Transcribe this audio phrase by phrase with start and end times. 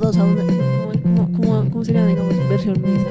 [0.00, 0.36] todos a un.
[1.02, 3.06] ¿Cómo, cómo, cómo sería, digamos, versión misa?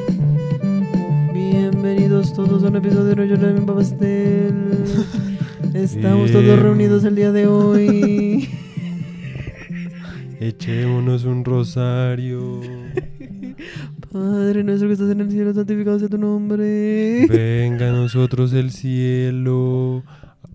[1.34, 4.72] Bienvenidos todos a un episodio de Llores en el Pastel.
[5.74, 8.50] Estamos todos reunidos el día de hoy.
[10.42, 12.60] Echémonos un rosario.
[14.12, 17.26] Padre nuestro que estás en el cielo, santificado sea tu nombre.
[17.28, 20.04] Venga a nosotros el cielo,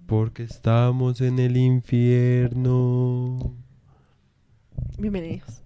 [0.05, 3.55] porque estamos en el infierno.
[4.99, 5.63] Bienvenidos.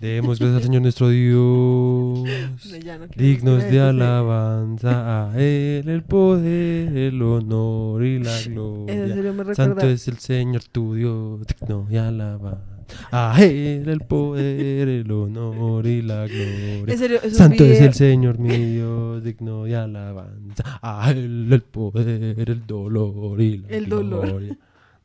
[0.00, 1.38] Demos gracias al Señor nuestro Dios.
[1.38, 9.54] No Dignos de alabanza a Él el poder, el honor y la gloria.
[9.54, 12.64] Santo es el Señor tu Dios, digno de alabanza.
[13.10, 16.84] A Él el poder, el honor y la gloria.
[16.86, 20.78] En serio, es Santo es video- el Señor mi Dios, digno de alabanza.
[20.80, 24.26] A Él el poder, el dolor y la El dolor.
[24.28, 24.56] gloria.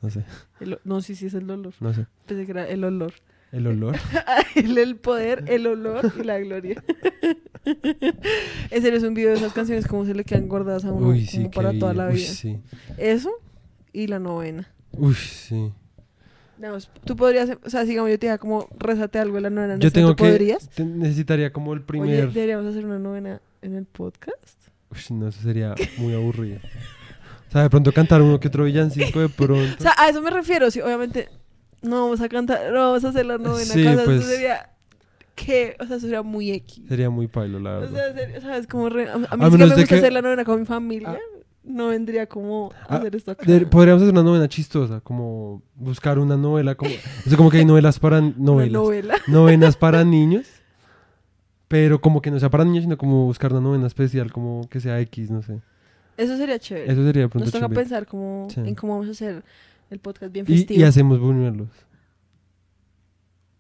[0.04, 0.24] No sé,
[0.60, 1.74] el- no, sí, sí, es el dolor.
[1.80, 2.06] no sé.
[2.28, 3.14] Pensé que era el olor.
[3.54, 3.96] El olor.
[4.56, 6.84] el, el poder, el olor y la gloria.
[8.72, 11.26] serio, es un video de esas canciones como se le quedan guardadas a uno Uy,
[11.26, 12.28] sí, como para toda la Uy, vida.
[12.28, 12.58] sí.
[12.98, 13.32] Eso
[13.94, 14.68] y la novena.
[14.92, 15.72] Uy, sí.
[16.58, 19.76] Digamos, tú podrías, o sea, digamos, yo te diga como rezate algo de la novena.
[19.76, 20.30] en Yo tengo ¿tú que.
[20.32, 20.70] podrías?
[20.70, 22.32] te- necesitaría como el Oye, primer.
[22.32, 24.60] deberíamos hacer una novena en el podcast.
[24.90, 26.60] Uy, no, eso sería muy aburrido.
[27.50, 29.76] O sea, de pronto cantar uno que otro villancico de pronto.
[29.80, 30.72] O sea, a eso me refiero.
[30.72, 31.30] Sí, obviamente
[31.84, 33.66] no vamos a cantar, no vamos a hacer la novena.
[33.74, 34.22] Sí, o sea, pues.
[34.22, 34.70] eso sería
[35.36, 36.82] que, o sea, eso sería muy X.
[36.88, 37.94] Sería muy pailo, la O verdad.
[37.94, 38.68] sea, serio, ¿sabes?
[38.68, 40.66] Como re- a, a mí A menos me gusta que- hacer la novena con mi
[40.66, 41.10] familia.
[41.12, 41.18] Ah.
[41.66, 43.46] No vendría como Ah, hacer esto acá.
[43.50, 47.58] De- podríamos hacer una novela chistosa, como buscar una novela, como, o sea, como que
[47.60, 49.16] hay novelas para novelas, novela.
[49.28, 50.46] novenas para niños,
[51.68, 54.80] pero como que no sea para niños, sino como buscar una novena especial, como que
[54.80, 55.60] sea X, no sé.
[56.18, 56.92] Eso sería chévere.
[56.92, 57.82] Eso sería de pronto Nos toca chévere.
[57.82, 58.60] pensar como Sí.
[58.60, 59.44] en cómo vamos a hacer
[59.94, 60.80] el podcast bien festivo.
[60.80, 61.70] y hacemos buñuelos.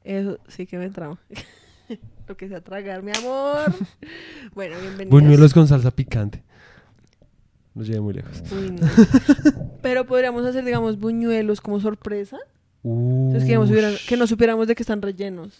[0.03, 1.17] Eso sí que me tramo.
[2.27, 3.73] Lo que sea tragar, mi amor.
[4.55, 5.09] bueno, bienvenidos.
[5.09, 6.43] Buñuelos con salsa picante.
[7.75, 8.43] Los llevé muy lejos.
[8.51, 8.87] Uy, no.
[9.81, 12.37] Pero podríamos hacer, digamos, buñuelos como sorpresa.
[12.83, 15.57] Uh, Entonces, que, no supieran- que no supiéramos de que están rellenos.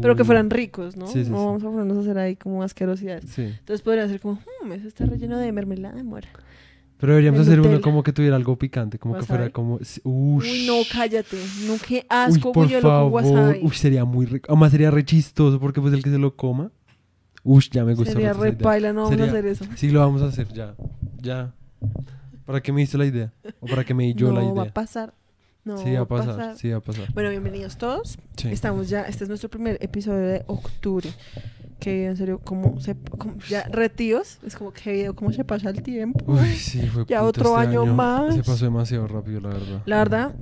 [0.00, 1.06] Pero que fueran ricos, ¿no?
[1.06, 1.44] Sí, sí, no sí.
[1.44, 3.38] vamos a ponernos a hacer ahí como asquerosidades.
[3.38, 6.28] Entonces podrían ser como, "Hmm, eso está relleno de mermelada de mora.
[7.02, 7.82] Pero deberíamos De hacer uno Nutella.
[7.82, 9.36] como que tuviera algo picante, como que ¿Wasabi?
[9.38, 9.74] fuera como...
[9.74, 9.98] Ush.
[10.04, 11.36] Uy, no, cállate.
[11.66, 13.12] No, qué Uy, asco, por buñuelo con favor.
[13.24, 13.58] wasabi.
[13.60, 14.46] Uy, sería muy rico.
[14.52, 16.70] Además sería re chistoso porque pues el que se lo coma.
[17.42, 18.12] Uy, ya me gusta.
[18.12, 18.58] Sería re idea.
[18.58, 19.64] paila, no vamos Sería- a hacer eso.
[19.74, 20.76] Sí, lo vamos a hacer ya.
[21.20, 21.52] Ya.
[22.46, 23.32] ¿Para qué me diste la idea?
[23.58, 24.72] ¿O para qué me di yo no la va a idea?
[24.72, 25.12] pasar.
[25.64, 27.12] No sí, va a pasar, Sí, va a pasar.
[27.14, 28.16] Bueno, bienvenidos todos.
[28.36, 28.46] Sí.
[28.48, 31.08] Estamos ya, este es nuestro primer episodio de octubre.
[31.82, 35.70] Que en serio, como se, como ya retíos, es como que video, cómo se pasa
[35.70, 36.24] el tiempo.
[36.32, 38.34] Uy, sí, fue Ya otro este año más.
[38.34, 39.82] Se pasó demasiado rápido, la verdad.
[39.84, 40.34] La verdad,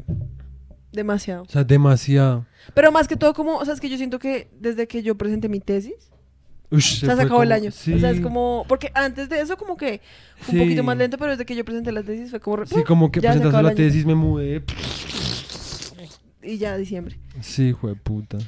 [0.93, 1.43] demasiado.
[1.45, 2.45] O sea, demasiado.
[2.75, 5.17] Pero más que todo, como, o sea, es que yo siento que desde que yo
[5.17, 5.95] presenté mi tesis,
[6.79, 7.71] se ha fue acabado el como- año.
[7.71, 10.01] Sí, O sea, es como, porque antes de eso, como que
[10.41, 12.85] fue un poquito más lento, pero desde que yo presenté la tesis fue como, Sí,
[12.85, 14.63] como que presentaste la tesis, me mudé.
[16.43, 17.19] y ya diciembre.
[17.41, 18.39] Sí, fue puta.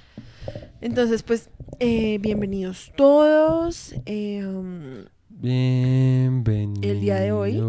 [0.80, 3.94] Entonces, pues, eh, bienvenidos todos.
[4.06, 7.60] eh, um, Bienvenidos El día de hoy.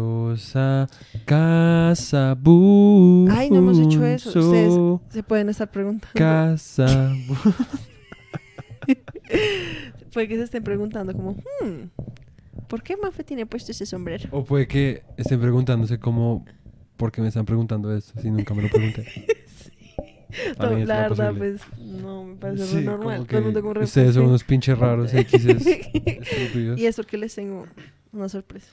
[0.54, 0.86] a
[1.24, 3.26] Casa Bu.
[3.30, 4.28] Ay, no hemos hecho eso.
[4.38, 6.14] Ustedes- se pueden estar preguntando.
[6.14, 6.86] Casa.
[10.12, 11.88] Puede que se estén preguntando como, hmm,
[12.68, 14.28] ¿por qué Mafe tiene puesto ese sombrero?
[14.30, 16.44] O puede que estén preguntándose como,
[16.96, 19.04] ¿por qué me están pregundo esto si nunca me lo pregunté?
[20.58, 21.58] No, la verdad, posible.
[21.58, 23.20] pues, no, me parece Sí, normal.
[23.22, 26.78] que Todo el mundo como ustedes son unos pinches raros, X estúpidos.
[26.80, 27.66] y es porque les tengo
[28.12, 28.68] una sorpresa.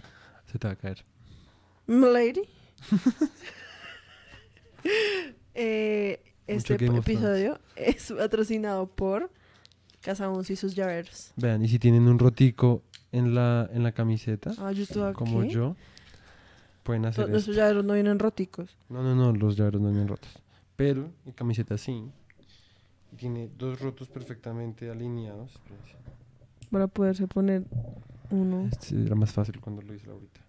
[0.51, 1.03] Se te va a caer.
[1.87, 2.41] Lady.
[5.53, 9.29] eh, este episodio es patrocinado por
[10.01, 11.31] Casa Once y sus llaveros.
[11.35, 15.13] Vean, y si tienen un rotico en la, en la camiseta, Ah, yo estoy aquí.
[15.15, 15.75] como yo,
[16.83, 18.75] pueden hacer Nuestros llaveros no vienen roticos.
[18.89, 20.40] No, no, no, los llaveros no vienen rotos.
[20.81, 22.09] Pero mi camiseta sí.
[23.11, 25.53] Y tiene dos rotos perfectamente alineados.
[26.71, 27.65] Para poderse poner
[28.31, 28.67] uno.
[28.71, 30.41] Este era más fácil cuando lo hice ahorita.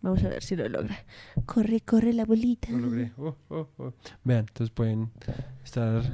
[0.00, 0.96] Vamos a ver si lo logra.
[1.44, 2.70] Corre, corre la bolita.
[2.70, 3.10] Lo logré.
[3.16, 3.92] Oh, oh, oh.
[4.22, 5.10] Vean, entonces pueden
[5.64, 6.04] estar.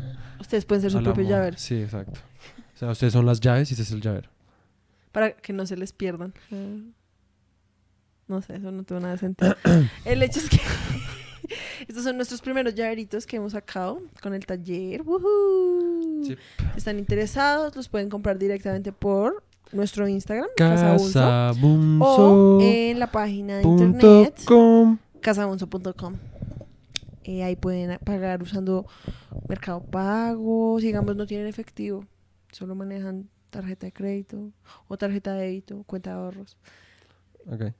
[0.40, 1.58] Ustedes pueden ser su propio llavero.
[1.58, 2.18] Sí, exacto.
[2.74, 4.30] O sea, ustedes son las llaves y ese es el llavero.
[5.12, 6.32] Para que no se les pierdan.
[6.50, 6.78] Ah.
[8.26, 9.54] No sé, eso no tuvo nada de sentido.
[10.06, 10.60] el hecho es que
[11.88, 15.02] estos son nuestros primeros llaveritos que hemos sacado con el taller.
[15.02, 16.24] ¡Woohoo!
[16.24, 16.36] Sí.
[16.76, 19.42] Están interesados, los pueden comprar directamente por
[19.72, 21.52] nuestro Instagram, Casa Unso, Casa
[22.00, 26.14] o en la página de internet com casabonzo.com.
[27.24, 28.86] Eh, ahí pueden pagar usando
[29.48, 32.04] Mercado Pago, si digamos no tienen efectivo,
[32.52, 34.52] solo manejan tarjeta de crédito
[34.88, 36.56] o tarjeta de débito, cuenta de ahorros.
[37.46, 37.72] Ok.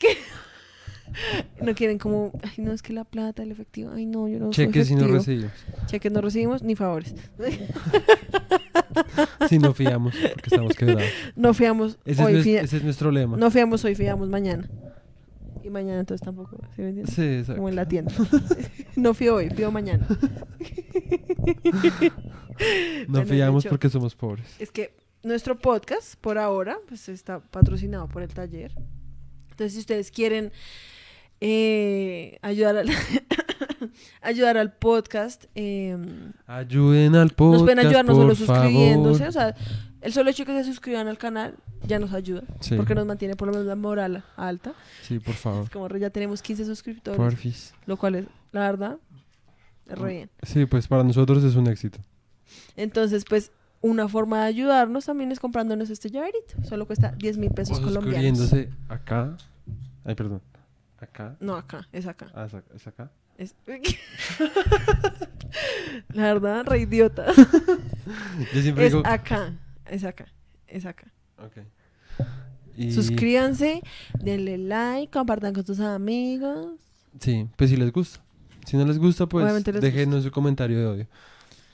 [1.62, 4.50] No quieren como, ay, no, es que la plata, el efectivo, ay, no, yo no
[4.50, 5.52] Cheques si no recibimos.
[5.86, 7.14] Cheques no recibimos ni favores.
[9.48, 11.10] Si no fiamos, porque estamos quebrados.
[11.34, 13.36] No fiamos Ese, es, hoy, fia- ese es nuestro lema.
[13.36, 14.68] no fiamos hoy, fiamos mañana.
[15.64, 17.14] Y mañana entonces tampoco, ¿sí me entiendes?
[17.14, 17.56] Sí, exacto.
[17.56, 18.12] Como en la tienda.
[18.96, 20.06] no fío hoy, fío mañana.
[23.08, 24.46] No Bueno, fiamos porque somos pobres.
[24.60, 28.72] Es que nuestro podcast, por ahora, pues está patrocinado por el taller.
[29.50, 30.52] Entonces, si ustedes quieren
[31.46, 32.88] eh, ayudar, al
[34.22, 35.94] ayudar al podcast, eh,
[36.46, 37.52] Ayuden al podcast.
[37.52, 39.18] nos pueden ayudar no solo suscribiéndose.
[39.18, 39.28] favor.
[39.28, 39.54] O sea,
[40.00, 41.56] el solo hecho que se suscriban al canal
[41.86, 42.44] ya nos ayuda.
[42.60, 42.76] Sí.
[42.76, 44.72] Porque nos mantiene por lo menos la moral alta.
[45.02, 45.64] Sí, por favor.
[45.64, 47.18] Es como ya tenemos 15 suscriptores.
[47.18, 47.74] Porfis.
[47.84, 48.96] Lo cual es, la verdad,
[49.86, 50.30] es re bien.
[50.42, 51.98] Sí, pues para nosotros es un éxito.
[52.76, 53.52] Entonces, pues,
[53.82, 56.54] una forma de ayudarnos también es comprándonos este llaverito.
[56.62, 58.38] Solo cuesta 10 mil pesos O colombianos.
[58.38, 59.36] suscribiéndose acá.
[60.06, 60.40] Ay, perdón.
[61.04, 61.36] Acá.
[61.40, 62.26] No, acá, es acá.
[62.34, 63.10] Ah, es acá.
[63.38, 63.54] es.
[66.12, 67.26] La verdad, re idiota.
[68.54, 69.02] Yo siempre Es digo.
[69.06, 69.52] acá,
[69.86, 70.26] es acá,
[70.66, 71.06] es acá.
[72.76, 73.82] Y- Suscríbanse,
[74.20, 76.74] denle like, compartan con tus amigos.
[77.20, 78.20] Sí, pues si les gusta.
[78.66, 81.06] Si no les gusta, pues les déjenos su comentario de odio.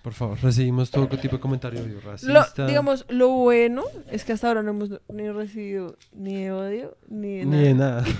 [0.03, 2.01] Por favor, recibimos todo tipo de comentario de odio.
[2.23, 2.67] Lo, Racista.
[2.67, 7.39] digamos, lo bueno es que hasta ahora no hemos ni recibido ni de odio ni
[7.39, 7.63] de Ni nada.
[7.63, 8.05] de nada.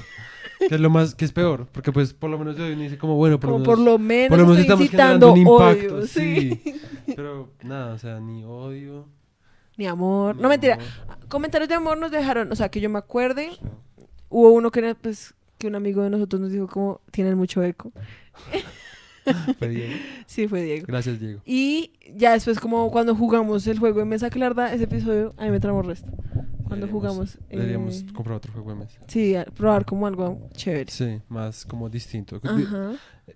[0.69, 1.67] que es lo más, que es peor.
[1.73, 3.99] Porque pues por lo menos uno dice como, bueno, por Como lo por menos, lo
[3.99, 5.95] menos, por lo menos estoy estamos generando un impacto.
[5.97, 6.61] odio, sí.
[6.65, 6.81] sí.
[7.17, 9.09] Pero nada, o sea, ni odio.
[9.77, 10.37] Ni amor.
[10.37, 10.79] ni No, mentira.
[11.29, 13.51] Comentarios de amor nos dejaron, o sea, que yo me acuerde,
[14.29, 17.93] hubo uno que pues, que un amigo de nosotros nos dijo como, tienen mucho eco.
[19.59, 19.95] Fue Diego.
[20.27, 20.87] Sí, fue Diego.
[20.89, 21.41] Gracias, Diego.
[21.45, 25.35] Y ya después, como cuando jugamos el juego de mesa, que la verdad, ese episodio
[25.37, 26.11] a mí me tramó resto.
[26.71, 27.39] Cuando jugamos.
[27.51, 29.01] Deberíamos eh, comprar otro juego de mesa.
[29.07, 30.91] Sí, probar como algo chévere.
[30.91, 32.41] Sí, más como distinto.
[32.43, 32.93] Ajá.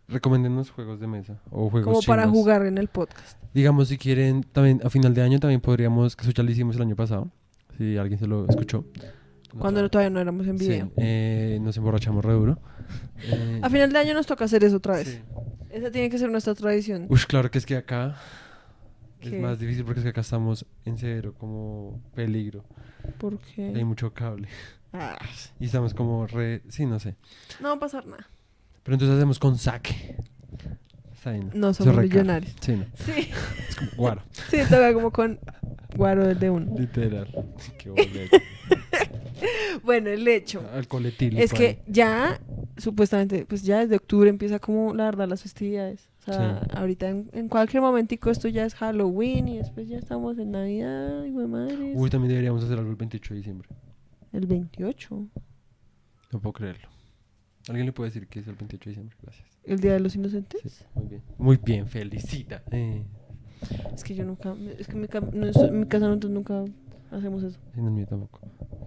[0.09, 3.39] Recomiéndenos juegos de mesa o juegos Como para jugar en el podcast.
[3.53, 6.77] Digamos, si quieren, también a final de año también podríamos, que eso ya lo hicimos
[6.77, 7.31] el año pasado,
[7.79, 8.85] si alguien se lo escuchó.
[9.59, 10.91] Cuando no- todavía no éramos en Sí, video.
[10.97, 12.59] eh, nos emborrachamos re duro.
[13.31, 15.09] Eh, A final de año nos toca hacer eso otra vez.
[15.09, 15.19] sí.
[15.71, 17.07] Esa tiene que ser nuestra tradición.
[17.09, 18.17] Ush, claro que es que acá
[19.31, 19.37] ¿Qué?
[19.37, 22.65] es más difícil porque es que acá estamos en cero, como peligro.
[23.19, 23.73] Porque...
[23.75, 24.49] Hay mucho cable.
[24.93, 25.19] Ah,
[25.59, 26.63] Y estamos como re...
[26.69, 27.17] Sí, no sé.
[27.61, 28.29] no va a pasar nada.
[28.83, 30.17] Pero entonces hacemos con saque.
[31.13, 32.55] Está bien, No somos millonarios.
[32.61, 32.85] Sí, no.
[32.95, 33.31] Sí,
[33.69, 34.23] Es como guaro.
[34.51, 35.41] sí, toca como con
[35.97, 36.79] guaro de uno.
[36.79, 37.29] Literal.
[37.79, 38.37] Qué boleto.
[39.83, 42.41] Bueno, el hecho Alcohol etílico es que ya,
[42.77, 46.09] supuestamente, pues ya desde octubre empieza como, la verdad, las festividades.
[46.27, 46.69] O sea, Sí.
[46.77, 51.23] ahorita en, en cualquier momentico esto ya es Halloween y después ya estamos en Navidad,
[51.23, 51.93] de madre.
[51.95, 53.69] Uy, también deberíamos hacer algo el 28 de diciembre.
[54.33, 55.27] El 28,
[56.33, 56.89] No puedo creerlo.
[57.69, 59.17] ¿Alguien le puede decir que es el 28 de diciembre?
[59.23, 59.49] Gracias.
[59.65, 60.61] el Día de los Inocentes.
[60.67, 61.23] Sí, muy bien.
[61.39, 62.63] Muy bien, felicita.
[62.71, 63.05] Eh,
[63.95, 66.65] Es que yo nunca, es que en mi, no es- en mi casa nosotros nunca
[67.11, 67.59] hacemos eso.
[67.77, 68.41] y no es mío tampoco.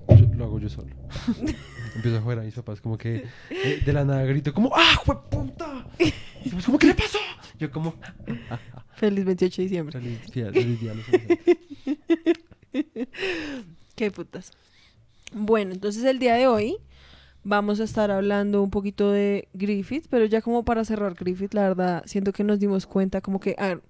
[0.09, 0.95] Yo- lo hago yo solo.
[1.95, 5.01] Empiezo a jugar a mis papás como que eh, de la nada grito como ¡Ah,
[5.03, 5.87] puta!
[6.45, 7.17] Y como ¿qué le pasó?
[7.59, 7.95] Yo como
[8.95, 9.99] Feliz 28 de diciembre.
[9.99, 10.19] feliz,
[10.53, 10.93] feliz, día.
[13.95, 14.51] Qué putas.
[15.33, 16.77] Bueno, entonces el día de hoy
[17.43, 21.61] vamos a estar hablando un poquito de Griffith, pero ya como para cerrar Griffith, la
[21.69, 23.81] verdad, siento que nos dimos cuenta como que, a ver,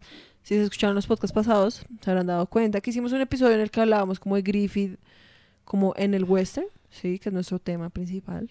[0.44, 3.62] si se escucharon los podcasts pasados, se habrán dado cuenta que hicimos un episodio en
[3.62, 5.00] el que hablábamos como de Griffith,
[5.66, 8.50] como en el western, sí, que es nuestro tema principal.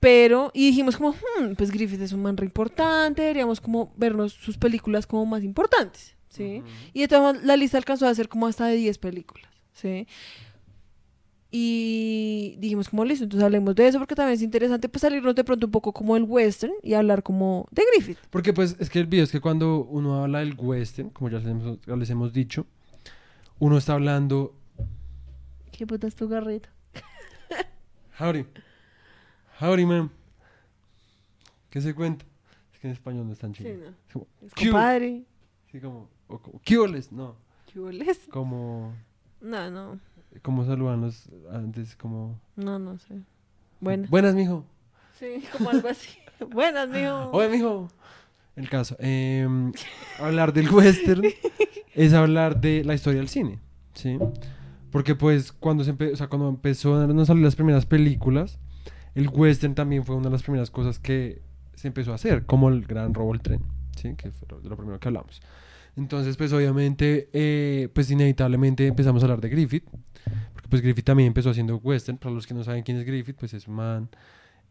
[0.00, 4.32] Pero, y dijimos como, "Hmm, pues Griffith es un man re importante, deberíamos como vernos
[4.32, 6.62] sus películas como más importantes, ¿sí?
[6.92, 10.06] Y de todas la lista alcanzó a ser como hasta de 10 películas, ¿sí?
[11.50, 15.44] Y dijimos como listo, entonces hablemos de eso porque también es interesante pues salirnos de
[15.44, 18.18] pronto un poco como el western y hablar como de Griffith.
[18.28, 21.38] Porque pues es que el video es que cuando uno habla del western, como ya
[21.38, 22.66] les hemos, ya les hemos dicho,
[23.58, 24.54] uno está hablando
[25.72, 26.68] ¿Qué puta es tu garrita?
[28.18, 28.44] Howdy.
[29.60, 30.10] Howdy, man.
[31.70, 32.24] ¿Qué se cuenta?
[32.72, 33.70] Es que en español no es tan chido.
[33.70, 34.26] Sí, no.
[34.46, 35.24] Es como, compadre.
[35.70, 36.60] Sí, como, o como.
[37.10, 37.36] No,
[37.72, 38.20] ¿Qué hueles?
[38.30, 38.92] como,
[39.40, 40.00] No, no,
[40.42, 43.14] como saludan los antes, como, no, no sé.
[43.80, 44.06] Bueno.
[44.08, 44.64] buenas, mijo.
[45.18, 46.10] Sí, como algo así.
[46.50, 47.30] Buenas, mijo.
[47.32, 47.88] Oye, mijo.
[48.54, 49.72] El caso, em,
[50.20, 51.24] hablar del western
[51.94, 53.58] es hablar de la historia del cine,
[53.94, 54.18] ¿sí?
[54.90, 58.58] Porque pues cuando se empe- o sea, cuando empezó a salir las primeras películas,
[59.18, 61.40] el western también fue una de las primeras cosas que
[61.74, 63.60] se empezó a hacer, como el gran robo del tren,
[64.16, 65.40] que fue lo- primero que hablamos.
[65.96, 69.84] Entonces, pues obviamente, eh, pues inevitablemente empezamos a hablar de Griffith,
[70.52, 73.36] porque pues Griffith también empezó haciendo western, para los que no saben quién es Griffith,
[73.36, 74.08] pues es un man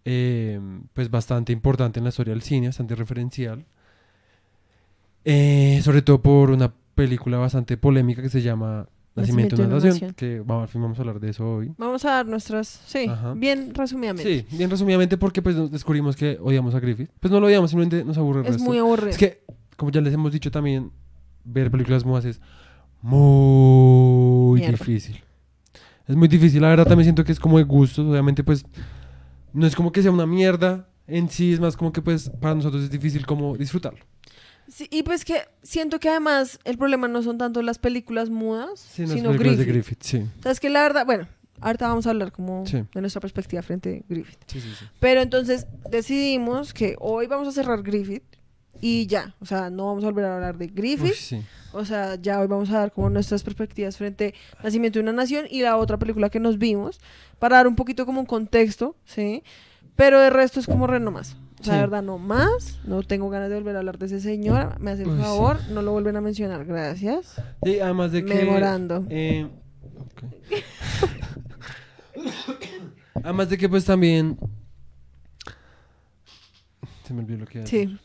[0.05, 0.59] eh,
[0.93, 3.65] pues bastante importante en la historia del cine, bastante referencial,
[5.25, 8.87] Eh, sobre todo por una película bastante polémica que se llama
[9.21, 11.71] Nacimiento de una Nación, que vamos, al fin vamos a hablar de eso hoy.
[11.77, 13.33] Vamos a dar nuestras, sí, Ajá.
[13.33, 14.45] bien resumidamente.
[14.49, 17.09] Sí, bien resumidamente porque pues nos descubrimos que odiamos a Griffith.
[17.19, 18.63] Pues no lo odiamos, simplemente nos aburre el es resto.
[18.69, 19.09] muy aburrido.
[19.09, 19.43] Es que,
[19.75, 20.91] como ya les hemos dicho también,
[21.43, 22.39] ver películas mudas es
[23.01, 24.77] muy Mierda.
[24.77, 25.21] difícil.
[26.07, 28.65] Es muy difícil, la verdad también siento que es como de gustos, obviamente pues
[29.53, 32.55] no es como que sea una mierda en sí, es más como que pues para
[32.55, 33.99] nosotros es difícil como disfrutarlo.
[34.69, 38.79] Sí, y pues que siento que además el problema no son tanto las películas mudas,
[38.79, 39.65] Sí, no sino películas Griffith.
[39.65, 40.25] de Griffith, sí.
[40.39, 41.27] O sea, es que la verdad, bueno,
[41.61, 42.83] ahorita vamos a hablar como Sí.
[42.93, 44.37] de nuestra perspectiva frente a Griffith.
[44.99, 48.23] Pero entonces decidimos que hoy vamos a cerrar Griffith
[48.81, 51.41] y ya, o sea, no vamos a volver a hablar de Griffith, Uy, sí.
[51.73, 55.13] o sea, ya hoy vamos a dar como nuestras perspectivas frente a Nacimiento de una
[55.13, 56.99] Nación y la otra película que nos vimos,
[57.39, 59.43] para dar un poquito como un contexto, ¿sí?
[59.95, 61.37] Pero de resto es como re nomás.
[61.59, 61.77] O sea, Sí.
[61.77, 62.79] de verdad, no más.
[62.85, 64.79] No tengo ganas de volver a hablar de ese señor.
[64.79, 65.21] Me Uy, sí.
[65.21, 66.65] favor, no lo vuelven a mencionar.
[66.65, 67.41] Gracias.
[67.63, 68.33] Sí, además de que...
[68.35, 69.05] Memorando.
[69.09, 69.49] eh,
[69.99, 70.23] ok.
[73.23, 74.37] además de que pues también...
[77.05, 77.65] Se me olvidó lo que...
[77.65, 77.97] Sí.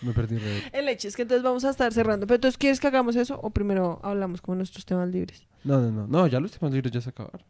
[0.00, 0.38] Me perdí.
[0.72, 2.26] El hecho es que entonces vamos a estar cerrando.
[2.26, 5.46] Pero entonces, ¿quieres que hagamos eso o primero hablamos como nuestros temas libres?
[5.64, 6.06] No, no, no.
[6.06, 7.42] No, ya los temas libres ya se acabaron.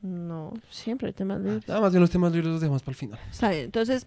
[0.00, 1.68] No, siempre hay temas libres.
[1.68, 3.18] Nada más que los temas libres los dejamos para el final.
[3.30, 3.64] Está bien.
[3.66, 4.06] Entonces,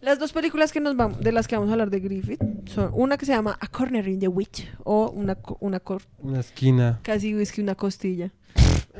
[0.00, 2.90] las dos películas que nos vamos, de las que vamos a hablar de Griffith son
[2.94, 7.00] una que se llama A Corner in the Witch o una, una cor- Una esquina.
[7.02, 8.30] casi whisky, una costilla.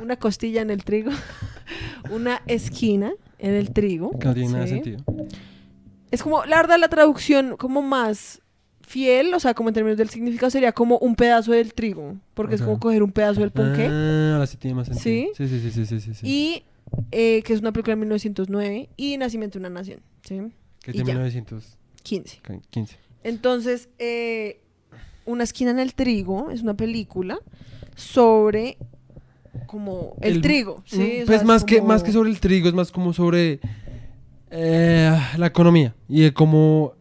[0.01, 1.11] Una costilla en el trigo.
[2.11, 4.11] una esquina en el trigo.
[4.23, 4.75] No tiene nada de Sí.
[4.75, 5.05] sentido.
[6.11, 8.41] Es como, la verdad, la traducción como más
[8.83, 12.17] fiel, o sea, como en términos del significado, sería como un pedazo del trigo.
[12.35, 13.87] Porque es como coger un pedazo del ponqué.
[13.89, 15.03] Ah, ahora sí tiene más sentido.
[15.05, 15.31] ¿Sí?
[15.37, 16.27] Sí, sí, sí, sí, sí, sí, sí.
[16.27, 16.65] Y
[17.13, 20.01] eh, que es una película de 1909 y Nacimiento de una Nación.
[20.23, 20.41] ¿sí?
[20.95, 21.05] Y ya.
[21.05, 22.41] 1915.
[22.71, 22.97] 15.
[23.25, 24.61] Entonces, eh,
[25.27, 27.39] Una esquina en el trigo es una película
[27.95, 28.79] sobre
[29.67, 30.83] como el, El- trigo.
[30.87, 30.97] ¿sí?
[30.97, 33.13] O sea, Pues es más, que, como- más que sobre el trigo, es más como
[33.13, 33.61] sobre
[34.51, 35.95] eh, la economía.
[36.09, 36.95] Y de como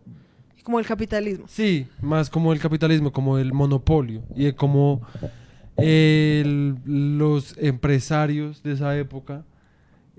[0.63, 1.45] Como el capitalismo.
[1.47, 5.01] Sí, más como el capitalismo, como el monopolio y de cómo
[5.77, 9.45] el- los empresarios de esa época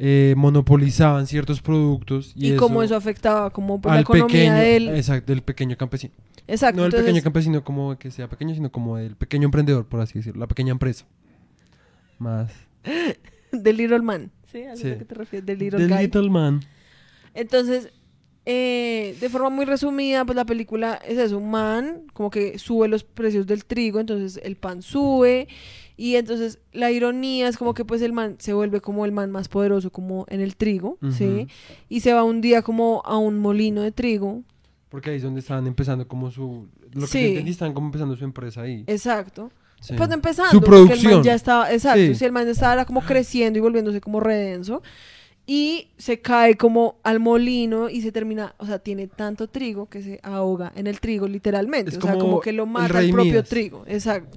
[0.02, 4.88] eh, monopolizaban ciertos productos y, Y, cómo eso afectaba como la economía pequeño, del...
[4.96, 6.14] exacto, del pequeño campesino.
[6.48, 6.76] Exacto.
[6.78, 10.00] no del entonces- pequeño campesino como que sea pequeño, sino como del pequeño emprendedor, por
[10.00, 11.04] así decirlo, la pequeña empresa.
[12.18, 12.50] Más.
[13.62, 14.30] The Little Man.
[14.50, 14.62] ¿Sí?
[14.64, 14.82] ¿A Sí.
[14.84, 15.44] qué te refieres?
[15.46, 16.02] The Little The Guy.
[16.04, 16.60] Little Man.
[17.34, 17.90] Entonces,
[18.46, 22.88] eh, de forma muy resumida, pues la película es eso, un man como que sube
[22.88, 25.46] los precios del trigo, entonces el pan sube
[26.02, 29.30] y entonces la ironía es como que pues el man se vuelve como el man
[29.30, 31.46] más poderoso como en el trigo, ¿sí?
[31.90, 34.42] Y se va un día como a un molino de trigo,
[34.88, 36.68] Porque ahí es donde estaban empezando como su...
[36.92, 37.20] Lo que Sí.
[37.20, 38.82] yo entendí, estaban como empezando su empresa ahí.
[38.86, 39.50] exacto.
[39.82, 39.92] Sí.
[39.96, 41.22] Pues empezando, Su porque el man producción.
[41.22, 42.14] ya estaba, exacto, Sí.
[42.14, 44.82] si el man estaba era como creciendo y volviéndose como redenso
[45.46, 50.02] y se cae como al molino y se termina, o sea, tiene tanto trigo que
[50.02, 53.10] se ahoga en el trigo literalmente, Es o sea, como como que lo mata el,
[53.10, 54.36] propio trigo, exacto.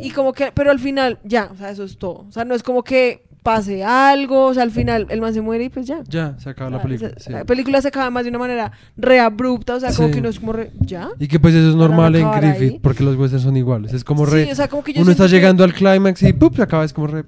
[0.00, 2.26] Y como que, pero al final ya, o sea, eso es todo.
[2.28, 5.40] O sea, no es como que pase algo, o sea, al final el man se
[5.40, 6.02] muere y pues ya.
[6.08, 7.10] Ya, se acaba la Ah, película.
[7.16, 7.32] sí.
[7.32, 10.14] La película se acaba más de una manera reabrupta, o sea, como Sí.
[10.14, 11.10] que uno es como re, ¿ya?
[11.18, 12.78] Y que pues eso es normal en Griffith, ahí.
[12.80, 13.92] porque los westerns son iguales.
[13.92, 14.44] Es como re...
[14.46, 16.54] Sí, o sea, como que yo uno está que- llegando al clímax y ¡pup!
[16.56, 17.24] se acaba, es como re...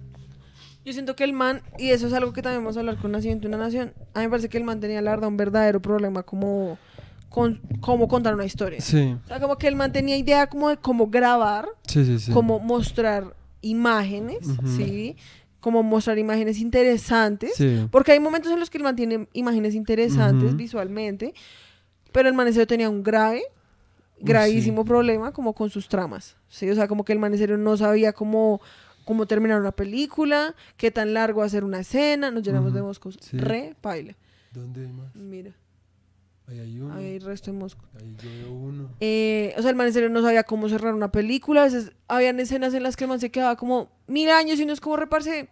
[0.84, 3.10] Yo siento que el man, y eso es algo que también vamos a hablar con
[3.10, 5.36] Nacimiento de una Nación, a mí me parece que el man tenía, la verdad, un
[5.38, 6.78] verdadero problema como
[7.34, 8.80] con cómo contar una historia.
[8.80, 12.60] Sí, O sea, como que el man tenía idea como de cómo grabar, sí, cómo
[12.60, 14.68] mostrar imágenes, Ujú.
[14.68, 15.16] ¿sí?
[15.58, 17.54] Como mostrar imágenes interesantes.
[17.56, 17.88] Sí.
[17.90, 21.34] Porque hay momentos en los que el man tiene imágenes interesantes visualmente,
[22.12, 23.42] pero el man en serio tenía un grave,
[24.20, 26.70] gravísimo problema como con sus tramas, ¿sí?
[26.70, 28.60] O sea, como que el man en serio no sabía cómo,
[29.04, 33.18] cómo terminar una película, qué tan largo hacer una escena, nos llenamos de moscos.
[33.32, 34.14] Re paila.
[34.52, 35.12] ¿Dónde hay más?
[35.16, 35.50] Mira,
[36.46, 36.94] Ahí hay uno.
[36.94, 37.88] ahí hay resto de moscos.
[37.98, 38.90] Ahí yo veo uno.
[39.00, 41.62] Eh, o sea, el man en serio no sabía cómo cerrar una película.
[41.62, 44.66] A veces habían escenas en las que el man se quedaba como mil años y
[44.66, 45.48] no es como reparse.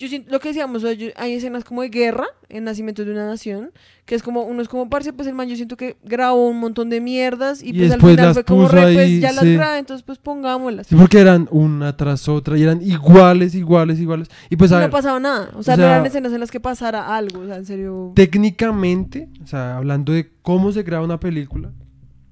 [0.00, 3.70] Yo siento, lo que decíamos, hay escenas como de guerra en Nacimiento de una Nación,
[4.06, 6.58] que es como, uno es como, parce, pues el man, yo siento que grabó un
[6.58, 9.44] montón de mierdas y, Y pues al final fue como, re, ahí, pues ya las
[9.44, 10.86] grabé, entonces pues pongámoslas.
[10.86, 14.28] Sí, porque eran una tras otra y eran iguales, iguales, iguales.
[14.48, 16.32] Y pues Y a no ver, pasaba nada, o sea, o no sea- eran escenas
[16.32, 18.12] en las que pasara algo, o sea, en serio.
[18.16, 21.70] técnicamente, o sea, hablando de cómo se graba una película,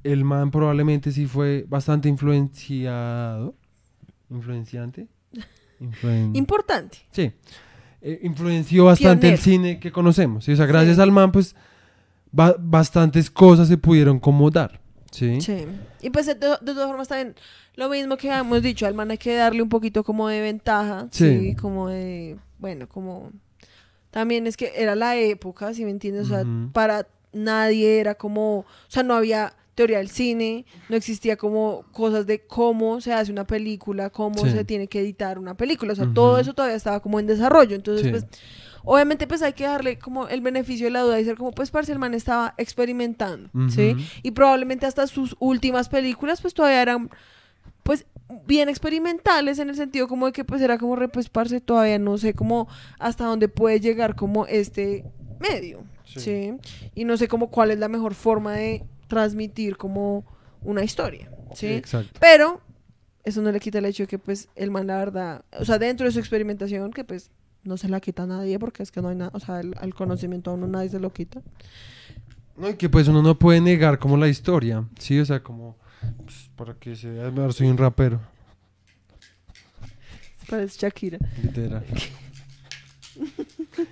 [0.05, 3.55] el man probablemente sí fue bastante influenciado.
[4.31, 5.07] ¿Influenciante?
[5.81, 6.99] Influen- Importante.
[7.13, 7.33] Sí.
[8.01, 10.45] Eh, influenció bastante el cine que conocemos.
[10.45, 10.53] ¿sí?
[10.53, 11.03] O sea, gracias Sí.
[11.03, 11.55] al man, pues,
[12.31, 14.81] ba- bastantes cosas se pudieron como dar.
[15.11, 15.41] ¿sí?
[15.41, 15.67] Sí.
[16.03, 17.35] Y pues de, to- de todas formas también
[17.75, 21.09] lo mismo que hemos dicho, al man hay que darle un poquito como de ventaja,
[21.11, 21.55] sí, Sí.
[21.57, 23.31] como de, bueno, como
[24.11, 28.59] también es que era la época, si me entiendes, o sea, para nadie era como,
[28.61, 33.31] o sea, no había teoría del cine, no existía como cosas de cómo se hace
[33.33, 34.51] una película, cómo Sí.
[34.51, 37.77] se tiene que editar una película, o sea, todo eso todavía estaba como en desarrollo,
[37.77, 38.11] entonces Sí.
[38.11, 38.27] pues
[38.85, 41.71] obviamente pues hay que darle como el beneficio de la duda y ser como pues
[41.71, 43.93] parce el man estaba experimentando, ¿sí?
[43.93, 44.01] Ujú.
[44.23, 47.11] Y probablemente hasta sus últimas películas pues todavía eran
[47.85, 48.05] pues
[48.47, 51.99] bien experimentales en el sentido como de que pues era como re pues parce todavía
[51.99, 52.67] no sé cómo
[52.99, 55.05] hasta dónde puede llegar como este
[55.41, 56.21] medio, Sí.
[56.21, 56.55] ¿sí?
[56.95, 60.25] Y no sé como cuál es la mejor forma de transmitir como
[60.63, 61.67] una historia, ¿sí?
[61.67, 62.19] Exacto.
[62.21, 62.61] Pero
[63.25, 65.79] eso no le quita el hecho de que pues el man la verdad, o sea,
[65.79, 67.31] dentro de su experimentación que pues
[67.65, 69.95] no se la quita a nadie porque es que no hay nada, o sea, el,
[69.95, 71.43] conocimiento a uno nadie se lo quita.
[72.57, 75.19] No, y que pues uno no puede negar como la historia, ¿sí?
[75.21, 75.77] O sea, como...
[76.25, 78.21] pues, para que se vea, "Ah, soy un rapero,
[80.49, 81.19] Parece Shakira.
[81.43, 81.85] literal.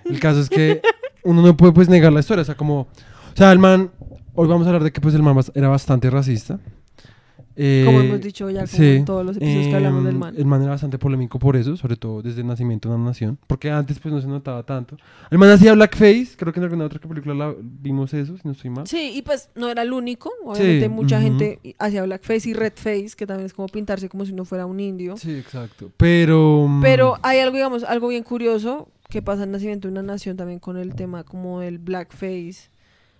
[0.04, 0.80] El caso es que
[1.22, 2.80] uno no puede pues negar la historia, o sea, como...
[2.80, 3.90] O sea, el man...
[4.36, 6.58] Hoy vamos a hablar de que pues el man era bastante racista.
[7.58, 10.34] Eh, Como hemos dicho ya sí, en todos los episodios que hablamos del em, man.
[10.36, 13.38] El man era bastante polémico por eso, sobre todo desde el nacimiento de una nación,
[13.46, 14.98] porque antes pues no se notaba tanto.
[15.30, 18.52] El man hacía blackface, creo que en alguna otra película la- vimos eso, si no
[18.52, 18.86] estoy mal.
[18.86, 20.30] Sí, y pues no era el único.
[20.44, 24.34] Obviamente Sí, mucha gente hacía blackface y redface, que también es como pintarse como si
[24.34, 25.16] no fuera un indio.
[25.16, 25.90] Sí, exacto.
[25.96, 26.66] Pero...
[26.68, 30.36] mm, Pero hay algo, digamos, algo bien curioso que pasa en Nacimiento de una Nación
[30.36, 32.68] también con el tema como del blackface.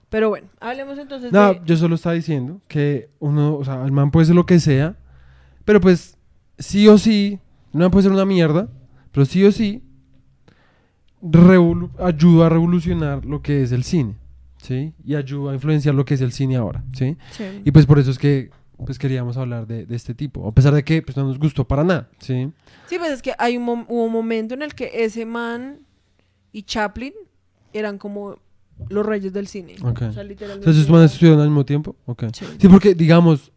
[0.08, 1.60] Pero bueno, hablemos entonces No, de...
[1.64, 4.96] yo solo estaba diciendo que uno, o sea, el man puede ser lo que sea,
[5.64, 6.16] pero pues
[6.58, 7.40] sí o sí,
[7.72, 8.68] el man puede ser una mierda,
[9.12, 9.82] pero sí o sí
[11.98, 14.14] ayuda a revolucionar lo que es el cine,
[14.58, 14.94] ¿sí?
[15.04, 17.16] Y ayuda a influenciar lo que es el cine ahora, ¿sí?
[17.32, 17.62] Sí.
[17.64, 18.50] Y pues por eso es que
[18.84, 21.66] pues queríamos hablar de, de este tipo, a pesar de que pues no nos gustó
[21.66, 22.52] para nada, ¿sí?
[22.86, 25.78] Sí, pues es que hay un, hubo un momento en el que ese man
[26.52, 27.14] y Chaplin
[27.72, 28.36] eran como
[28.88, 29.74] los reyes del cine.
[29.82, 30.02] Ok.
[30.02, 30.54] O sea, literalmente.
[30.64, 31.96] Entonces, ¿esos manes estuvieron al mismo tiempo?
[32.06, 32.24] Ok.
[32.32, 32.44] Sí.
[32.60, 33.52] Sí, porque, digamos,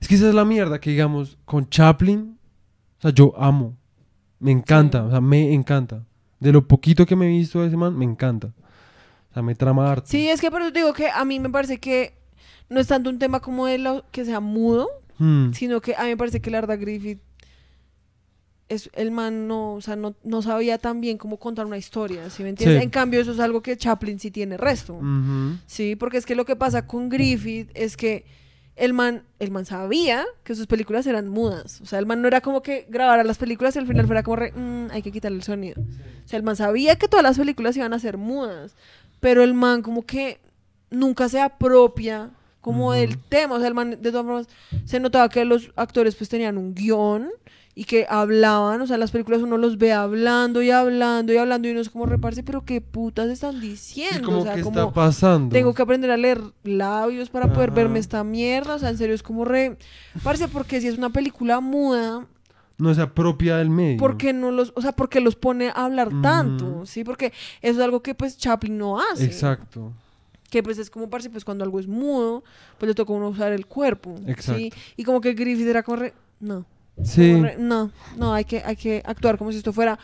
[0.00, 2.38] es que esa es la mierda, que digamos, con Chaplin,
[2.98, 3.76] o sea, yo amo,
[4.40, 5.06] me encanta, Sí.
[5.06, 6.04] o sea, me encanta.
[6.40, 8.52] De lo poquito que me he visto de ese man, me encanta.
[9.30, 10.06] O sea, me trama harto.
[10.08, 12.14] Sí, es que por eso te digo que a mí me parece que
[12.70, 14.88] no es tanto un tema como de lo que sea mudo,
[15.20, 17.18] Hmm, sino que a mí me parece que Larda Griffith
[18.68, 22.28] es el man no, o sea, no, no sabía tan bien cómo contar una historia,
[22.30, 22.78] ¿sí me entiendes?
[22.78, 22.84] Sí.
[22.84, 25.00] En cambio, eso es algo que Chaplin sí tiene resto.
[25.66, 28.24] Sí, porque es que lo que pasa con Griffith es que
[28.76, 31.80] el man, el man sabía que sus películas eran mudas.
[31.80, 34.22] O sea, el man no era como que grabara las películas y al final fuera
[34.22, 35.80] como re, "Mm, hay que quitarle el sonido.
[35.80, 38.76] O sea, el man sabía que todas las películas iban a ser mudas,
[39.18, 40.38] pero el man como que
[40.90, 42.92] nunca se apropia como Ujú.
[42.92, 43.54] del tema.
[43.56, 44.46] O sea, el man de todas formas
[44.84, 47.30] se notaba que los actores pues tenían un guion
[47.78, 51.36] y que hablaban, o sea, en las películas uno los ve hablando y hablando y
[51.36, 54.26] hablando y uno es como reparse, pero qué putas están diciendo.
[54.26, 55.52] como o sea, que como está pasando.
[55.52, 58.74] tengo que aprender a leer labios para poder verme esta mierda.
[58.74, 59.76] O sea, en serio es como re.
[60.24, 62.26] Parece porque si es una película muda,
[62.78, 63.96] No se apropia del medio.
[63.96, 66.84] ¿por qué no los, o sea, porque los pone a hablar tanto?
[66.84, 69.24] Sí, porque eso es algo que pues Chaplin no hace.
[69.24, 69.92] Exacto.
[70.50, 72.42] Que pues es como parce, pues cuando algo es mudo,
[72.76, 74.16] pues le toca uno usar el cuerpo.
[74.26, 74.58] Exacto.
[74.58, 74.72] ¿sí?
[74.96, 76.66] Y como que Griffith era como re, no.
[77.02, 77.40] Sí.
[77.58, 79.98] no, no, hay que, hay que actuar como si esto fuera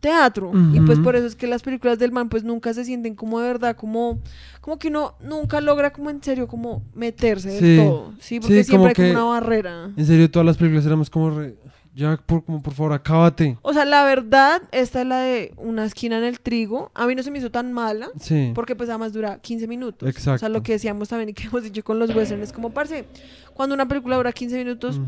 [0.00, 0.52] teatro.
[0.72, 3.38] Y pues por eso es que las películas del man pues nunca se sienten como
[3.40, 4.18] de verdad, como,
[4.62, 7.64] como que uno nunca logra como en serio como meterse Sí.
[7.76, 8.12] del todo.
[8.18, 9.90] Sí, porque Sí, como siempre hay que- como una barrera.
[9.96, 11.54] En serio, todas las películas éramos como re-
[12.00, 13.58] Ya, por, como por favor, acábate.
[13.60, 16.90] O sea, la verdad, esta es la de una esquina en el trigo.
[16.94, 18.08] A mí no se me hizo tan mala.
[18.18, 18.52] Sí.
[18.54, 20.08] Porque pues además dura 15 minutos.
[20.08, 20.48] O sea, Exacto.
[20.48, 23.04] lo que decíamos también y que hemos dicho con los westerns es como, parce,
[23.52, 24.98] cuando una película dura 15 minutos,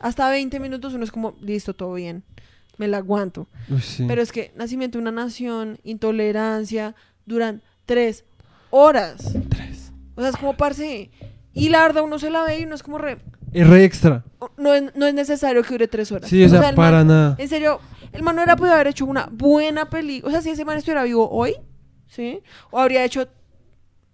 [0.00, 2.24] hasta 20 minutos uno es como, listo, todo bien,
[2.78, 3.46] me la aguanto.
[3.68, 4.04] Uy, sí.
[4.08, 8.24] Pero es que Nacimiento de una Nación, Intolerancia, duran 3
[8.70, 9.36] horas.
[9.50, 9.92] Tres.
[10.16, 11.12] O sea, es como, parce,
[11.52, 13.18] y la verdad uno se la ve y uno es como re...
[13.52, 14.24] Es re extra.
[14.64, 16.30] No es, no es necesario que dure 3 horas.
[16.30, 17.36] Sí, o sea, para man- nada.
[17.38, 17.80] En serio,
[18.12, 20.28] el man no era podido haber hecho una buena película.
[20.28, 21.54] O sea, si ese man estuviera vivo hoy,
[22.06, 22.40] ¿sí?
[22.70, 23.28] O habría hecho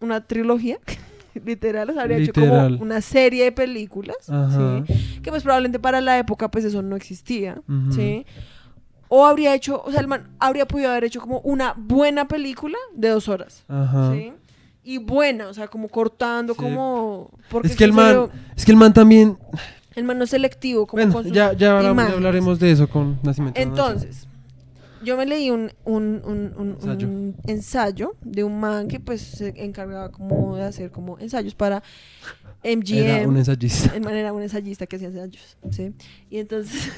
[0.00, 0.78] una trilogía,
[1.44, 2.72] literal, o sea, habría hecho Literal.
[2.72, 4.16] como una serie de películas.
[4.26, 5.20] ¿sí?
[5.22, 7.62] Que pues probablemente para la época pues eso no existía.
[7.94, 8.26] ¿sí?
[9.08, 12.76] O habría hecho, o sea, el man habría podido haber hecho como una buena película
[12.94, 14.12] de dos horas, Ajá.
[14.12, 14.32] ¿sí?
[14.82, 16.60] Y buena, o sea, como cortando, Sí.
[16.60, 17.30] como...
[17.50, 19.36] Porque Es que el man, serio, es que el man también,
[19.94, 22.88] el man no es selectivo, como bueno, con sus ya, ya, ya hablaremos de eso
[22.88, 23.60] con Nacimiento.
[23.60, 24.26] Entonces,
[25.02, 27.08] yo me leí un, un, un- un- Ensayo.
[27.08, 31.82] un ensayo de un man que pues se encargaba como de hacer como ensayos para
[32.62, 32.96] MGM.
[32.98, 33.94] Era un ensayista.
[33.96, 35.92] El man era un ensayista que hacía ensayos, ¿sí?
[36.28, 36.90] Y entonces,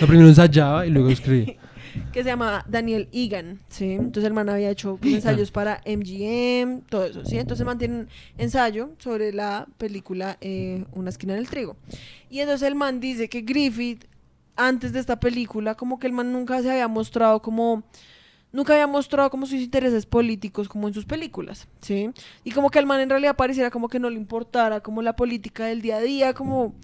[0.00, 1.54] Lo primero ensayaba y luego escribía.
[2.12, 3.92] que se llama Daniel Egan, ¿sí?
[3.92, 7.38] Entonces el man había hecho pues, ensayos para MGM, todo eso, ¿sí?
[7.38, 11.76] Entonces el man tiene un ensayo sobre la película eh, Una esquina en el trigo.
[12.28, 14.04] Y entonces el man dice que Griffith,
[14.56, 17.82] antes de esta película, como que el man nunca se había mostrado como...
[18.52, 22.10] Nunca había mostrado como sus intereses políticos como en sus películas, ¿sí?
[22.42, 25.14] Y como que el man en realidad pareciera como que no le importara como la
[25.14, 26.74] política del día a día, como...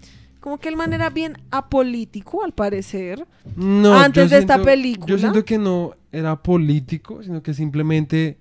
[0.47, 3.27] Como que el man era bien apolítico, al parecer.
[3.57, 5.05] No, Antes de esta película.
[5.07, 8.37] Yo siento que no era político, sino que simplemente.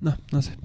[0.00, 0.56] No, no sé.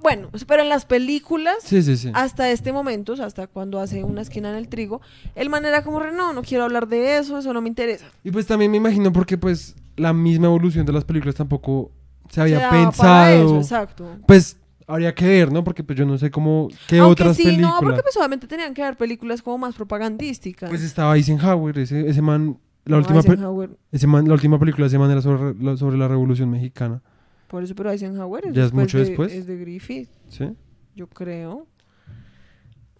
[0.00, 2.10] Bueno, pero en las películas, Sí, sí, sí.
[2.14, 5.02] hasta este momento, o sea, hasta cuando hace una esquina en el trigo,
[5.34, 8.06] el man era como, no, no quiero hablar de eso, eso no me interesa.
[8.24, 11.92] Y pues también me imagino porque pues la misma evolución de las películas tampoco
[12.30, 13.44] se había Se daba para pensado.
[13.44, 14.16] eso, exacto.
[14.26, 14.56] Pues
[14.92, 15.62] habría que ver, ¿no?
[15.64, 17.72] Porque pues yo no sé cómo qué Aunque otras sí, películas.
[17.74, 20.68] no, porque pues obviamente tenían que haber películas como más propagandísticas.
[20.68, 24.84] Pues estaba Eisenhower, ese, ese man, la No, última Eisenhower, ese man- la última película
[24.84, 27.02] de ese man era sobre, la- sobre la Revolución Mexicana,
[27.48, 29.32] por eso, pero Eisenhower es, ¿Ya es mucho de- después?
[29.32, 30.54] Es de Griffith, ¿sí?
[30.94, 31.66] yo creo.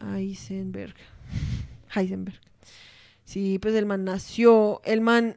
[0.00, 0.94] Heisenberg.
[1.94, 2.40] Heisenberg.
[3.24, 5.36] Sí, pues el man nació, el man,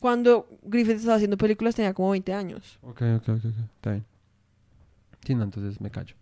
[0.00, 2.80] cuando Griffith estaba haciendo películas tenía como 20 años.
[2.82, 3.44] Ok, ok, ok, ok,
[3.76, 4.04] está bien.
[5.26, 6.14] Sí, no, entonces me callo.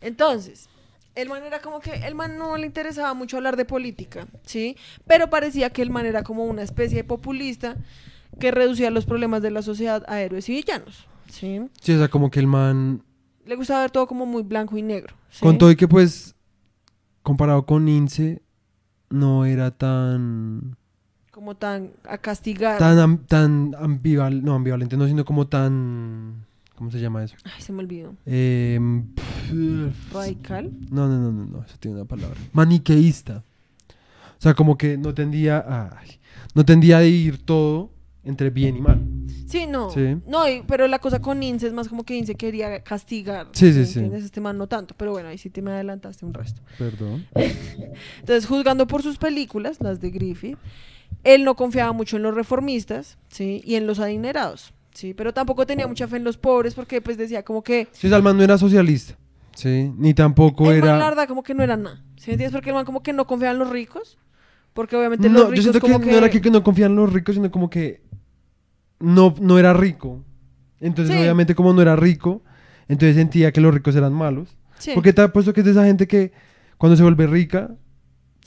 [0.00, 0.68] Entonces,
[1.14, 4.76] el man era como que el man no le interesaba mucho hablar de política, ¿sí?
[5.06, 7.76] Pero parecía que el man era como una especie de populista
[8.40, 11.60] que reducía los problemas de la sociedad a héroes y villanos, ¿sí?
[11.80, 13.02] Sí, o sea, como que el man,
[13.46, 15.14] Le gustaba ver todo como muy blanco y negro.
[15.30, 15.40] ¿sí?
[15.42, 16.34] con todo y que pues,
[17.22, 18.42] comparado con Ince,
[19.10, 20.76] no era tan,
[21.30, 22.78] Como tan a castigar.
[22.78, 26.44] tan, am- tan ambival, no ambivalente, no, sino como tan,
[26.76, 27.36] ¿cómo se llama eso?
[27.44, 28.14] Ay, se me olvidó.
[28.26, 28.78] Eh,
[30.12, 30.70] Radical.
[30.90, 32.36] no, no, no, no, no, eso tiene una palabra.
[32.52, 33.42] Maniqueísta.
[34.38, 36.20] O sea, como que no tendía a, ay,
[36.54, 37.90] no tendía a ir todo
[38.22, 39.00] entre bien y mal.
[39.46, 39.90] Sí, no.
[39.90, 40.18] Sí.
[40.26, 43.48] No, pero la cosa con Ince es más como que Ince quería castigar.
[43.52, 44.24] Sí, sí, ¿me sí.
[44.24, 46.60] Este man no tanto, pero bueno, ahí sí te me adelantaste un resto.
[46.76, 47.26] Perdón.
[48.20, 50.58] Entonces, juzgando por sus películas, las de Griffith,
[51.22, 53.62] él no confiaba mucho en los reformistas, ¿sí?
[53.64, 55.14] Y en los adinerados, ¿sí?
[55.14, 57.86] Pero tampoco tenía mucha fe en los pobres porque, pues, decía como que...
[57.92, 59.16] Sí, Salman no era socialista.
[59.54, 60.98] Sí, ni tampoco el man, era.
[60.98, 62.02] la verdad, como que no era nada.
[62.16, 62.52] ¿Sí me entiendes?
[62.52, 64.18] Porque el man como que no confiaba en los ricos.
[64.74, 66.10] Porque obviamente No, los yo ricos siento que, como que...
[66.10, 68.02] no era que no confiaban en los ricos, sino como que
[68.98, 70.22] no, no era rico.
[70.80, 71.20] Entonces, Sí.
[71.22, 72.42] obviamente, como no era rico,
[72.88, 74.56] entonces sentía que los ricos eran malos.
[74.78, 74.90] Sí.
[74.94, 76.32] Porque te apuesto que es de esa gente que
[76.76, 77.70] cuando se vuelve rica,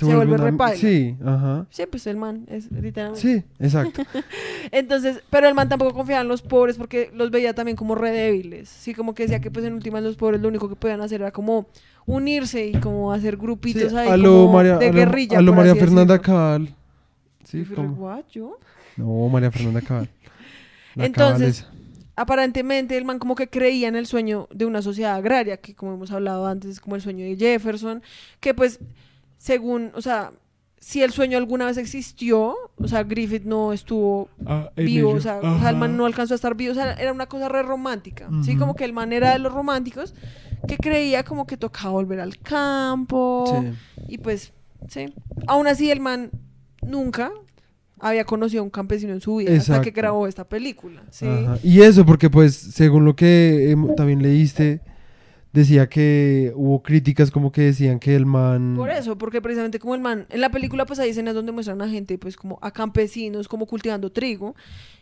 [0.08, 0.76] Se vuelve una- repaila.
[0.78, 1.66] Sí, ajá.
[1.70, 3.20] Sí, pues el man es literalmente...
[3.22, 4.04] Sí, exacto.
[4.72, 8.12] Entonces, pero el man tampoco confiaba en los pobres porque los veía también como re
[8.12, 8.70] débiles.
[8.70, 11.22] Sí, como que decía que pues en últimas los pobres lo único que podían hacer
[11.22, 11.68] era como
[12.06, 15.38] unirse y como hacer grupitos Sí, ahí a lo como María, de a lo- guerrilla.
[15.38, 16.20] a lo María Fernanda.
[16.20, 16.74] Cabal.
[17.44, 17.94] Sí, como.
[17.94, 18.58] "What, yo?".
[18.98, 20.10] No, María Fernanda Cabal.
[20.96, 21.80] La Entonces, Cabal
[22.16, 25.94] Aparentemente el man como que creía en el sueño de una sociedad agraria, que como
[25.94, 28.02] hemos hablado antes es como el sueño de Jefferson,
[28.42, 28.80] que pues
[29.40, 30.32] según, o sea,
[30.80, 34.30] si el sueño alguna vez existió, o sea, Griffith no estuvo.
[34.46, 36.94] Ah, vivo, o sea, o sea, el man no alcanzó a estar vivo, o sea,
[36.94, 38.56] era una cosa re romántica, ¿sí?
[38.56, 40.14] Como que el man era de los románticos
[40.68, 44.14] que creía como que tocaba volver al campo Sí.
[44.14, 44.54] y pues,
[44.88, 45.14] sí.
[45.48, 46.32] Aún así el man
[46.82, 47.32] nunca
[48.00, 51.28] había conocido a un campesino en su vida hasta que grabó esta película, ¿sí?
[51.28, 51.58] Ajá.
[51.64, 54.82] Y eso, porque pues, según lo que em, también leíste,
[55.54, 58.76] decía que hubo críticas como que decían que el man...
[58.76, 61.82] Por eso, porque precisamente como el man, en la película pues hay escenas donde muestran
[61.82, 64.56] a gente pues como a campesinos como cultivando trigo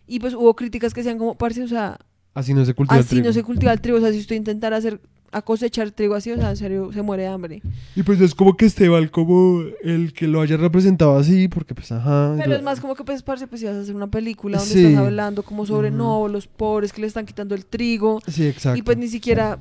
[0.08, 1.98] y pues hubo críticas que decían como, parce, o sea,
[2.34, 3.34] Así no se cultiva el así no trigo.
[3.34, 5.02] se cultiva el trigo, o sea, si usted intentara hacer
[5.34, 7.62] a cosechar trigo así, o sea, en serio, se muere de hambre.
[7.96, 11.92] Y pues es como que Esteban como el que lo haya representado así, porque pues
[11.92, 12.36] ajá.
[12.38, 14.74] Pero es más como que pues, parce, pues si vas a hacer una película donde
[14.74, 14.86] Sí.
[14.86, 18.78] estás hablando como sobre, no, los pobres que le están quitando el trigo Sí, exacto.
[18.80, 19.60] y pues ni siquiera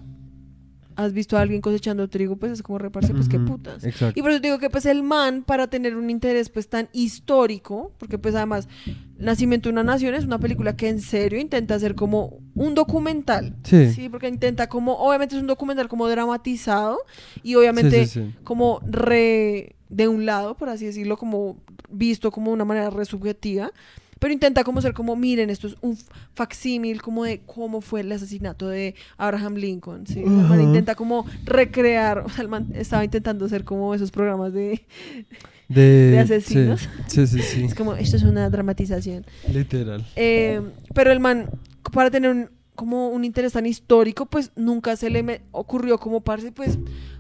[0.97, 3.85] has visto a alguien cosechando trigo, pues es como reparse, pues qué putas.
[3.85, 4.19] Exacto.
[4.19, 7.93] Y por eso digo que pues el man, para tener un interés pues tan histórico,
[7.99, 8.67] porque pues además
[9.19, 13.55] Nacimiento de una Nación es una película que en serio intenta hacer como un documental.
[13.63, 13.93] Sí.
[13.93, 16.99] Sí, porque intenta como, obviamente es un documental como dramatizado
[17.43, 18.35] y obviamente Sí, sí, sí.
[18.45, 23.05] como re de un lado, por así decirlo, como visto como de una manera re
[23.05, 23.73] subjetiva,
[24.19, 25.99] pero intenta como ser como, miren, esto es un
[26.35, 30.21] facsímil como de cómo fue el asesinato de Abraham Lincoln, ¿sí?
[30.21, 30.63] El man Ajá.
[30.63, 34.87] intenta como recrear, o sea, el man estaba intentando hacer como esos programas de,
[35.69, 36.89] De, de asesinos.
[37.09, 37.65] Sí, sí, sí.
[37.65, 39.27] es como, esto es una dramatización.
[39.53, 40.07] Literal.
[40.17, 40.63] Eh,
[40.95, 41.51] pero el man,
[41.93, 46.53] para tener un, como un interés tan histórico, pues nunca se le ocurrió como parce,
[46.53, 46.79] pues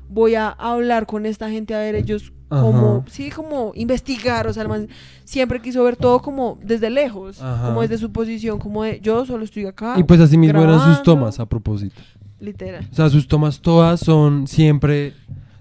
[0.09, 4.63] voy a hablar con esta gente a ver ellos como, sí, como investigar, o sea,
[4.63, 4.89] el man
[5.25, 7.67] siempre quiso ver todo como desde lejos, Ajá.
[7.67, 10.81] como desde su posición, como de yo solo estoy acá, Y pues así mismo eran
[10.81, 12.01] sus tomas a propósito.
[12.41, 12.87] literal.
[12.91, 15.15] O sea, sus tomas todas son siempre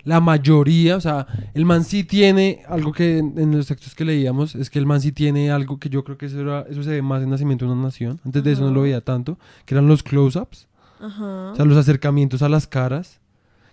[0.03, 4.05] la mayoría, o sea, el man sí tiene algo que en, en los textos que
[4.05, 6.83] leíamos, es que el man sí tiene algo que yo creo que eso, era- eso
[6.83, 9.39] se ve más en Nacimiento de una Nación, antes de eso no lo veía tanto,
[9.65, 10.67] que eran los close-ups,
[11.01, 13.19] o sea, los acercamientos a las caras,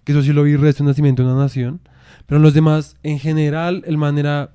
[0.04, 1.80] que eso sí lo vi resto en Nacimiento de una Nación,
[2.32, 4.54] pero en los demás, en general, el man era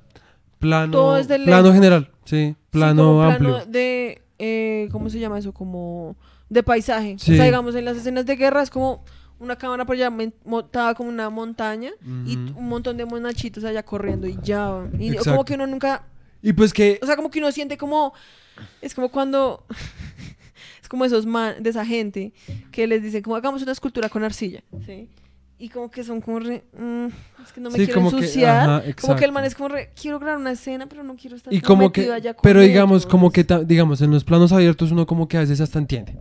[0.57, 3.51] plano, Todo es de plano general, sí, Sí, plano como amplio.
[3.51, 5.53] plano de, eh, ¿cómo se llama eso?
[5.53, 6.15] Como
[6.49, 7.17] de paisaje.
[7.19, 7.33] Sí.
[7.33, 9.05] O sea, digamos, en las escenas de guerra es como
[9.37, 10.11] una cámara por allá
[10.43, 11.91] montada como una montaña
[12.25, 14.71] y un montón de monachitos allá corriendo y ya.
[14.97, 15.29] Y Exacto.
[15.29, 16.03] como que uno nunca,
[16.41, 18.11] Y pues que o sea, como que uno siente como,
[18.81, 19.67] es como cuando,
[20.81, 22.33] es como esos man, de esa gente
[22.71, 25.09] que les dicen como hagamos una escultura con arcilla, ¿sí?
[25.59, 27.05] Y como que son como re, mm,
[27.43, 28.69] es que no me Sí, quiero como que- ensuciar.
[28.69, 31.35] ajá, como que el man es como re, quiero grabar una escena, pero no quiero
[31.35, 34.91] estar Y como que, allá con pero digamos, como que, digamos, en los planos abiertos
[34.91, 36.15] uno como que a veces hasta entiende.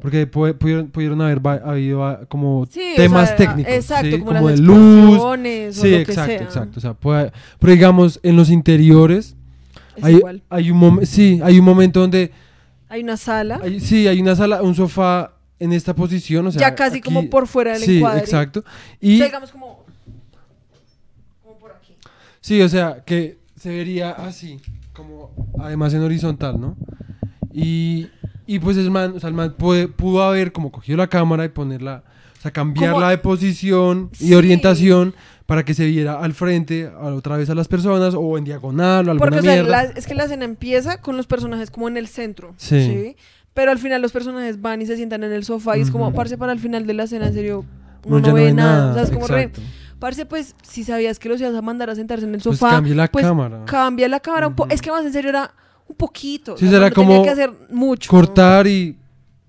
[0.00, 3.72] Porque pu- pudieron, pudieron haber habido ah, como Sí, o temas sea, técnicos.
[3.72, 4.12] Exacto, ¿sí?
[4.20, 5.18] como, como las de luz.
[5.20, 5.34] o
[5.72, 6.42] Sí, que exacto, sea.
[6.42, 6.78] exacto.
[6.78, 9.36] O sea, puede- pero digamos, en los interiores
[9.96, 10.42] Es hay, igual.
[10.48, 12.30] hay un sí, hay un momento donde,
[12.88, 16.60] Hay una sala, hay- sí, hay una sala, un sofá en esta posición, o sea,
[16.60, 18.20] ya casi como aquí- por fuera del Sí, encuadre.
[18.20, 18.60] exacto.
[18.60, 18.64] O
[19.00, 19.84] Y sea, digamos como,
[21.42, 21.94] como por aquí.
[22.40, 24.60] Sí, o sea, que se vería así,
[24.92, 26.76] como además en horizontal, ¿no?
[27.52, 28.08] Y,
[28.46, 31.44] y pues el man, o sea, el man puede- pudo haber como cogido la cámara
[31.44, 32.04] y ponerla,
[32.38, 34.34] o sea, cambiarla Como- de posición y Sí.
[34.34, 35.14] orientación
[35.46, 39.10] para que se viera al frente, otra vez a las personas, o en diagonal, o
[39.10, 39.70] alguna Porque o sea, mierda.
[39.70, 42.54] la- es que la escena empieza con los personajes como en el centro.
[42.56, 42.80] Sí.
[42.84, 43.16] Sí.
[43.54, 46.12] Pero al final los personajes van y se sientan en el sofá y es como,
[46.12, 47.64] parce, para el final de la escena, en serio,
[48.06, 48.92] No, uno no, ve nada.
[48.92, 49.50] O sea, es como re,
[49.98, 52.70] parce, pues, si sabías que los ibas a mandar a sentarse en el Pues sofá,
[52.76, 53.64] cambie la pues, cámara.
[53.66, 54.70] cambia la cámara un poco.
[54.72, 55.52] Es que más en serio era
[55.88, 56.56] un poquito.
[56.56, 58.08] Sí, o sea, será no tenía como que hacer mucho.
[58.10, 58.96] cortar y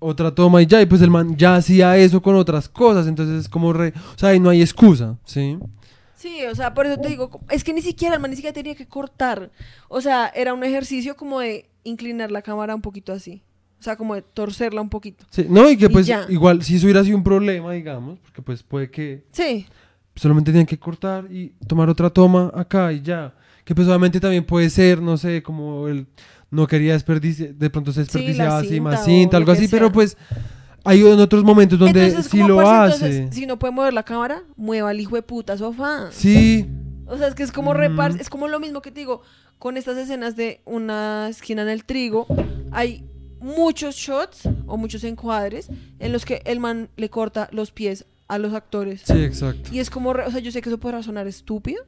[0.00, 3.42] otra toma y ya, y pues el man ya hacía eso con otras cosas, entonces
[3.42, 5.56] es como re, o sea, ahí no hay excusa, ¿sí?
[6.16, 8.52] Sí, o sea, por eso te digo, es que ni siquiera el man ni siquiera
[8.54, 9.50] tenía que cortar.
[9.88, 13.42] O sea, era un ejercicio como de inclinar la cámara un poquito así.
[13.82, 15.26] O sea, como de torcerla un poquito.
[15.28, 18.62] Sí, no, y que pues igual si eso hubiera sido un problema, digamos, porque pues
[18.62, 19.66] puede que Sí,
[20.14, 23.34] solamente tenían que cortar y tomar otra toma acá y ya.
[23.64, 26.06] Que pues obviamente también puede ser, no sé, como el
[26.48, 29.80] no quería desperdiciar, de pronto se Sí, desperdiciaba así más cinta algo así, sea.
[29.80, 30.16] pero pues
[30.84, 33.06] hay en otros momentos donde entonces, sí lo parce, hace.
[33.16, 36.06] entonces, si no puede mover la cámara, mueva el hijo de puta sofá.
[36.12, 36.68] Sí,
[37.06, 39.22] O sea, es que es como repar, es como lo mismo que te digo,
[39.58, 42.26] con estas escenas de una esquina en el trigo,
[42.70, 43.04] hay
[43.42, 48.38] muchos shots o muchos encuadres en los que el man le corta los pies a
[48.38, 49.02] los actores.
[49.04, 49.68] sí, exacto.
[49.72, 51.84] Y es como, re- o sea, yo sé que eso podrá sonar estúpido.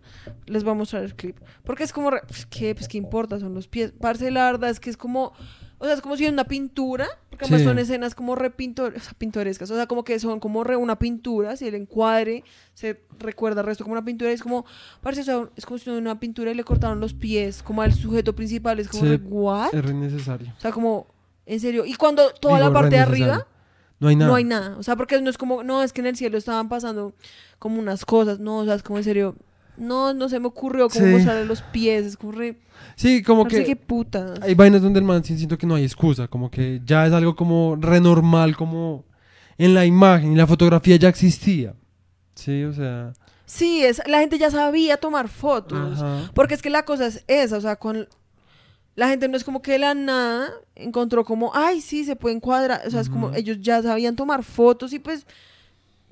[0.46, 1.38] Les voy a mostrar el clip.
[1.64, 2.74] Porque es como, re- pues, ¿qué?
[2.74, 3.40] Pues, ¿qué importa?
[3.40, 3.92] Son los pies.
[3.98, 5.32] Parce, la verdad es que es como,
[5.78, 7.06] o sea, es como si en una pintura.
[7.30, 7.66] Porque además Sí.
[7.66, 9.70] son escenas como re pintor- o sea, pintorescas.
[9.70, 11.56] O sea, como que son como re una pintura.
[11.56, 14.30] Si el encuadre se recuerda al resto como una pintura.
[14.30, 14.66] Y es como,
[15.00, 17.80] parce, o sea, es como si en una pintura y le cortaron los pies como
[17.80, 18.78] al sujeto principal.
[18.80, 19.08] Es como, Sí.
[19.08, 19.72] re, ¿what?
[19.74, 20.52] Es re necesario.
[20.58, 21.06] O sea, como,
[21.46, 21.84] en serio.
[21.84, 23.46] Y cuando toda Digo, la parte de arriba
[24.00, 24.30] No hay nada.
[24.30, 24.76] no hay nada.
[24.78, 27.14] O sea, porque no es como, no, es que en el cielo estaban pasando
[27.58, 28.38] como unas cosas.
[28.40, 29.36] No, o sea, es como en serio.
[29.76, 31.10] No, no se me ocurrió como Sí.
[31.12, 32.06] mostrarle los pies.
[32.06, 32.60] Es como re.
[32.96, 33.78] Sí, como Parece que
[34.42, 37.12] hay vainas donde el man sí siento que no hay excusa, como que ya es
[37.12, 39.04] algo como renormal, como
[39.58, 41.74] en la imagen y la fotografía ya existía.
[42.34, 43.12] Sí, o sea.
[43.46, 46.00] Sí, es, la gente ya sabía tomar fotos.
[46.00, 46.30] Ajá.
[46.34, 48.08] Porque es que la cosa es esa, o sea, con.
[48.96, 52.38] La gente no es como que de la nada encontró como, ay, sí, se pueden
[52.40, 52.82] cuadrar.
[52.86, 55.26] O sea, es como ellos ya sabían tomar fotos y pues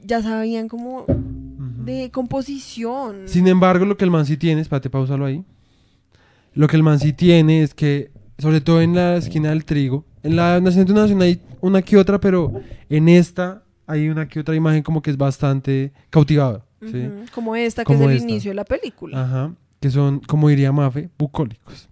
[0.02, 3.22] ya sabían como de composición.
[3.26, 5.44] Sin embargo, lo que el man sí tiene, espérate, pausalo ahí.
[6.54, 10.04] Lo que el man sí tiene es que, sobre todo en la esquina del trigo,
[10.22, 12.52] en la Nacimiento Nacional hay una que otra, pero
[12.88, 16.64] en esta hay una que otra imagen como que es bastante cautivadora,
[17.34, 18.28] Como esta, que Como es el esta.
[18.28, 19.22] inicio de la película.
[19.22, 19.54] Ajá.
[19.80, 21.88] Que son, como diría Mafe, bucólicos.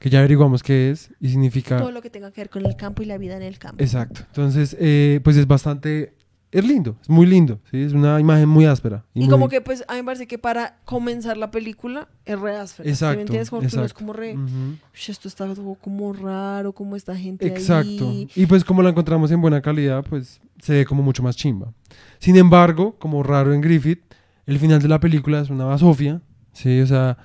[0.00, 1.76] Que ya averiguamos qué es y significa...
[1.78, 3.80] Todo lo que tenga que ver con el campo y la vida en el campo.
[3.82, 4.22] Exacto.
[4.26, 6.14] Entonces, eh, pues es bastante...
[6.52, 7.80] Es lindo, es muy lindo, ¿sí?
[7.80, 9.04] Es una imagen muy áspera.
[9.14, 12.40] Y muy- como que, pues, a mí me parece que para comenzar la película es
[12.40, 12.82] re áspera.
[12.84, 13.50] ¿sí me Exacto, entiendes?
[13.50, 13.94] Como que uno es exacto.
[14.00, 14.34] como re...
[14.34, 14.76] Ujú.
[14.92, 15.46] "Ush, esto está
[15.80, 18.08] como raro, como esta gente Exacto.
[18.08, 18.28] ahí.
[18.34, 21.72] Y pues como la encontramos en buena calidad, pues se ve como mucho más chimba.
[22.18, 24.00] Sin embargo, como raro en Griffith,
[24.46, 26.20] el final de la película es una basofia,
[26.52, 26.80] ¿sí?
[26.80, 27.16] O sea,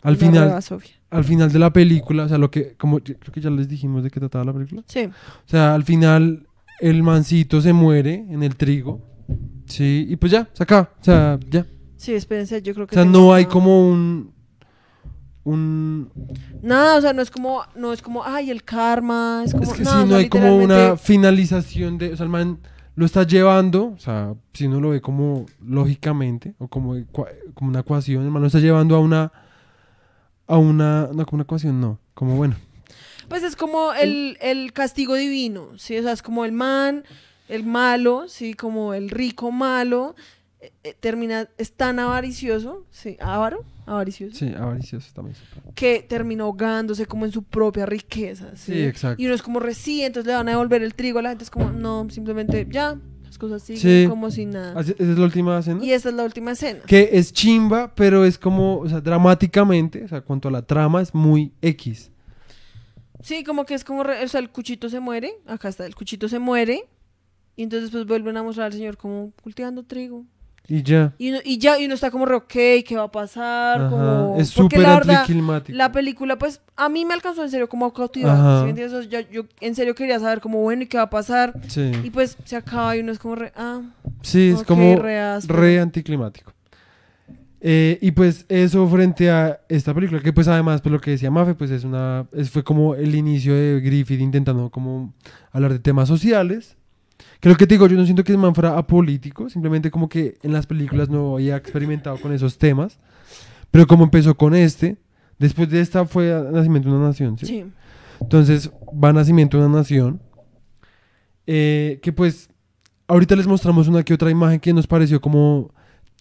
[0.00, 0.94] al Una final, reba, Sofía.
[1.10, 3.68] Al final de la película, o sea, lo que, como yo creo que ya les
[3.68, 4.82] dijimos de qué trataba la película.
[4.86, 5.04] Sí.
[5.04, 6.46] O sea, al final
[6.80, 9.00] el mancito se muere en el trigo,
[9.66, 10.06] ¿sí?
[10.08, 11.66] Y pues ya, se acaba, o sea, ya.
[11.96, 12.94] Sí, espérense, yo creo O que...
[12.94, 14.32] sea, tengo no hay como un...
[15.44, 16.10] un
[16.62, 19.64] Nada, o sea, no es como, no es como, ay, el karma, es como...
[19.64, 22.12] Es que no, sí, o no sea, hay como una finalización de.
[22.12, 22.58] O sea, el man
[22.94, 26.94] lo está llevando, o sea, si uno lo ve como lógicamente, o como,
[27.54, 29.32] como una ecuación, el man lo está llevando a una.
[30.50, 31.08] A una.
[31.12, 31.98] No, como una ecuación, no.
[32.14, 32.56] Como bueno.
[33.28, 35.96] Pues es como el, el castigo divino, ¿sí?
[35.98, 37.04] O sea, es como el man,
[37.48, 38.54] el malo, ¿sí?
[38.54, 40.16] Como el rico malo,
[40.60, 43.16] eh, eh, termina, es tan avaricioso, ¿sí?
[43.20, 45.36] Avaro, avaricioso, Sí, avaricioso también.
[45.76, 48.72] que termina ahogándose como en su propia riqueza, ¿sí?
[48.72, 49.22] Sí, exacto.
[49.22, 51.44] Y uno es como recién, entonces le van a devolver el trigo a la gente,
[51.44, 52.98] es como, no, simplemente ya,
[53.30, 54.06] las cosas siguen Sí.
[54.08, 54.80] como si nada.
[54.80, 55.84] Esa es la última escena.
[55.84, 56.80] Y esta es la última escena.
[56.86, 61.00] Que es chimba, pero es como, o sea, dramáticamente, o sea, cuanto a la trama,
[61.00, 62.10] es muy X.
[63.22, 65.94] Sí, como que es como, re- o sea, el cuchito se muere, acá está, el
[65.94, 66.88] cuchito se muere,
[67.54, 70.24] y entonces pues vuelven a mostrar al señor como cultivando trigo.
[70.68, 71.12] Y ya.
[71.18, 72.46] Y, uno- y ya, y uno está como re, ok,
[72.86, 73.80] ¿qué va a pasar?
[73.80, 74.36] Ajá, Como...
[74.38, 75.76] Es súper la verdad, anticlimático.
[75.76, 77.92] la película, pues, a mí me alcanzó en serio como a
[79.32, 81.54] yo en serio quería saber como, bueno, ¿y qué va a pasar?
[81.66, 81.90] Sí.
[82.04, 83.80] Y pues se acaba y uno es como re, ah,
[84.22, 86.52] Sí, es como re re anticlimático.
[87.62, 91.30] Eh, y pues eso frente a esta película, que pues además, pues lo que decía
[91.30, 95.12] Mafe, pues es una, fue como el inicio de Griffith intentando como
[95.52, 96.76] hablar de temas sociales.
[97.40, 100.08] Que lo que te digo, yo no siento que el man fuera apolítico, simplemente como
[100.08, 102.98] que en las películas no había experimentado con esos temas.
[103.70, 104.96] Pero como empezó con este,
[105.38, 107.46] después de esta fue Nacimiento de una Nación, ¿sí?
[107.46, 107.64] sí.
[108.20, 110.20] Entonces va Nacimiento de una Nación.
[111.46, 112.48] eh, que pues
[113.08, 115.72] ahorita les mostramos una que otra imagen que nos pareció como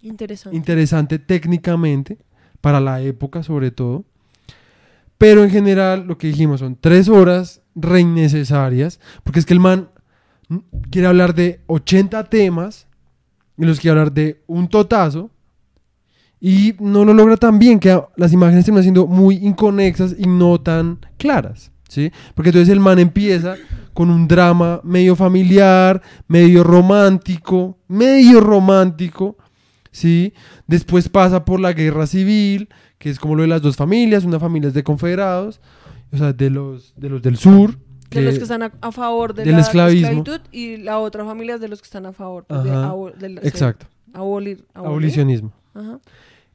[0.01, 0.55] Interesante.
[0.55, 2.17] interesante técnicamente,
[2.61, 4.05] para la época sobre todo.
[5.17, 9.59] Pero en general lo que dijimos son tres horas re innecesarias, porque es que el
[9.59, 9.89] man
[10.89, 12.87] quiere hablar de 80 temas,
[13.57, 15.29] y los quiere hablar de un totazo,
[16.41, 20.59] y no lo logra tan bien, que las imágenes terminan siendo muy inconexas y no
[20.59, 22.11] tan claras, ¿sí?
[22.33, 23.55] Porque entonces el man empieza
[23.93, 29.37] con un drama medio familiar, medio romántico, medio romántico,
[29.91, 30.33] ¿sí?
[30.67, 34.39] Después pasa por la guerra civil, que es como lo de las dos familias, una
[34.39, 35.59] familia es de confederados,
[36.11, 37.77] o sea, de los, de los del sur.
[38.09, 40.07] De los que están a, a favor de del la esclavismo.
[40.07, 42.89] esclavitud y la otra familia es de los que están a favor pues, de, Ajá,
[42.91, 44.87] abo- de la- Exacto, abolir, abolir.
[44.89, 45.51] abolicionismo.
[45.73, 45.99] Ajá.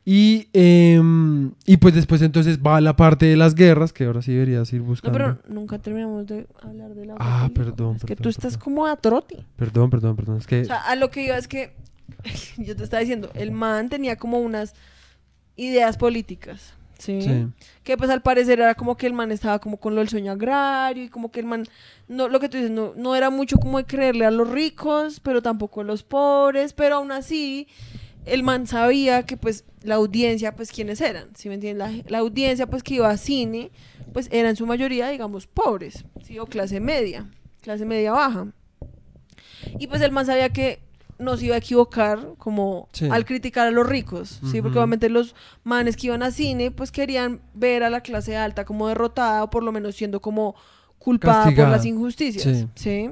[0.07, 4.33] Y, em, y pues después entonces va la parte de las guerras, que ahora sí
[4.35, 5.17] deberías ir No, buscando.
[5.17, 7.65] pero nunca terminamos de hablar de la Ah, película.
[7.77, 9.45] perdón, Es que perdón, tú estás como a trote.
[9.57, 10.37] Perdón, perdón, perdón.
[10.37, 10.61] Es que...
[10.61, 11.73] O sea, a lo que iba es que
[12.59, 14.75] yo te estaba diciendo, el man tenía como unas
[15.57, 17.23] ideas políticas, ¿sí?
[17.23, 17.47] sí.
[17.83, 20.33] Que pues al parecer era como que el man estaba como con lo del sueño
[20.33, 21.67] agrario y como que el man,
[22.09, 25.21] no, lo que tú dices, no, no era mucho como de creerle a los ricos,
[25.21, 27.69] pero tampoco a los pobres, pero aún así
[28.25, 31.89] el man sabía que pues la audiencia, pues quiénes eran, ¿sí me entiendes?
[31.89, 33.71] La, la audiencia pues que iba a cine,
[34.13, 36.39] pues era en su mayoría, digamos, pobres, ¿sí?
[36.39, 37.29] O clase media,
[37.61, 38.47] clase media baja.
[39.79, 40.84] Y pues el man sabía que
[41.19, 43.09] no se iba a equivocar como Sí.
[43.11, 44.61] al criticar a los ricos, ¿sí?
[44.63, 48.65] Porque obviamente los manes que iban a cine pues querían ver a la clase alta
[48.65, 50.55] como derrotada o por lo menos siendo como
[50.99, 52.69] culpada por las injusticias, Sí.
[52.75, 53.11] ¿sí?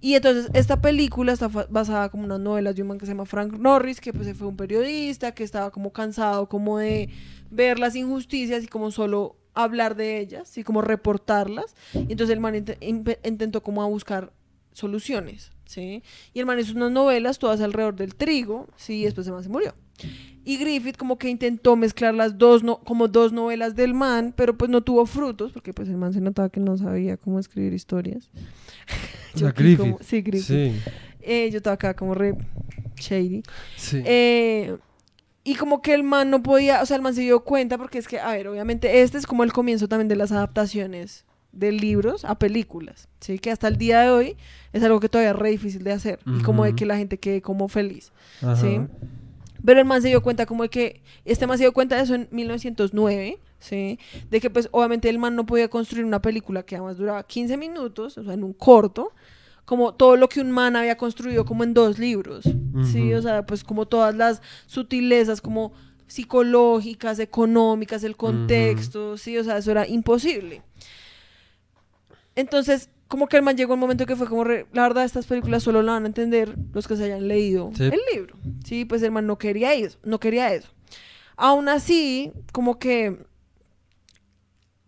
[0.00, 3.26] Y entonces esta película está basada como unas novelas de un man que se llama
[3.26, 7.08] Frank Norris, que pues fue un periodista, que estaba como cansado como de
[7.50, 11.74] ver las injusticias y como solo hablar de ellas y como reportarlas.
[11.94, 14.32] Y entonces el man int- intentó como a buscar
[14.78, 16.02] soluciones, ¿sí?
[16.32, 19.00] Y el man hizo unas novelas todas alrededor del trigo, ¿sí?
[19.00, 19.74] Y después el man se murió.
[20.44, 24.56] Y Griffith como que intentó mezclar las dos, no, como dos novelas del man, pero
[24.56, 27.72] pues no tuvo frutos, porque pues el man se notaba que no sabía cómo escribir
[27.74, 28.30] historias.
[29.34, 29.78] O sea, aquí Griffith.
[29.80, 30.46] como- sí, Griffith.
[30.46, 30.72] Sí.
[31.20, 32.34] Eh, yo estaba acá como re
[32.96, 33.42] shady.
[33.76, 34.02] Sí.
[34.06, 34.76] Eh,
[35.44, 37.98] y como que el man no podía, o sea, el man se dio cuenta porque
[37.98, 41.72] es que, a ver, obviamente este es como el comienzo también de las adaptaciones de
[41.72, 43.38] libros a películas, ¿sí?
[43.38, 44.36] Que hasta el día de hoy
[44.72, 47.18] es algo que todavía es re difícil de hacer y como de que la gente
[47.18, 48.56] quede como feliz, Ajá.
[48.56, 48.80] ¿sí?
[49.64, 52.02] Pero el man se dio cuenta como de que, este man se dio cuenta de
[52.02, 53.98] eso en 1909, ¿sí?
[54.30, 57.56] De que pues obviamente el man no podía construir una película que además duraba 15
[57.56, 59.12] minutos, o sea, en un corto,
[59.64, 62.44] como todo lo que un man había construido como en dos libros,
[62.90, 63.12] ¿sí?
[63.12, 65.72] O sea, pues como todas las sutilezas como
[66.06, 69.36] psicológicas, económicas, el contexto, ¿sí?
[69.36, 70.62] O sea, eso era imposible.
[72.38, 75.26] Entonces, como que el man llegó un momento que fue como, re- la verdad, estas
[75.26, 77.84] películas solo la van a entender los que se hayan leído Sí.
[77.84, 78.36] el libro.
[78.64, 80.68] Sí, pues el man no quería eso, no quería eso.
[81.36, 83.18] Aún así, como que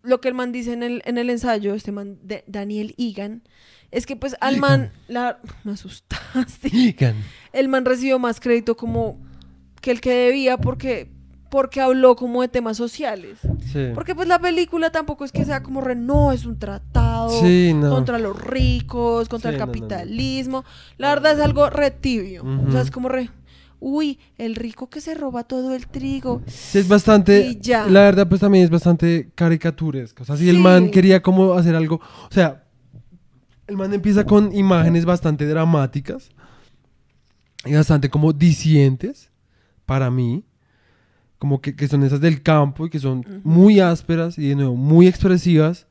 [0.02, 3.42] lo que el man dice en el, en el ensayo, este man, de Daniel Egan,
[3.90, 7.16] es que pues al man, la, me asustaste, Digan.
[7.52, 9.18] el man recibió más crédito como
[9.80, 11.10] que el que debía porque,
[11.50, 13.38] porque habló como de temas sociales.
[13.72, 13.88] Sí.
[13.94, 17.72] Porque pues la película tampoco es que sea como re, no, es un tratado Sí,
[17.74, 17.90] no.
[17.90, 19.80] contra los ricos, contra Sí, el no, no, no.
[19.80, 20.64] capitalismo.
[20.96, 22.44] La verdad es algo re tibio.
[22.66, 23.30] O sea, es como re,
[23.80, 26.40] uy, el rico que se roba todo el trigo.
[26.46, 27.40] Sí, es bastante.
[27.48, 27.86] Y ya.
[27.86, 30.22] La verdad, pues también es bastante caricaturesca.
[30.22, 31.96] O sea, si el man quería como hacer algo.
[31.96, 32.64] O sea,
[33.66, 36.30] el man empieza con imágenes bastante dramáticas
[37.64, 39.30] y bastante como dicientes
[39.84, 40.44] para mí.
[41.40, 43.40] Como que, que son esas del campo y que son Ujú.
[43.42, 45.86] muy ásperas y de nuevo muy expresivas.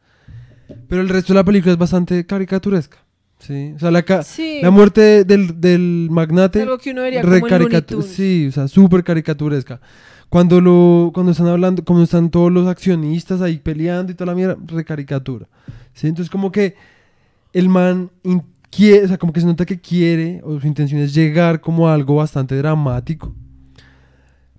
[0.88, 2.98] Pero el resto de la película es bastante caricaturesca.
[3.40, 3.74] Sí.
[3.76, 4.60] O sea, la, ca- Sí.
[4.62, 6.62] la muerte del, del magnate.
[6.62, 8.02] algo que uno vería como.
[8.04, 9.82] Sí, o sea, súper caricaturesca.
[10.30, 14.36] Cuando lo, cuando están hablando, cuando están todos los accionistas ahí peleando y toda la
[14.36, 15.48] mierda, re caricatura.
[15.96, 16.06] ¿Sí?
[16.08, 16.76] Entonces como que
[17.54, 18.12] el man
[18.70, 21.90] quiere, o sea, como que se nota que quiere, o su intención es llegar como
[21.90, 23.34] a algo bastante dramático.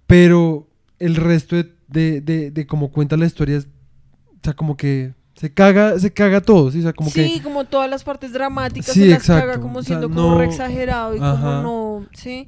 [0.07, 0.66] Pero
[1.01, 5.14] el resto de, de, de, de cómo cuenta la historia es, o sea, como que
[5.34, 6.78] se caga, se caga todo, ¿sí?
[6.80, 7.42] O sea, como sí, que...
[7.42, 9.46] como todas las partes dramáticas Sí, se las exacto.
[9.48, 11.32] caga como O sea, siendo como re exagerado y Ajá.
[11.40, 12.46] como no, sí.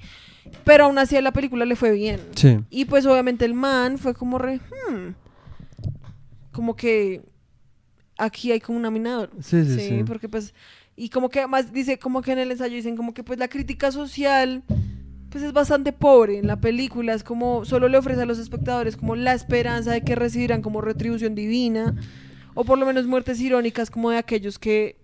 [0.64, 2.20] Pero aún así a la película le fue bien.
[2.34, 2.58] Sí.
[2.68, 5.14] Y pues obviamente el man fue como re, hmm,
[6.52, 7.22] como que
[8.18, 9.30] aquí hay como un minador.
[9.40, 10.04] Sí, sí, Sí, sí.
[10.04, 10.52] porque pues,
[10.94, 13.48] y como que además dice, como que en el ensayo dicen como que pues la
[13.48, 14.62] crítica social
[15.32, 18.96] pues es bastante pobre en la película, es como solo le ofrece a los espectadores
[18.96, 21.94] como la esperanza de que recibirán como retribución divina
[22.54, 24.96] o por lo menos muertes irónicas como de aquellos que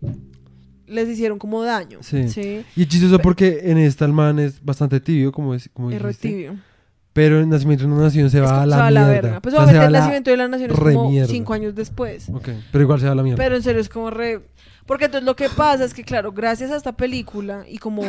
[0.86, 1.98] les hicieron como daño.
[2.02, 2.28] Sí.
[2.28, 5.90] Sí, Y es chistoso porque en esta el man es bastante tibio, como, es, como
[5.90, 6.28] es re dijiste.
[6.28, 6.56] tibio.
[7.14, 9.00] Pero en Nacimiento de una Nación se Es va a se la va a la
[9.00, 9.20] mierda.
[9.22, 9.40] verga.
[9.40, 11.28] Pues O sea, se obviamente el nacimiento de la nación es como mierda.
[11.28, 12.28] cinco años después.
[12.32, 13.42] Ok, pero igual se va a la mierda.
[13.42, 14.40] Pero en serio es como re...
[14.88, 18.02] Porque entonces lo que pasa es que, claro, gracias a esta película y como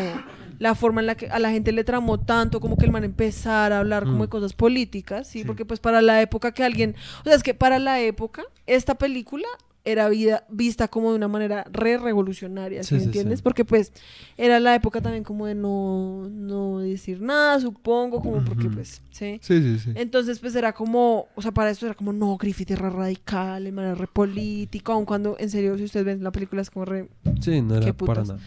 [0.57, 3.03] la forma en la que a la gente le tramó tanto, como que el man
[3.03, 4.21] empezar a hablar como Mm.
[4.21, 5.39] de cosas políticas, ¿sí?
[5.39, 5.45] Sí.
[5.45, 6.95] Porque pues para la época que alguien...
[7.21, 9.47] O sea, es que para la época esta película
[9.91, 13.39] era vida, vista como de una manera re revolucionaria, ¿sí, Sí, me entiendes?
[13.39, 13.43] sí.
[13.43, 13.91] Porque pues
[14.37, 19.39] era la época también como de no, no decir nada, supongo, como porque pues, ¿sí?
[19.41, 19.91] Sí, sí, sí.
[19.95, 23.65] Entonces, pues era como, o sea, para esto era como, no, Griffith es re radical,
[23.67, 26.69] el man es re político, aun cuando, en serio, si ustedes ven la película es
[26.69, 27.09] como re...
[27.41, 28.39] Sí, no era para nada.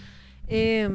[0.49, 0.95] em,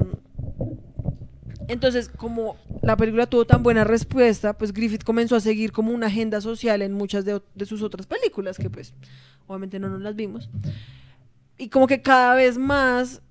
[1.68, 6.08] entonces, como la película tuvo tan buena respuesta, pues Griffith comenzó a seguir como una
[6.08, 8.94] agenda social en muchas de, de sus otras películas, que pues
[9.48, 10.50] obviamente no nos las vimos.
[11.58, 13.22] Y como que cada vez más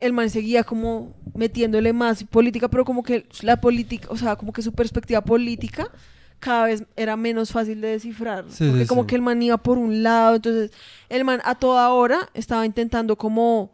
[0.00, 4.52] el man seguía como metiéndole más política, pero como que la política, o sea, como
[4.52, 5.90] que su perspectiva política
[6.38, 8.44] cada vez era menos fácil de descifrar.
[8.48, 9.08] Sí, porque sí, como sí.
[9.08, 10.70] que el man iba por un lado, entonces
[11.08, 13.72] el man a toda hora estaba intentando como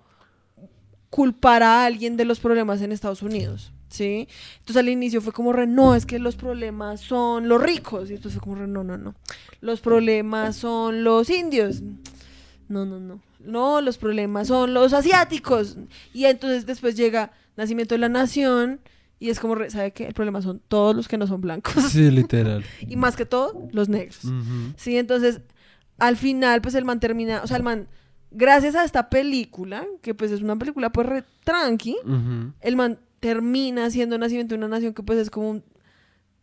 [1.15, 3.71] culpar a alguien de los problemas en Estados Unidos.
[3.89, 4.27] ¿Sí?
[4.59, 8.11] Entonces al inicio fue como re, no, es que los problemas son los ricos.
[8.11, 9.15] Y entonces fue como re, no, no, no.
[9.61, 11.83] Los problemas son los indios.
[12.69, 13.21] No, no, no.
[13.39, 15.77] No, los problemas son los asiáticos.
[16.13, 18.81] Y entonces después llega Nacimiento de la Nación
[19.21, 20.09] y es como, re, ¿sabe qué?
[20.09, 21.93] El problema son todos los que no son blancos.
[21.93, 22.65] Sí, literal.
[22.81, 24.23] y más que todo, los negros.
[24.77, 25.43] Sí, entonces
[25.99, 27.87] al final pues el man termina, o sea, el man,
[28.35, 31.97] gracias a esta película, que pues es una película pues re tranqui,
[32.61, 35.65] el man termina siendo Nacimiento de una Nación que pues es como un-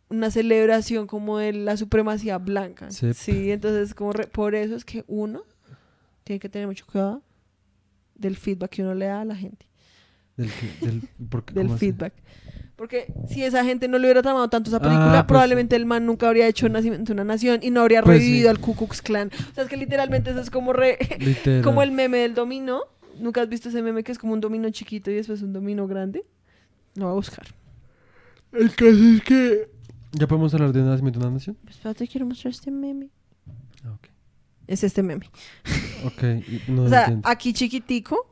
[0.08, 2.90] una celebración como de la supremacía blanca.
[2.90, 3.14] Sí.
[3.14, 5.42] Sí, entonces como re- por eso es que uno
[6.24, 7.22] tiene que tener mucho cuidado
[8.14, 9.66] del feedback que uno le da a la gente,
[10.36, 11.86] Del, del, porque, del ¿cómo así?
[12.76, 15.86] Porque si esa gente no le hubiera tramado tanto esa Ah, película, pues probablemente el
[15.86, 18.48] man nunca habría hecho Nacimiento de una Nación y no habría Pues revivido sí.
[18.48, 19.30] al Ku Klux Klan.
[19.50, 21.62] O sea, es que literalmente eso es como re, Literal.
[21.62, 22.80] como el meme del dominó.
[23.20, 25.86] ¿Nunca has visto ese meme que es como un dominó chiquito y después un dominó
[25.86, 26.24] grande?
[26.94, 27.46] Lo voy a buscar.
[28.52, 29.68] El caso es que...
[30.12, 31.56] ¿Ya podemos hablar de Nacimiento de una Nación?
[31.68, 33.10] Espérate, quiero mostrar este meme.
[33.84, 34.08] Ah, ok.
[34.66, 35.26] Es este meme.
[36.04, 36.22] Ok,
[36.68, 37.28] no o sea, entiendo.
[37.28, 38.26] aquí chiquitico.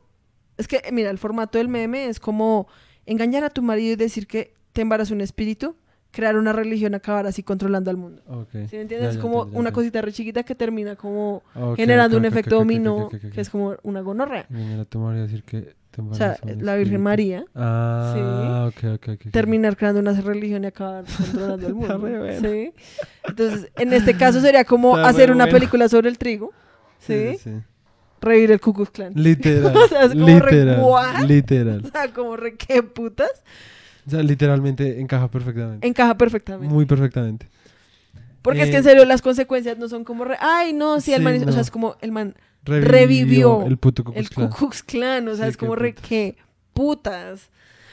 [0.57, 2.67] Es que, mira, el formato del meme es como
[3.05, 5.75] engañar a tu marido y decir que te embarazó un espíritu,
[6.11, 8.21] crear una religión, acabar así controlando al mundo.
[8.27, 8.49] Ok.
[8.51, 9.09] ¿Sí me Ya, entiendes?
[9.09, 12.21] es ya como entiendo, ya una cosita re chiquita que termina como Ok, generando ok,
[12.21, 14.45] un efecto dominó, que es como una gonorrea.
[14.49, 17.01] Engañar a tu marido y decir que te O sea, la Virgen.
[17.01, 21.99] María Ah, ok, ok, ok, terminar creando una religión y acabar controlando el mundo.
[21.99, 22.39] bueno.
[22.49, 22.73] ¿sí?
[23.27, 25.57] Entonces, en este caso sería como Está hacer una bueno.
[25.59, 26.51] película sobre el trigo,
[26.99, 27.37] ¿sí?
[27.39, 27.51] Sí,
[28.21, 28.27] sí, sí.
[28.27, 29.13] Revivir el Ku Klux Klan.
[29.15, 29.75] Literal.
[29.77, 30.79] O sea, es como re, literal.
[30.81, 31.19] ¿what?
[31.27, 31.81] Literal.
[31.85, 33.31] O sea, como re, qué putas.
[34.07, 35.87] O sea, literalmente encaja perfectamente.
[35.87, 36.73] Encaja perfectamente.
[36.73, 37.49] Muy perfectamente.
[38.41, 41.13] Porque es que Eh, en serio las consecuencias no son como re, ay, no, si
[41.13, 44.29] el Sí, man, o sea, es como el man Revivió el puto Ku el Klux
[44.29, 44.49] Ku Klan.
[44.51, 46.07] Klux Klan, o sea, Sí, es como re, putas.
[46.09, 46.35] qué
[46.73, 47.49] putas.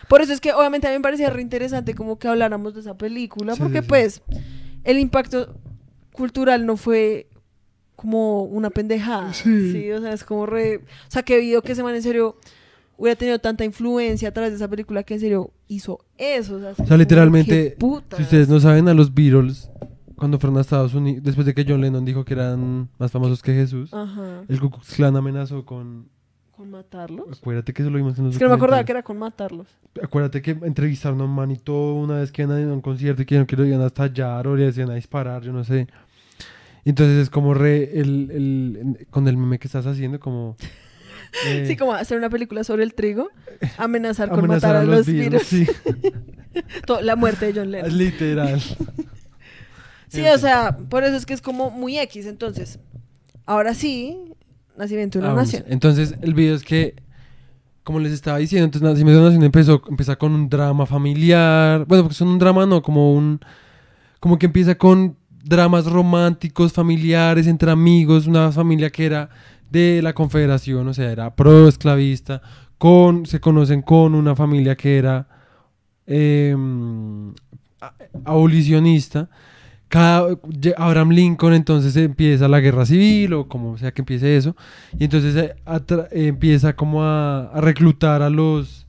[0.08, 2.80] Por eso es que obviamente a mí me parecía re interesante como que habláramos de
[2.80, 3.88] esa película, Sí, porque sí, sí.
[3.88, 4.22] pues
[4.84, 5.54] el impacto
[6.12, 7.28] cultural no fue
[7.98, 9.32] como una pendejada.
[9.34, 9.72] Sí.
[9.72, 9.90] Sí.
[9.90, 12.36] o sea, es como re, o sea, que video que ese man en serio
[12.96, 16.54] hubiera tenido tanta influencia a través de esa película que en serio hizo eso.
[16.54, 17.76] O sea, O literalmente.
[18.16, 19.68] Si ustedes no saben, a los Beatles,
[20.14, 23.42] cuando fueron a Estados Unidos, después de que John Lennon dijo que eran más famosos
[23.42, 24.44] que Jesús, Ajá.
[24.48, 26.08] el Ku Klux Klan amenazó con...
[26.52, 27.40] ¿Con matarlos?
[27.40, 29.18] Acuérdate que eso lo vimos en los Es que no me acordaba que era con
[29.18, 29.66] matarlos.
[30.00, 33.22] Acuérdate que entrevistaron a un man y todo una vez que iban a un concierto
[33.22, 35.88] y que, que lo iban a estallar o le decían a disparar, yo no sé.
[36.84, 40.56] Entonces es como re el, el- con el meme que estás haciendo, como...
[41.46, 43.28] eh, Sí, como hacer una película sobre el trigo,
[43.76, 45.66] amenazar con amenazar matar a, los Beatles, virus.
[45.66, 45.66] Sí,
[47.02, 47.96] La muerte de John Lennon.
[47.96, 48.60] literal.
[50.10, 52.24] Sí, o sea, por eso es que es como muy X.
[52.24, 52.78] Entonces,
[53.44, 54.16] ahora sí,
[54.78, 55.36] Nacimiento de una Ah.
[55.36, 55.64] Nación.
[55.68, 56.94] Entonces, el video es que,
[57.84, 61.84] como les estaba diciendo, entonces Nacimiento de una Nación empezó, empieza con un drama familiar.
[61.84, 63.40] Bueno, porque son un drama, no, como un.
[64.18, 65.18] Como que empieza con
[65.48, 69.30] dramas románticos, familiares, entre amigos, una familia que era
[69.70, 72.42] de la Confederación, o sea, era pro esclavista,
[72.76, 75.26] con, se conocen con una familia que era
[76.06, 77.32] em,
[78.24, 79.28] abolicionista.
[79.88, 80.36] Cada,
[80.76, 84.54] Abraham Lincoln entonces empieza la guerra civil o como sea que empiece eso
[84.98, 88.86] y entonces eh, atra- eh, empieza como a, a reclutar a los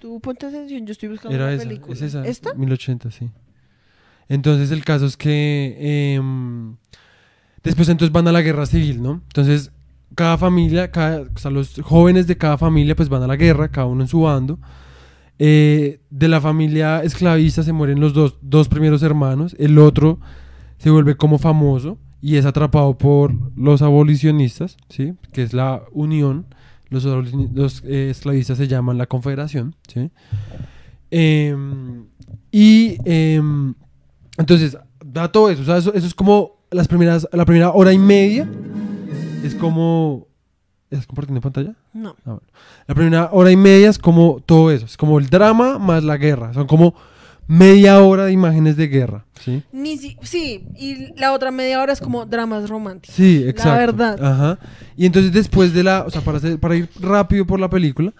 [0.00, 1.94] Tú ponte atención, yo estoy buscando era una esa, película.
[1.94, 2.52] es esa ¿Esta?
[2.54, 3.30] 1080 sí
[4.28, 6.76] entonces el caso es que em,
[7.62, 9.72] después entonces van a la guerra civil no entonces
[10.14, 10.90] cada familia
[11.50, 14.58] los jóvenes de cada familia pues van a la guerra cada uno en su bando
[15.40, 20.18] Eh, de la familia esclavista se mueren los dos, dos primeros hermanos el otro
[20.78, 25.14] se vuelve como famoso y es atrapado por los abolicionistas, ¿sí?
[25.32, 26.46] que es la unión.
[26.90, 27.04] Los,
[27.84, 29.76] eh, esclavistas se llaman la confederación.
[29.86, 30.10] ¿sí?
[31.10, 32.06] Em,
[32.50, 33.74] y em,
[34.38, 35.62] entonces, da todo eso.
[35.62, 35.92] o sea, eso.
[35.94, 38.48] eso es como las primeras, la primera hora y media.
[39.44, 40.26] Es como...
[40.90, 41.74] ¿Estás compartiendo pantalla?
[41.92, 42.10] No.
[42.20, 42.42] Ah, bueno.
[42.86, 44.86] La primera hora y media es como todo eso.
[44.86, 46.54] Es como el drama más la guerra.
[46.54, 46.94] Son como
[47.46, 49.26] media hora de imágenes de guerra.
[49.40, 49.62] ¿sí?
[49.72, 53.14] Ni si- sí, y la otra media hora es como dramas románticos.
[53.14, 53.78] Sí, exacto.
[53.78, 54.24] verdad.
[54.24, 54.58] Ajá.
[54.96, 58.12] Y entonces después de la, o sea, para, hacer- para ir rápido por la película,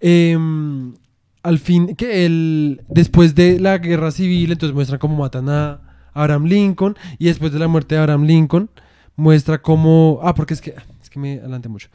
[0.00, 0.94] em,
[1.42, 5.80] al fin, que el, después de la guerra civil, entonces muestran cómo matan a
[6.14, 8.70] Abraham Lincoln y después de la muerte de Abraham Lincoln
[9.16, 11.88] muestra cómo, ah, porque es que, es que me adelanté mucho.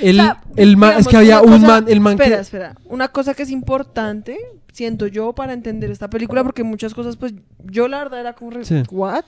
[0.00, 2.42] El, O sea, el ma- es que había un cosa- man, el man espera, que,
[2.42, 2.74] espera.
[2.86, 4.38] Una cosa que es importante,
[4.72, 7.34] siento yo, para entender esta película, porque muchas cosas, pues,
[7.64, 8.82] yo la verdad era como, re- Sí.
[8.90, 9.24] ¿what?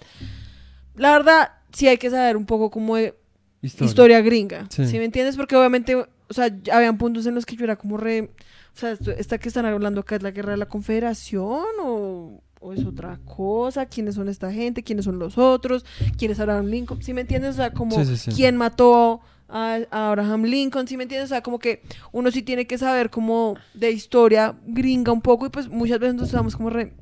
[0.97, 3.15] La verdad, sí hay que saber un poco como de
[3.63, 3.89] historia.
[3.89, 4.67] historia, gringa.
[4.71, 4.87] Sí.
[4.87, 4.99] Sí.
[4.99, 5.37] me entiendes?
[5.37, 8.31] Porque obviamente, o sea, habían puntos en los que yo era como re...
[8.75, 12.73] O sea, esta que están hablando acá es la guerra de la confederación o, o
[12.73, 13.87] es otra cosa.
[13.87, 14.83] ¿Quiénes son esta gente?
[14.83, 15.85] ¿Quiénes son los otros?
[16.19, 17.03] ¿Quiénes Abraham Lincoln?
[17.03, 17.51] ¿Sí me entiendes?
[17.51, 18.31] O sea, como Sí, sí, sí.
[18.33, 21.31] quién mató a, a Abraham Lincoln, ¿sí me entiendes?
[21.31, 25.47] O sea, como que uno sí tiene que saber como de historia gringa un poco
[25.47, 26.93] y pues muchas veces nos estamos como re...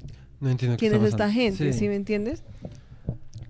[0.41, 1.73] No entiendo qué ¿Quién es esta gente?
[1.73, 1.79] Sí.
[1.79, 2.43] ¿Sí me entiendes?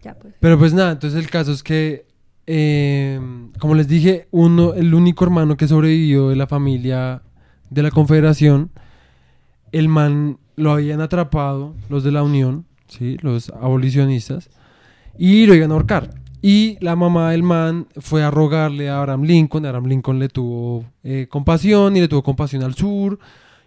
[0.04, 0.34] Ya pues.
[0.38, 2.06] Pero pues nada, entonces el caso es que,
[2.46, 3.18] eh,
[3.58, 7.22] como les dije, uno, el único hermano que sobrevivió de la familia
[7.72, 8.70] de la Confederación,
[9.72, 13.16] el man lo habían atrapado los de la Unión, ¿sí?
[13.22, 14.50] los abolicionistas,
[15.18, 16.10] y lo iban a ahorcar.
[16.42, 20.84] Y la mamá del man fue a rogarle a Abraham Lincoln, Abraham Lincoln le tuvo
[21.04, 23.18] eh, compasión y le tuvo compasión al sur,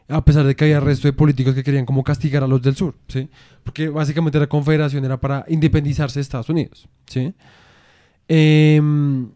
[0.10, 2.76] a pesar de que había resto de políticos que querían como castigar a los del
[2.76, 3.30] sur, ¿sí?
[3.64, 7.34] Porque básicamente la confederación era para independizarse de Estados Unidos, ¿sí?
[8.28, 9.30] Em,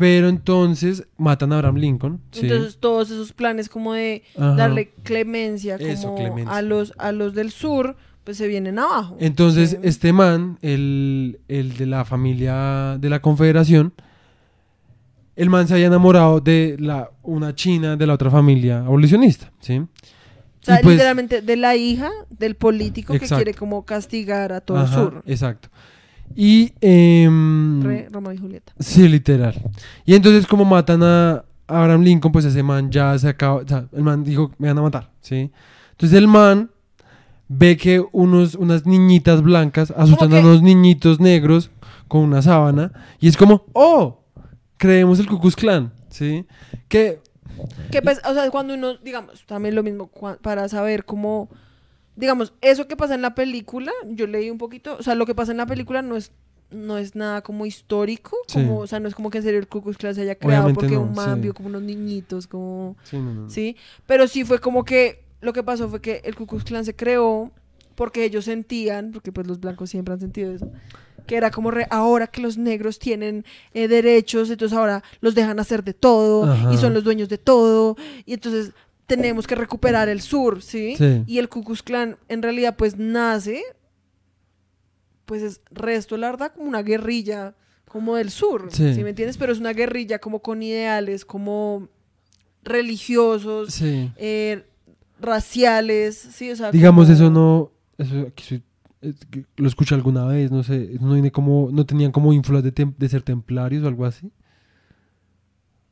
[0.00, 2.40] pero entonces matan a Abraham Lincoln, ¿sí?
[2.46, 4.56] Entonces todos esos planes como de Ajá.
[4.56, 6.52] darle clemencia como Eso, clemencia.
[6.56, 9.16] a los a los del sur pues se vienen abajo.
[9.20, 9.76] Entonces, Sí.
[9.82, 13.92] este man, el, el de la familia de la Confederación,
[15.36, 19.78] el man se había enamorado de la, una china de la otra familia abolicionista, ¿sí?
[19.78, 19.88] O
[20.62, 23.36] sea, pues- literalmente de la hija del político Exacto.
[23.36, 25.22] que quiere como castigar a todo Ajá, el sur.
[25.26, 25.68] Exacto.
[26.34, 26.72] Y...
[26.80, 28.72] em, Re Romeo y Julieta.
[28.78, 29.54] Sí, literal.
[30.04, 33.86] Y entonces como matan a Abraham Lincoln, pues ese man ya se acaba, o sea,
[33.92, 35.50] el man dijo, me van a matar, ¿sí?
[35.92, 36.70] Entonces el man
[37.48, 41.70] ve que unos, unas niñitas blancas asustan a unos niñitos negros
[42.08, 44.24] con una sábana y es como, oh,
[44.76, 46.46] creemos el Ku Klux Klan, ¿sí?
[46.88, 47.20] Que,
[47.90, 50.10] Que pues, o sea, cuando uno, digamos, también lo mismo
[50.42, 51.50] para saber cómo,
[52.20, 55.34] digamos, eso que pasa en la película, yo leí un poquito, o sea, lo que
[55.34, 56.30] pasa en la película no es
[56.72, 58.54] no es nada como histórico, Sí.
[58.60, 60.36] como, o sea, no es como que en serio el Ku Klux Klan se haya
[60.36, 61.40] creado Obviamente porque no, un man sí.
[61.40, 63.50] vio como unos niñitos, como, sí, no, no, no.
[63.50, 63.76] ¿sí?
[64.06, 66.94] Pero sí fue como que, lo que pasó fue que el Ku Klux Klan se
[66.94, 67.50] creó
[67.96, 70.70] porque ellos sentían, porque pues los blancos siempre han sentido eso,
[71.26, 73.44] que era como re- ahora que los negros tienen
[73.74, 76.72] eh, derechos, entonces ahora los dejan hacer de todo Ajá.
[76.72, 77.96] y son los dueños de todo
[78.26, 78.70] y entonces
[79.16, 80.94] tenemos que recuperar el sur, ¿sí?
[80.96, 81.22] Sí.
[81.26, 83.62] Y el Ku Klux Klan en realidad pues nace,
[85.26, 87.54] pues es resto, la verdad, como una guerrilla
[87.88, 88.94] como del sur, Sí.
[88.94, 89.36] ¿sí me entiendes?
[89.36, 91.88] Pero es una guerrilla como con ideales, como
[92.62, 94.12] religiosos, Sí.
[94.16, 94.64] eh,
[95.20, 98.62] raciales, sí, o sea, Digamos, como- eso no, eso aquí
[99.56, 102.94] lo escuché alguna vez, no sé, no, viene como, no tenían como ínfulas de, tem-
[102.96, 104.30] de ser templarios o algo así.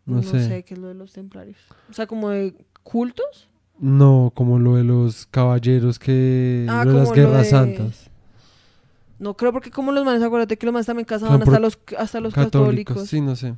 [0.05, 0.47] No, No, sé.
[0.47, 0.63] sé.
[0.65, 1.59] qué es lo de los templarios.
[1.91, 2.55] O sea, como de
[2.89, 3.49] cultos.
[3.79, 6.67] No, como lo de los caballeros que...
[6.69, 8.11] Ah, lo de las guerras de- santas.
[9.19, 12.21] No creo porque como los manes, acuérdate que los manes también casaban hasta los, hasta
[12.21, 13.09] los Católicos, católicos.
[13.09, 13.55] sí, no sé.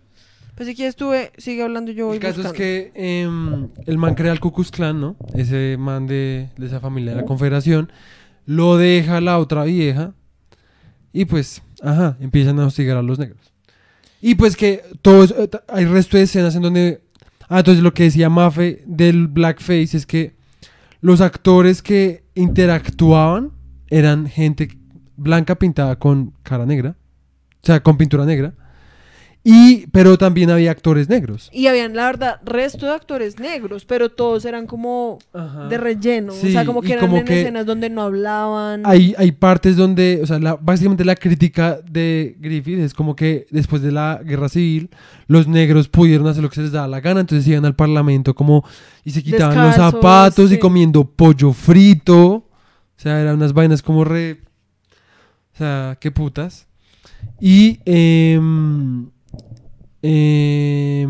[0.56, 4.14] Pues si quieres estuve, sigue hablando yo voy El caso es que em, el man
[4.14, 5.16] crea el Ku Klux Klan, ¿no?
[5.34, 7.90] Ese man de, de esa familia de la Confederación.
[8.46, 10.12] Lo deja la otra vieja.
[11.12, 13.52] Y pues, ajá, empiezan a hostigar a los negros.
[14.22, 17.02] Y pues que todo eso, eh, hay resto de escenas en donde...
[17.50, 20.36] Ah, entonces lo que decía Mafe del blackface es que
[21.00, 23.50] los actores que interactuaban
[23.88, 24.78] eran gente
[25.16, 26.96] blanca pintada con cara negra.
[27.54, 28.54] O sea, con pintura negra.
[29.42, 31.48] Y, pero también había actores negros.
[31.50, 35.18] Y habían, la verdad, resto de actores negros, pero todos eran como
[35.70, 36.34] de relleno.
[36.34, 38.82] o sea, como que eran como en que escenas donde no hablaban.
[38.84, 43.46] Hay, hay partes donde, o sea, la- básicamente la crítica de Griffith es como que
[43.50, 44.90] después de la guerra civil,
[45.26, 48.34] los negros pudieron hacer lo que se les daba la gana, entonces iban al parlamento
[48.34, 48.62] como
[49.04, 52.26] y se quitaban los zapatos y comiendo pollo frito.
[52.26, 54.42] O sea, eran unas vainas como re.
[55.54, 56.66] O sea, qué putas.
[57.40, 57.80] Y.
[57.86, 59.08] em,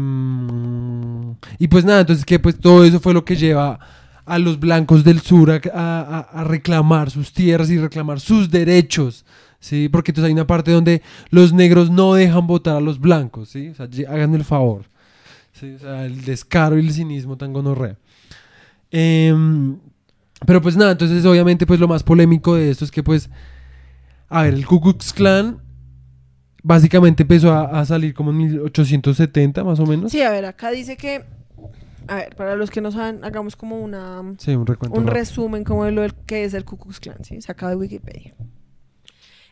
[0.01, 3.79] em, y pues nada, entonces que pues todo eso fue lo que lleva
[4.25, 5.57] a los blancos del sur a,
[6.33, 9.25] a- reclamar sus tierras y reclamar sus derechos.
[9.63, 9.91] ¿Sí?
[9.91, 13.69] Porque entonces hay una parte donde los negros no dejan votar a los blancos, ¿sí?
[13.69, 14.85] O sea, háganme el favor.
[15.61, 17.97] el descaro y el cinismo tan gonorrea.
[18.91, 19.77] Em,
[20.47, 23.29] pero pues nada, entonces obviamente pues lo más polémico de esto es que pues,
[24.31, 25.59] a ver, el Ku Klux Klan
[26.63, 30.11] básicamente empezó a, a salir como en 1870 más o menos.
[30.11, 31.25] Sí, a ver, acá dice que.
[32.09, 34.23] A ver, para los que no saben, hagamos como una.
[34.39, 37.41] Sí, un resumen como de lo que es el Ku Klux Klan, ¿sí?
[37.41, 38.35] Sacado de Wikipedia.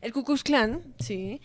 [0.01, 1.41] El Ku Klux Klan, ¿sí?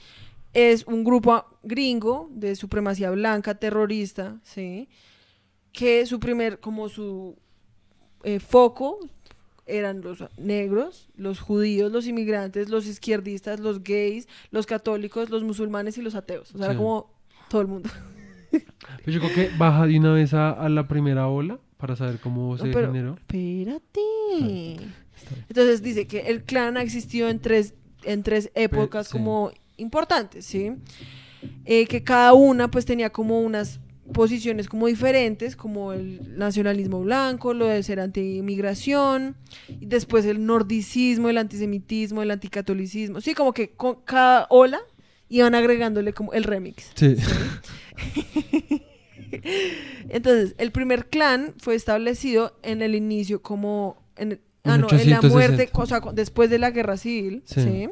[0.53, 4.89] Es un grupo gringo de supremacía blanca, terrorista, ¿sí?
[5.72, 7.36] Que su primer, como su
[8.24, 8.99] eh, foco
[9.66, 15.97] eran los negros, los judíos, los inmigrantes, los izquierdistas, los gays, los católicos, los musulmanes
[15.97, 16.53] y los ateos.
[16.53, 17.14] O sea, era como
[17.49, 17.89] todo el mundo.
[19.03, 22.20] Pues yo creo que baja de una vez a, a la primera ola para saber
[22.20, 23.16] cómo se No, pero- generó.
[23.16, 23.99] Espérate.
[25.49, 29.14] Entonces dice que el clan ha existido en tres, en tres épocas sí.
[29.14, 30.72] como importantes, ¿sí?
[31.66, 33.80] Eh, que cada una pues tenía como unas
[34.12, 39.36] posiciones como diferentes, como el nacionalismo blanco, lo de ser anti-inmigración,
[39.70, 43.22] y después el nordicismo, el antisemitismo, el anticatolicismo.
[43.22, 44.80] Sí, como que con cada ola
[45.30, 46.91] iban agregándole como el remix.
[46.95, 47.16] Sí.
[50.10, 55.20] Entonces, el primer clan fue establecido en el inicio como en, ah, no, en la
[55.20, 55.30] 860.
[55.30, 57.62] muerte, o sea, después de la guerra civil, Sí.
[57.62, 57.89] ¿sí?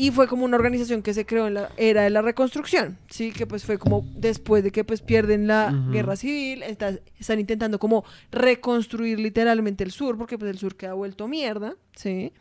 [0.00, 3.32] Y fue como una organización que se creó en la era de la reconstrucción, sí,
[3.32, 7.80] que pues fue como después de que pues pierden la guerra civil, está- están intentando
[7.80, 12.32] como reconstruir literalmente el sur, porque pues el sur queda vuelto mierda, sí.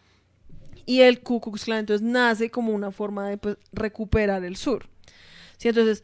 [0.85, 4.87] Y el Ku Klux Klan entonces nace como una forma de pues, recuperar el sur.
[5.57, 6.03] Sí, entonces,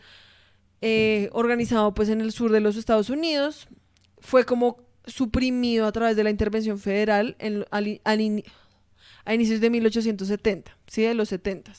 [0.82, 3.68] eh, organizado pues en el sur de los Estados Unidos,
[4.20, 8.44] fue como suprimido a través de la intervención federal en, al, al in-
[9.26, 11.04] a inicios de 1870, ¿sí?
[11.04, 11.74] De los 70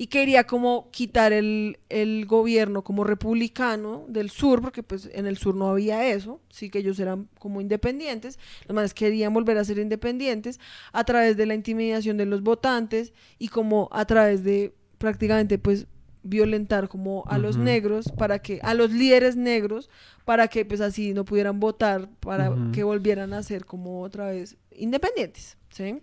[0.00, 5.36] y quería como quitar el, el, gobierno como republicano del sur, porque pues en el
[5.36, 9.64] sur no había eso, sí que ellos eran como independientes, los más querían volver a
[9.66, 10.58] ser independientes
[10.94, 15.86] a través de la intimidación de los votantes y como a través de prácticamente pues
[16.22, 19.88] violentar como a los negros para que a los líderes negros
[20.24, 24.56] para que pues así no pudieran votar para que volvieran a ser como otra vez
[24.72, 26.00] independientes ¿sí?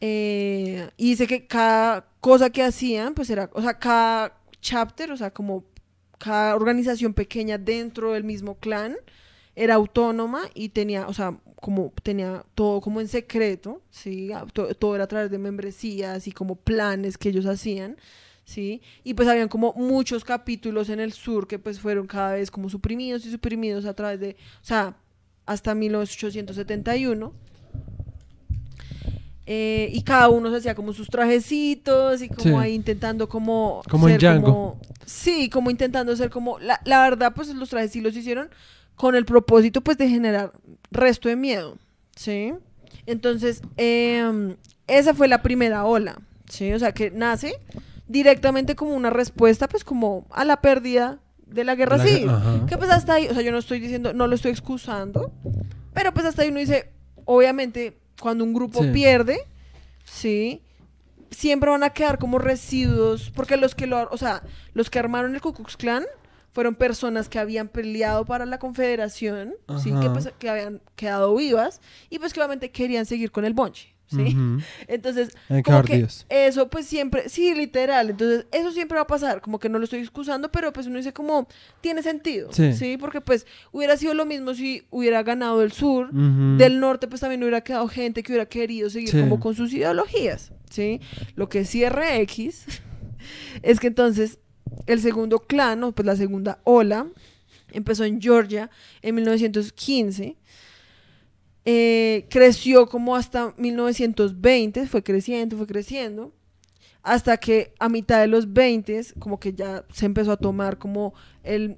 [0.00, 5.16] Eh, y dice que cada cosa que hacían, pues era, o sea, cada chapter, o
[5.16, 5.64] sea, como
[6.18, 8.96] cada organización pequeña dentro del mismo clan
[9.54, 14.30] era autónoma y tenía, o sea, como tenía todo como en secreto, ¿sí?
[14.52, 17.96] Todo, todo, era a través de membresías y como planes que ellos hacían,
[18.46, 18.80] ¿sí?
[19.04, 22.70] Y pues habían como muchos capítulos en el sur que pues fueron cada vez como
[22.70, 24.96] suprimidos y suprimidos a través de, o sea,
[25.44, 27.32] hasta 1871
[29.48, 33.82] eh, y cada uno se hacía como sus trajecitos y como ahí intentando como...
[33.88, 34.80] Como en Django.
[35.04, 36.58] sí, como intentando ser como...
[36.58, 38.48] La, la verdad, pues los trajes sí los hicieron
[38.96, 40.52] con el propósito pues de generar
[40.90, 41.76] resto de miedo,
[42.16, 42.54] ¿sí?
[43.04, 44.56] Entonces, em,
[44.88, 46.18] esa fue la primera ola,
[46.48, 46.72] ¿sí?
[46.72, 47.54] O sea, que nace
[48.08, 52.30] directamente como una respuesta pues como a la pérdida de la guerra civil.
[52.68, 55.32] Que pues hasta ahí, o sea, yo no estoy diciendo, no lo estoy excusando,
[55.94, 56.92] pero pues hasta ahí uno dice,
[57.24, 59.38] obviamente cuando un grupo pierde,
[60.04, 60.62] ¿sí?
[61.30, 64.42] Siempre van a quedar como residuos, porque los que lo, o sea,
[64.72, 66.04] los que armaron el Ku Klux Klan
[66.52, 69.92] fueron personas que habían peleado para la Confederación, ¿sí?
[70.00, 73.95] Que, pues, que habían quedado vivas y pues que obviamente querían seguir con el bonche.
[74.08, 74.36] ¿Sí?
[74.88, 79.58] Entonces, como que eso pues siempre, sí, literal, entonces eso siempre va a pasar, como
[79.58, 81.48] que no lo estoy excusando, pero pues uno dice como,
[81.80, 82.96] tiene sentido, sí.
[82.98, 87.42] Porque pues hubiera sido lo mismo si hubiera ganado el sur, del norte pues también
[87.42, 91.00] hubiera quedado gente que hubiera querido seguir como con sus ideologías, ¿sí?
[91.34, 92.66] Lo que sí RX
[93.62, 94.38] es que entonces
[94.86, 97.06] el segundo clan, o pues la segunda ola,
[97.72, 98.70] empezó en Georgia
[99.02, 100.36] en 1915
[101.68, 106.32] eh, creció como hasta 1920, fue creciendo, fue creciendo,
[107.02, 111.12] hasta que a mitad de los 20 como que ya se empezó a tomar como
[111.42, 111.76] el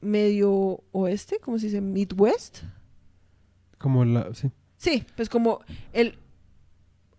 [0.00, 1.80] medio oeste, ¿cómo se dice?
[1.80, 2.58] Midwest.
[3.78, 4.52] Como la, sí.
[4.76, 5.60] Sí, pues como
[5.92, 6.16] el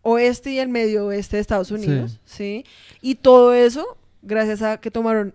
[0.01, 2.63] oeste y el medio oeste de Estados Unidos, sí.
[3.01, 5.33] Y todo eso, gracias a que tomaron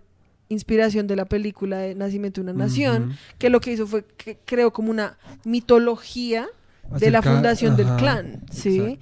[0.49, 4.39] inspiración de la película de Nacimiento de una Nación, que lo que hizo fue que
[4.43, 6.47] creó como una mitología
[6.89, 8.99] de la fundación del clan, ¿sí?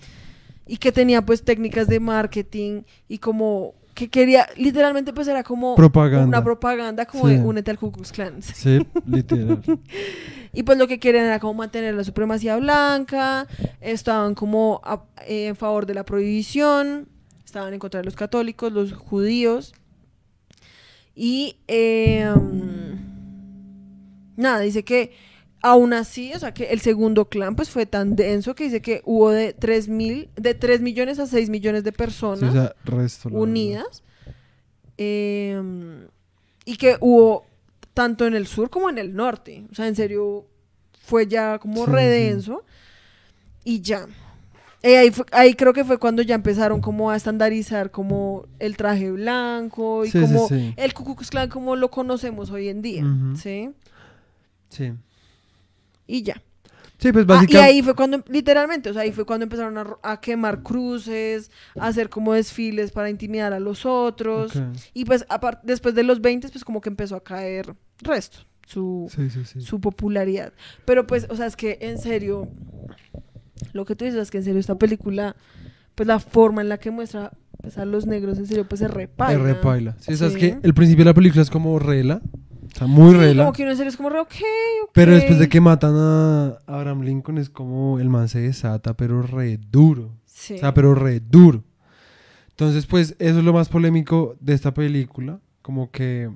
[0.68, 5.76] Y que tenía pues técnicas de marketing y como que quería, literalmente pues era como
[5.76, 8.36] una propaganda como de únete al Ku Klux Klan.
[8.42, 9.62] Sí, literal.
[10.54, 13.48] y pues lo que querían era como mantener la supremacía blanca,
[13.80, 14.82] estaban como
[15.28, 17.10] eh, en favor de la prohibición,
[17.46, 19.74] estaban en contra de los católicos, los judíos.
[21.14, 22.98] Y em,
[24.38, 25.14] nada, dice que
[25.64, 29.02] Aún así, o sea, que el segundo clan pues fue tan denso que dice que
[29.06, 32.74] hubo de 3 mil, de 3 millones a 6 millones de personas
[33.30, 34.04] unidas.
[34.98, 36.08] Em,
[36.66, 37.46] y que hubo
[37.94, 39.66] tanto en el sur como en el norte.
[39.72, 40.48] O sea, en serio,
[41.04, 42.64] fue ya como redenso.
[43.64, 44.08] Y ya.
[44.82, 49.12] Eh, ahí, ahí, creo que fue cuando ya empezaron como a estandarizar como el traje
[49.12, 53.06] blanco y como el Ku Klux Klan como lo conocemos hoy en día,
[53.36, 53.70] ¿sí?
[54.70, 54.94] Sí
[56.12, 56.42] y ya.
[56.98, 57.58] Sí, pues básicamente.
[57.58, 61.50] Ah, y ahí fue cuando, literalmente, o sea, ahí fue cuando empezaron a, quemar cruces,
[61.80, 64.52] a hacer como desfiles para intimidar a los otros.
[64.94, 65.26] Y pues
[65.64, 69.12] después de los 20, pues como que empezó a caer resto, su,
[69.60, 70.54] su popularidad.
[70.86, 72.50] Pero pues, o sea, es que en serio,
[73.74, 75.36] lo que tú dices es que en serio esta película,
[75.96, 77.32] pues la forma en la que muestra
[77.62, 79.40] pues, a los negros, en serio, pues se repaila.
[79.40, 79.96] Se repaila.
[79.98, 80.36] Sí, sí.
[80.36, 82.22] que el principio de la película es como rela
[82.72, 84.34] Está muy sí, Como que uno es como re, ok,
[84.94, 89.22] Pero después de que matan a Abraham Lincoln es como el man se desata, pero
[89.22, 90.18] re duro.
[90.26, 90.54] Sí.
[90.54, 91.66] O sea, pero re duro.
[92.50, 95.40] Entonces, pues, eso es lo más polémico de esta película.
[95.62, 96.32] Como que.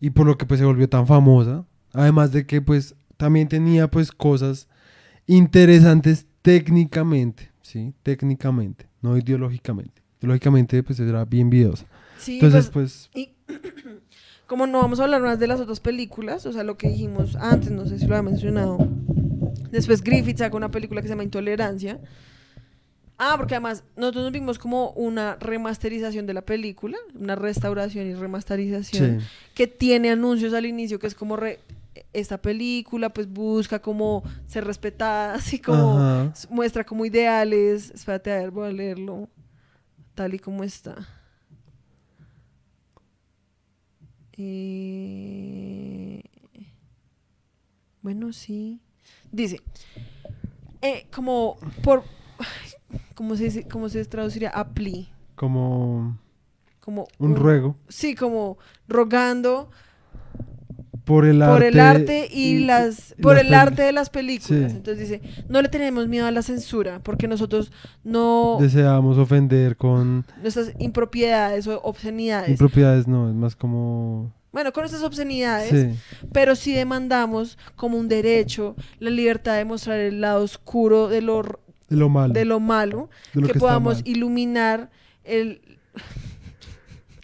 [0.00, 1.64] Y por lo que pues se volvió tan famosa.
[1.92, 4.68] Además de que, pues, también tenía pues cosas
[5.26, 7.50] interesantes técnicamente.
[7.60, 7.92] ¿Sí?
[8.04, 10.00] Técnicamente, no ideológicamente.
[10.20, 11.86] Ideológicamente, pues era bien videosa.
[12.18, 13.10] Sí, Entonces, pues.
[13.12, 13.30] pues
[14.48, 17.36] como no vamos a hablar más de las otras películas, o sea, lo que dijimos
[17.36, 18.78] antes, no sé si lo había mencionado.
[19.70, 22.00] Después Griffith sacó una película que se llama Intolerancia.
[23.18, 28.14] Ah, porque además nosotros nos vimos como una remasterización de la película, una restauración y
[28.14, 29.20] remasterización
[29.54, 31.58] que tiene anuncios al inicio que es como re,
[32.14, 36.32] esta película pues busca como ser respetada, así como Ajá.
[36.48, 37.90] muestra como ideales.
[37.90, 39.28] Espérate, a ver, voy a leerlo
[40.14, 41.06] tal y como está.
[44.38, 46.22] Eh,
[48.02, 48.80] Bueno, sí.
[49.32, 49.60] Dice,
[50.80, 52.04] eh, como por,
[53.14, 54.50] ¿cómo se cómo se traduciría?
[54.50, 55.06] A plea.
[55.34, 56.18] Como
[56.80, 59.70] Como un ruego Sí, como rogando
[61.08, 61.54] por el arte.
[61.54, 64.70] por el arte y, las por las el arte de las películas.
[64.70, 64.76] Sí.
[64.76, 67.72] Entonces dice, no le tenemos miedo a la censura porque nosotros
[68.04, 72.50] no Deseamos ofender con nuestras impropiedades o obscenidades.
[72.50, 74.30] impropiedades, no, es más como.
[74.52, 75.98] bueno, con estas obscenidades, Sí,
[76.32, 81.42] pero sí demandamos como un derecho la libertad de mostrar el lado oscuro de lo
[81.88, 82.34] de lo malo.
[82.34, 84.90] de lo malo, de lo que, podamos iluminar
[85.24, 85.62] el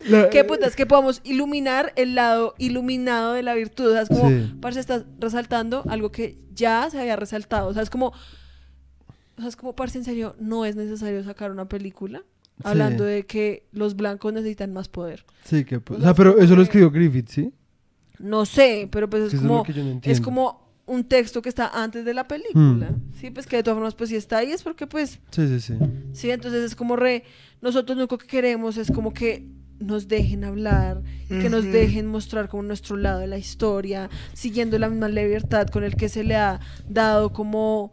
[0.09, 0.77] La- ¿Qué putas?
[0.77, 3.87] Que podamos iluminar el lado iluminado de la virtud.
[3.89, 4.55] O sea, es como, Sí.
[4.61, 7.69] parce, estás resaltando algo que ya se había resaltado.
[7.69, 11.51] O sea, es como, o sea, es como, parce, en serio, no es necesario sacar
[11.51, 12.23] una película
[12.63, 13.11] hablando Sí.
[13.11, 15.25] de que los blancos necesitan más poder.
[15.45, 17.53] Sí, que o sea, pero eso lo escribió Griffith, ¿sí?
[18.19, 22.15] No sé, pero pues es como, no es como un texto que está antes de
[22.15, 22.91] la película.
[22.91, 23.13] Hmm.
[23.19, 25.61] Sí, pues que de todas formas, pues si está ahí es porque pues Sí, sí,
[25.61, 25.75] sí.
[26.13, 27.25] Sí, entonces es como re,
[27.61, 29.49] nosotros lo único que queremos es como que
[29.81, 34.89] nos dejen hablar, que nos dejen mostrar como nuestro lado de la historia, siguiendo la
[34.89, 37.93] misma libertad con el que se le ha dado como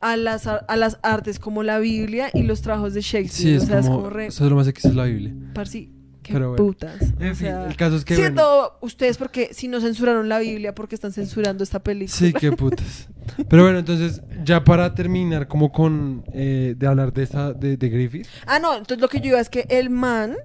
[0.00, 3.30] a las, a las artes como la Biblia y los trabajos de Shakespeare.
[3.32, 3.88] Sí, o es sea, como.
[3.94, 5.34] es como re, Eso es lo más X es la Biblia.
[5.54, 5.88] parce,
[6.22, 6.64] qué Pero bueno.
[6.64, 7.00] putas.
[7.00, 8.14] En o fin, sea, el caso es que.
[8.14, 12.16] siendo bueno, ustedes porque si no censuraron la Biblia, porque están censurando esta película.
[12.16, 13.08] Sí, qué putas.
[13.48, 16.22] Pero bueno, entonces, ya para terminar, como con.
[16.32, 17.52] eh, de hablar de esta.
[17.52, 18.26] De, de Griffith.
[18.46, 20.36] Ah, no, entonces lo que yo iba es que el man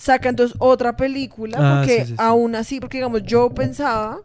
[0.00, 2.14] saca entonces otra película, Ah, porque sí, sí, sí.
[2.16, 4.22] aún así, porque digamos, yo pensaba,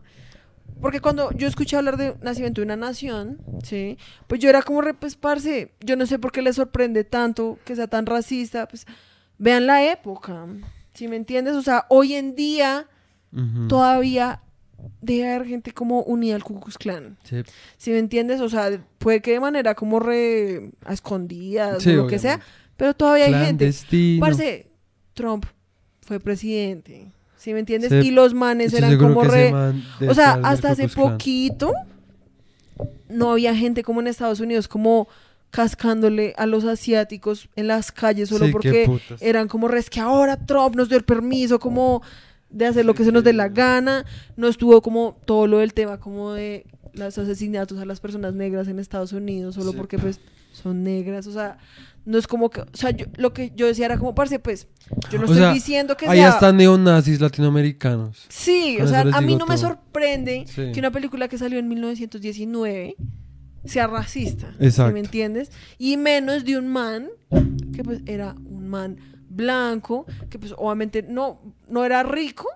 [0.79, 3.97] porque cuando yo escuché hablar de Nacimiento de una Nación, ¿sí?
[4.27, 7.75] Pues yo era como, pues, parce, yo no sé por qué le sorprende tanto que
[7.75, 8.85] sea tan racista, pues,
[9.37, 10.47] vean la época,
[10.93, 11.55] ¿sí me entiendes?
[11.55, 12.87] O sea, hoy en día
[13.33, 13.67] Ujú.
[13.67, 14.39] todavía
[15.01, 17.17] debe haber gente como unida al Ku Klux Klan.
[17.23, 17.43] Sí.
[17.75, 18.39] ¿Sí me entiendes?
[18.39, 22.39] O sea, puede que de manera como re a escondidas o lo que sea,
[22.77, 23.73] pero todavía hay gente.
[24.21, 24.69] Parce,
[25.13, 25.45] Trump
[26.05, 27.11] fue presidente.
[27.37, 27.91] ¿Sí me entiendes?
[28.03, 29.53] Y los manes eran como re.
[30.07, 31.73] O sea, hasta hace poquito
[33.09, 35.07] no había gente como en Estados Unidos como
[35.51, 38.89] cascándole a los asiáticos en las calles solo Sí, porque
[39.21, 42.01] eran como res que ahora Trump nos dio el permiso como
[42.49, 44.05] de hacer lo que se nos dé la gana.
[44.35, 48.67] No estuvo como todo lo del tema como de los asesinatos a las personas negras
[48.67, 49.77] en Estados Unidos solo Sí.
[49.77, 50.19] porque pues
[50.51, 51.27] son negras.
[51.27, 51.57] O sea,
[52.05, 54.67] no es como que, o sea, yo, lo que yo decía era como, parce, pues,
[55.11, 56.29] yo no O estoy sea, diciendo que Ahí sea...
[56.29, 58.25] están neonazis latinoamericanos.
[58.29, 60.71] Sí, Con o sea, a mí no me sorprende Sí.
[60.71, 62.95] que una película que salió en 1919
[63.65, 64.51] sea racista.
[64.59, 64.93] ¿sí Exacto.
[64.93, 65.51] me entiendes?
[65.77, 67.09] Y menos de un man
[67.73, 72.47] que pues era un man blanco, que pues obviamente no, no era rico,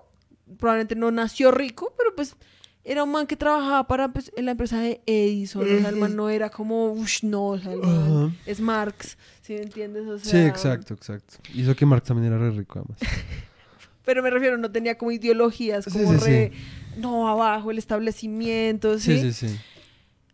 [0.58, 2.36] probablemente no nació rico, pero pues
[2.84, 5.62] era un man que trabajaba para pues, en la empresa de Edison.
[5.62, 8.34] O sea, el man no era como, uff, no, o sea, el man Ajá.
[8.46, 10.06] es Marx, ¿sí me entiendes?
[10.08, 11.36] O Sí, sea, exacto, exacto.
[11.54, 12.98] Y eso que Marx también era re rico, además.
[14.04, 16.24] Pero me refiero, no tenía como ideologías, Sí, como sí, sí.
[16.24, 16.52] re,
[16.96, 19.18] no, abajo el establecimiento, ¿sí?
[19.18, 19.58] Sí, sí, sí.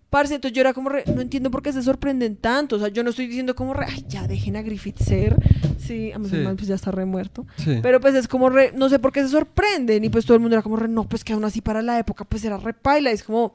[0.08, 2.76] Parce, entonces yo era como re, no entiendo por qué se sorprenden tanto.
[2.76, 5.36] O sea, yo no estoy diciendo como re, ay, ya dejen a Griffith ser.
[5.78, 6.36] Sí, a Sí.
[6.56, 7.46] pues ya está re muerto.
[7.56, 7.80] Sí.
[7.82, 10.04] Pero pues es como re, no sé por qué se sorprenden.
[10.04, 11.98] Y pues todo el mundo era como re, no, pues que aún así para la
[11.98, 13.10] época pues era re paila.
[13.10, 13.52] Y es como,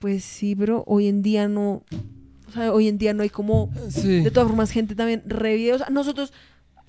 [0.00, 1.84] pues sí, pero hoy en día no.
[2.48, 4.22] O sea, hoy en día no hay como, sí.
[4.22, 5.76] de todas formas, gente también re bien.
[5.76, 6.32] O sea, nosotros,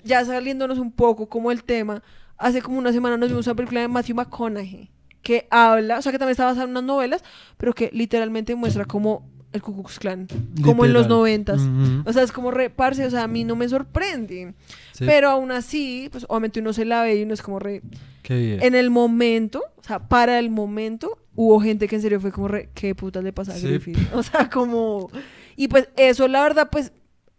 [0.02, 2.02] ya saliéndonos un poco como el tema,
[2.36, 4.90] hace como una semana nos vimos una película de Matthew McConaughey
[5.22, 7.22] que habla, o sea, que también está basada en unas novelas,
[7.56, 10.26] pero que literalmente muestra como el Ku Klux Klan,
[10.62, 11.08] como en los Literal.
[11.08, 11.60] noventas.
[11.60, 12.02] Ujú.
[12.08, 14.54] O sea, es como reparse, o sea, a mí no me sorprende.
[14.92, 15.04] Sí.
[15.06, 17.82] Pero aún así, pues obviamente uno se la ve y uno es como re...
[18.22, 18.62] Qué bien.
[18.62, 22.48] En el momento, o sea, para el momento, hubo gente que en serio fue como
[22.48, 22.70] re...
[22.72, 23.66] ¿Qué putas le pasa a Sí.
[23.68, 23.98] Griffith?
[24.14, 25.10] O sea, como...
[25.54, 26.92] Y pues eso, la verdad, pues,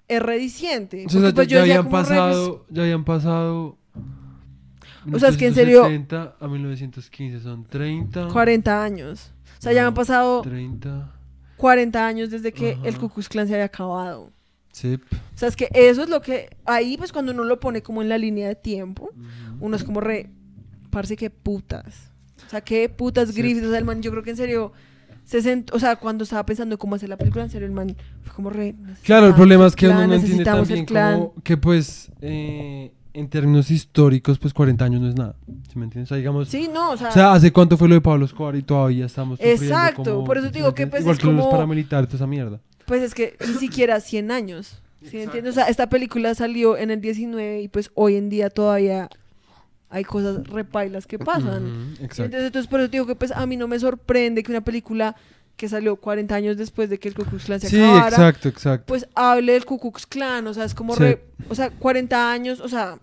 [0.07, 1.05] es rediciente.
[1.07, 3.77] O sea, Porque, pues, ya, ya decía habían como re, pues, pasado, ya habían pasado.
[5.11, 8.27] O sea, es que en serio- 1970 a 1915 son 30.
[8.29, 9.31] 40 años.
[9.59, 11.11] O sea, ya han pasado 30.
[11.57, 12.87] 40 años desde que Ajá.
[12.87, 14.31] el Ku Klux Klan se había acabado.
[14.71, 14.95] Sí.
[14.95, 16.49] O sea, es que eso es lo que...
[16.65, 19.11] Ahí, pues, cuando uno lo pone como en la línea de tiempo,
[19.59, 20.29] uno es como re...
[20.89, 22.11] Parce, qué putas.
[22.45, 23.41] O sea, qué putas Sí.
[23.41, 23.63] Griffith.
[23.65, 24.73] O sea, el man, yo creo que en serio...
[25.25, 27.71] Se sent- o sea, cuando estaba pensando en cómo hacer la película, en serio, el
[27.73, 28.75] man fue como re...
[29.03, 31.13] Claro, el problema es que clan, uno no entiende también clan.
[31.19, 35.35] como que pues eh, en términos históricos, pues 40 años no es nada.
[35.71, 36.07] ¿Sí me entiendes?
[36.07, 38.25] O sea, digamos, Sí, no, o sea, o sea, ¿hace cuánto fue lo de Pablo
[38.25, 41.27] Escobar y todavía estamos Exacto, como- por eso ¿sí digo que, pues, Igual es que
[41.27, 42.59] los como- paramilitares, toda esa mierda.
[42.85, 44.81] pues es que ni siquiera 100 años.
[45.03, 45.51] ¿Sí me entiendes?
[45.51, 49.09] O sea, esta película salió en el 19 y pues hoy en día todavía
[49.89, 51.91] hay cosas repailas que pasan.
[51.99, 52.23] Exacto.
[52.23, 55.15] Entonces, entonces, por eso digo que pues a mí no me sorprende que una película
[55.55, 58.49] que salió 40 años después de que el Ku Klux Klan se Sí, acabara, exacto,
[58.49, 58.85] exacto.
[58.87, 61.03] pues hable del Ku Klux Klan, o sea, es como Sí.
[61.03, 62.97] re- o sea, 40 años, o sea,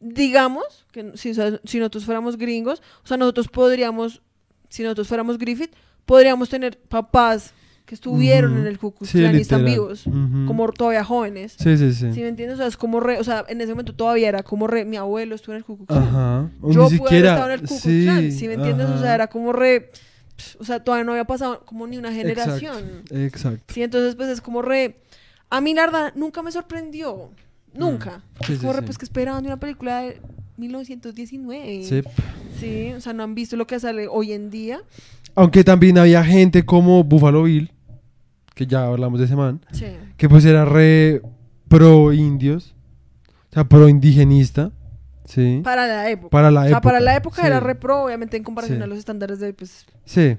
[0.00, 1.30] digamos que si,
[1.78, 4.22] nosotros fuéramos gringos, o sea, nosotros podríamos,
[4.68, 5.72] si nosotros fuéramos Griffith,
[6.04, 7.52] podríamos tener papás
[7.86, 10.44] que estuvieron en el Ku Klux Sí, Klan y están vivos, Ujú.
[10.46, 11.54] como todavía jóvenes.
[11.58, 12.12] Sí, sí, sí.
[12.12, 12.56] ¿Sí me entiendes?
[12.56, 14.96] O sea, es como re, o sea, en ese momento todavía era como re, mi
[14.96, 16.02] abuelo estuvo en el Ku Klux Klan.
[16.02, 16.50] Ajá.
[16.60, 17.30] O Yo ni pude haber siquiera.
[17.34, 18.88] estado en el Ku Klux sí, Klan, ¿sí me entiendes?
[18.90, 19.92] O sea, era como re,
[20.58, 22.78] o sea, todavía no había pasado como ni una generación.
[22.78, 23.16] Exacto.
[23.16, 23.74] Exacto.
[23.74, 24.96] Sí, entonces pues es como re...
[25.50, 27.30] A mí la verdad nunca me sorprendió.
[27.72, 28.18] Nunca.
[28.40, 28.44] Mm.
[28.46, 30.20] Sí, es como sí, re, pues que esperaban de una película de
[30.56, 31.84] 1919.
[31.84, 32.02] Sí.
[32.58, 34.80] Sí, o sea, no han visto lo que sale hoy en día.
[35.34, 37.70] Aunque también había gente como Buffalo Bill,
[38.54, 39.86] que ya hablamos de ese man, Sí.
[40.16, 41.20] que pues era re
[41.68, 42.74] pro indios,
[43.50, 44.72] o sea, pro indigenista,
[45.26, 45.60] ¿sí?
[45.62, 46.30] Para la época.
[46.30, 46.80] Para la o sea, época.
[46.80, 47.46] para la época sí.
[47.46, 48.84] era repro, obviamente en comparación Sí.
[48.84, 50.36] a los estándares de pues Sí,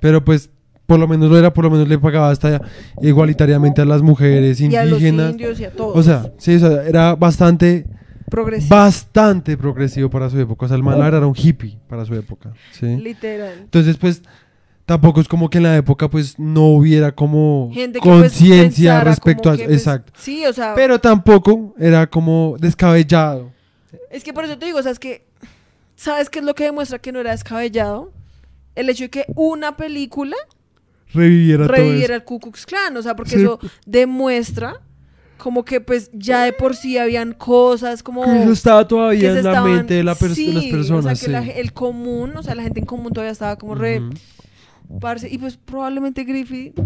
[0.00, 0.50] pero pues
[0.86, 2.62] por lo menos lo era, por lo menos le pagaba hasta
[3.02, 5.32] igualitariamente a las mujeres y a los indígenas.
[5.32, 5.96] indios y a todos.
[5.96, 7.84] O sea, sí, o sea, era bastante,
[8.30, 8.74] progresivo.
[8.74, 10.64] bastante progresivo para su época.
[10.64, 12.96] O sea, el man era un hippie para su época, ¿sí?
[12.96, 13.52] Literal.
[13.64, 14.22] Entonces, pues,
[14.86, 19.56] tampoco es como que en la época, pues, no hubiera como pues, conciencia respecto a...
[19.56, 20.12] pues, exacto.
[20.16, 23.50] Sí, o sea, Pero tampoco era como descabellado.
[24.10, 25.24] Es que por eso te digo, o sea, es que
[25.96, 28.12] ¿sabes qué es lo que demuestra que no era descabellado?
[28.74, 30.36] El hecho de que una película
[31.12, 33.42] Reviviera, reviviera el Ku Klux Klan, o sea, porque Sí.
[33.42, 34.80] eso demuestra
[35.38, 38.24] como que pues ya de por sí habían cosas como.
[38.24, 40.20] Que eso estaba todavía en la mente de, la de
[40.52, 41.04] las personas.
[41.06, 41.46] o sea, que la sí.
[41.50, 44.02] ge- el común, o sea, la gente en común todavía estaba como re
[45.00, 46.78] parce, y pues probablemente Griffith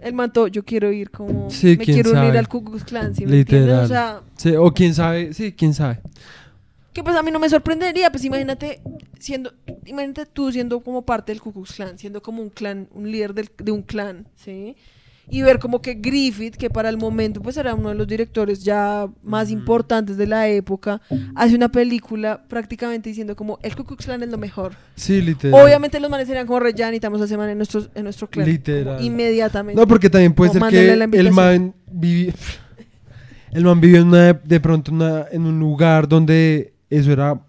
[0.00, 2.38] el manto, yo quiero ir como Sí, me quiero unir sabe.
[2.38, 3.32] al Ku Klux Klan, ¿sí me?
[3.32, 3.84] Literal.
[3.84, 6.00] O sea, Sí, o quién sabe, sí, quién sabe.
[6.96, 8.80] Que pues a mí no me sorprendería, pues imagínate
[9.18, 9.52] siendo,
[9.84, 13.34] imagínate tú siendo como parte del Ku Klux Klan, siendo como un clan, un líder
[13.34, 14.76] del- de un clan, ¿sí?
[15.28, 18.64] Y ver como que Griffith, que para el momento pues era uno de los directores
[18.64, 21.02] ya más importantes de la época,
[21.34, 24.72] hace una película prácticamente diciendo como el Ku Klux Klan es lo mejor.
[24.94, 25.60] Sí, literal.
[25.62, 28.30] Obviamente los manes serían como re, ya necesitamos a ese man en, nuestros, en nuestro
[28.30, 28.46] clan.
[28.48, 29.04] Literal.
[29.04, 29.78] inmediatamente.
[29.78, 32.32] No, porque también puede Como ser que el man vivió,
[33.52, 37.40] el man vivió en una, de pronto una- en un lugar donde eso era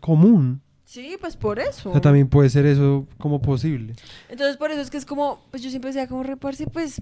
[0.00, 0.60] común.
[0.84, 1.90] Sí, pues por eso.
[1.90, 3.94] O sea, también puede ser eso como posible.
[4.30, 7.00] Entonces, por eso es que es como, pues yo siempre decía como reparse, pues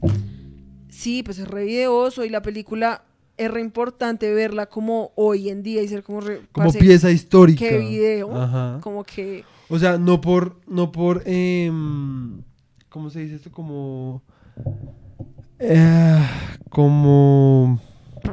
[0.88, 3.04] sí, pues es re videoso y la película
[3.36, 7.10] es re importante verla como hoy en día y ser como re, Como parce, pieza
[7.10, 7.58] histórica.
[7.68, 8.80] qué video, Ajá.
[8.82, 12.42] como que O sea, no por, no por, em,
[12.88, 13.52] ¿cómo se dice esto?
[13.52, 14.22] Como,
[15.58, 16.18] eh,
[16.70, 17.80] como,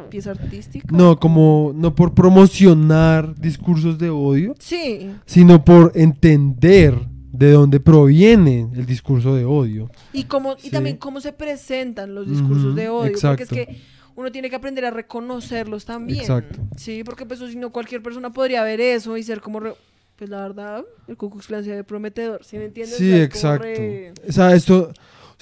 [0.09, 0.87] pieza artística.
[0.91, 6.95] no, como, no por promocionar discursos de odio, Sí, sino por entender
[7.31, 9.89] de dónde proviene el discurso de odio.
[10.13, 13.55] y como y también cómo se presentan los discursos de odio, porque es exacto.
[13.55, 13.77] que
[14.15, 16.19] uno tiene que aprender a reconocerlos también.
[16.19, 16.59] Exacto.
[16.77, 19.73] Sí, porque pues si no cualquier persona podría ver eso y ser como re-
[20.15, 22.95] pues la verdad, el Ku Klux Klan se ve prometedor, ¿sí me entiendes?
[22.97, 23.63] Sí, O sea, exacto.
[23.65, 24.91] re- O sea, esto,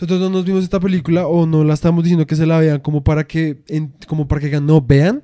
[0.02, 2.80] nosotros no nos vimos esta película o no la estamos diciendo que se la vean
[2.80, 5.22] como para que, en- como para que digan, no, vean,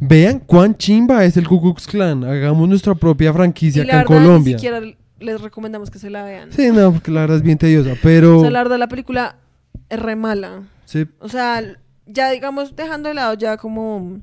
[0.00, 2.24] vean cuán chimba es el Ku Klux Klan.
[2.24, 4.54] Hagamos nuestra propia franquicia y la acá en Colombia.
[4.56, 4.80] Ni siquiera
[5.20, 6.50] les recomendamos que se la vean.
[6.52, 8.38] Sí, no, porque la verdad es bien tediosa, pero...
[8.38, 9.36] O sea, la verdad, la película
[9.88, 10.62] es re mala.
[10.84, 11.62] Sí, O sea,
[12.06, 14.18] ya digamos, dejando de lado ya como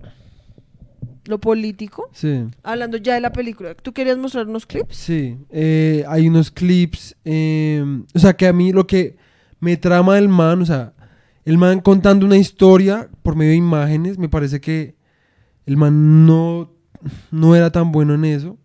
[1.26, 3.74] lo político, sí, hablando ya de la película.
[3.76, 4.96] ¿Tú querías mostrar unos clips?
[4.96, 5.38] sí.
[5.52, 7.84] Eh, hay unos clips, eh,
[8.14, 9.16] o sea, que a mí lo que
[9.66, 10.94] me trama el man, o sea,
[11.44, 14.96] el man contando una historia por medio de imágenes, me parece que
[15.66, 16.72] el man no,
[17.32, 18.58] no era tan bueno en eso.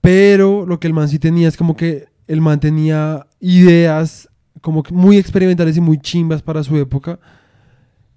[0.00, 4.28] Pero lo que el man sí tenía es como que el man tenía ideas
[4.60, 7.18] como que muy experimentales y muy chimbas para su época.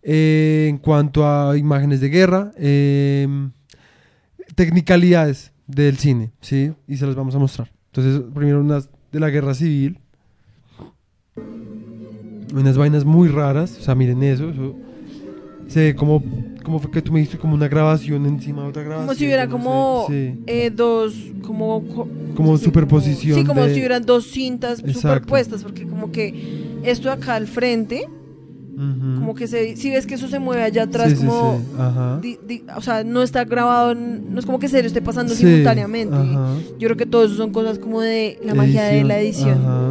[0.01, 3.27] eh, en cuanto a imágenes de guerra, eh,
[4.55, 6.71] technicalidades del cine, ¿sí?
[6.87, 7.71] Y se las vamos a mostrar.
[7.91, 9.97] Entonces, primero unas de la guerra civil.
[12.53, 14.75] Unas vainas muy raras, o sea, miren eso, eso
[15.67, 16.23] se ve como,
[16.63, 19.05] como fue que tú me dijiste, como una grabación encima de otra grabación.
[19.07, 20.33] Como si hubiera sé, como sí.
[20.47, 21.13] eh, dos,
[21.45, 21.83] como...
[21.93, 24.99] co- Como superposición Sí, como de- si hubieran dos cintas Exacto.
[25.01, 28.03] superpuestas, porque como que esto acá al frente.
[28.81, 31.57] Como que se, si ves que eso se mueve allá atrás, Sí, como...
[31.59, 31.75] sí.
[31.77, 32.19] Ajá.
[32.21, 36.15] di- di- o sea, no está grabado, no es como que serio esté pasando simultáneamente.
[36.15, 36.53] ajá.
[36.79, 39.59] Yo creo que todo eso son cosas como de la magia de la edición.
[39.59, 39.88] Ajá.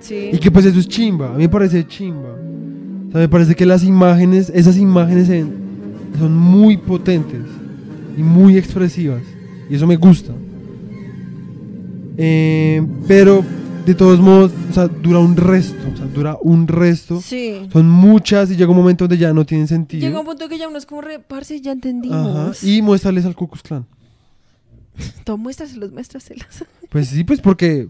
[0.00, 0.30] Sí.
[0.32, 2.30] Y que pues eso es chimba, a mí me parece chimba.
[3.08, 5.52] O sea, me parece que las imágenes, esas imágenes en-
[6.18, 7.42] son muy potentes
[8.16, 9.22] y muy expresivas.
[9.68, 10.32] Y eso me gusta.
[12.16, 13.44] Eh, pero
[13.86, 15.76] de todos modos, o sea, dura un resto.
[15.92, 17.20] O sea, dura un resto.
[17.20, 17.68] Sí.
[17.72, 20.00] Son muchas y llega un momento donde ya no tienen sentido.
[20.06, 21.76] Llega un punto que ya uno es como re, parce, ya Ajá.
[21.76, 22.62] entendimos.
[22.64, 23.86] Y muéstrales al Klux Klan.
[25.24, 26.46] Todo, muéstraselos, muéstraselos.
[26.90, 27.88] Pues sí, pues porque.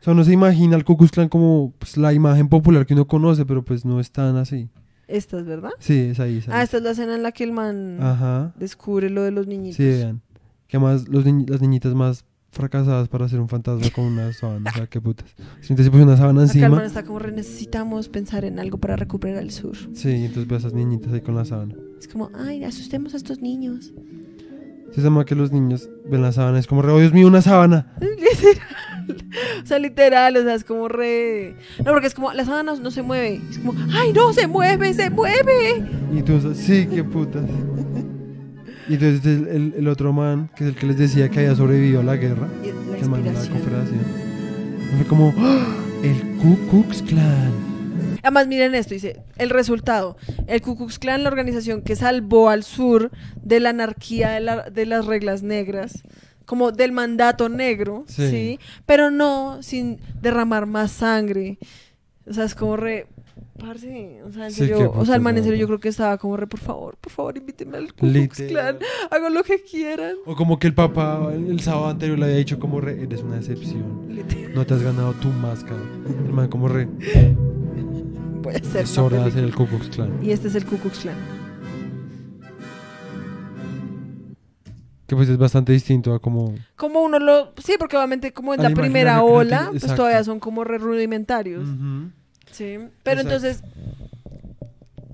[0.00, 2.94] O sea, uno se imagina al Ku Klux Klan como pues, la imagen popular que
[2.94, 4.68] uno conoce, pero pues no es tan así.
[5.08, 5.70] Esta es verdad.
[5.80, 6.36] Sí, es ahí.
[6.38, 6.54] Es ahí.
[6.56, 8.52] Ah, esta es la escena en la que el man Ajá.
[8.58, 9.76] descubre lo de los niñitos.
[9.76, 10.20] Sí, vean.
[10.66, 14.70] Que además los niñi- las niñitas más fracasadas para hacer un fantasma con una sábana.
[14.70, 15.34] O sea, qué putas.
[15.62, 16.84] Si se puso una sábana Acá el man encima.
[16.86, 19.76] está como re, necesitamos pensar en algo para recuperar el sur.
[19.94, 21.74] Sí, entonces ve a esas niñitas ahí con la sábana.
[21.98, 23.92] Es como, ay, asustemos a estos niños.
[24.94, 26.58] Se llama que los niños ven la sábana.
[26.58, 27.92] Es como, re, oh Dios mío, una sábana.
[28.00, 28.66] literal.
[29.62, 31.54] O sea, literal, o sea, es como re...
[31.84, 33.40] No, porque es como, la sábana no se mueve.
[33.50, 35.84] Es como, ay, no, se mueve, se mueve.
[36.12, 37.44] Y tú, sí, qué putas.
[38.88, 42.00] Y entonces el, el- otro man, que es el que les decía que había sobrevivido
[42.00, 42.48] a la guerra,
[42.90, 44.00] la que el man de la confederación.
[44.96, 45.66] Fue como, ¡Ah!
[46.02, 47.52] el Ku Klux Klan.
[48.28, 50.18] Además, miren esto, dice, el resultado.
[50.46, 53.10] El Ku Klux Klan, la organización que salvó al sur
[53.42, 56.02] de la anarquía de, la- de las reglas negras,
[56.44, 58.28] como del mandato negro, Sí.
[58.28, 58.58] ¿sí?
[58.84, 61.58] Pero no sin derramar más sangre.
[62.26, 63.06] O sea, es como re...
[63.58, 66.16] Parce, o sea, en serio, o sea, el man en serio yo creo que estaba
[66.18, 68.36] como re, por favor, por favor, invíteme al Ku Klux.
[68.42, 68.78] Klan,
[69.10, 70.14] hago lo que quieran.
[70.26, 73.22] O como que el papá el, el sábado anterior le había dicho como re, eres
[73.22, 73.40] una.
[73.40, 75.80] Literal, No te has ganado tu máscara.
[76.26, 76.86] El man como re,
[78.48, 79.64] A hacer es hora de hacer película.
[79.64, 80.24] el Ku Klux Klan.
[80.24, 81.16] Y este es el Ku Klux Klan.
[85.06, 86.54] Que pues es bastante distinto a como...
[86.76, 87.52] Como uno lo...
[87.64, 90.76] Sí, porque obviamente como en Al la primera que ola, pues todavía son como re
[90.76, 91.66] rudimentarios.
[92.52, 92.76] Sí.
[93.02, 93.46] Pero Exacto.
[93.46, 93.62] entonces,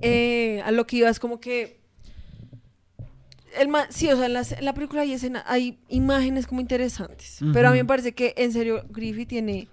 [0.03, 1.81] eh, a lo que iba es como que...
[3.57, 6.61] El ma- sí, o sea, en, las- en la película hay escena, hay imágenes como
[6.61, 7.39] interesantes.
[7.53, 9.69] Pero a mí me parece que en serio Griffith tiene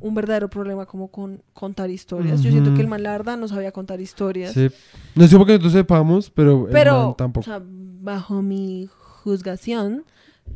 [0.00, 2.42] un verdadero problema como con contar historias.
[2.42, 4.52] Yo siento que el man, la verdad, no sabía contar historias.
[4.52, 4.70] Sí.
[5.14, 7.40] No sé porque nosotros sepamos, pero, el Pero, man tampoco.
[7.40, 8.88] o sea, bajo mi
[9.22, 10.04] juzgación,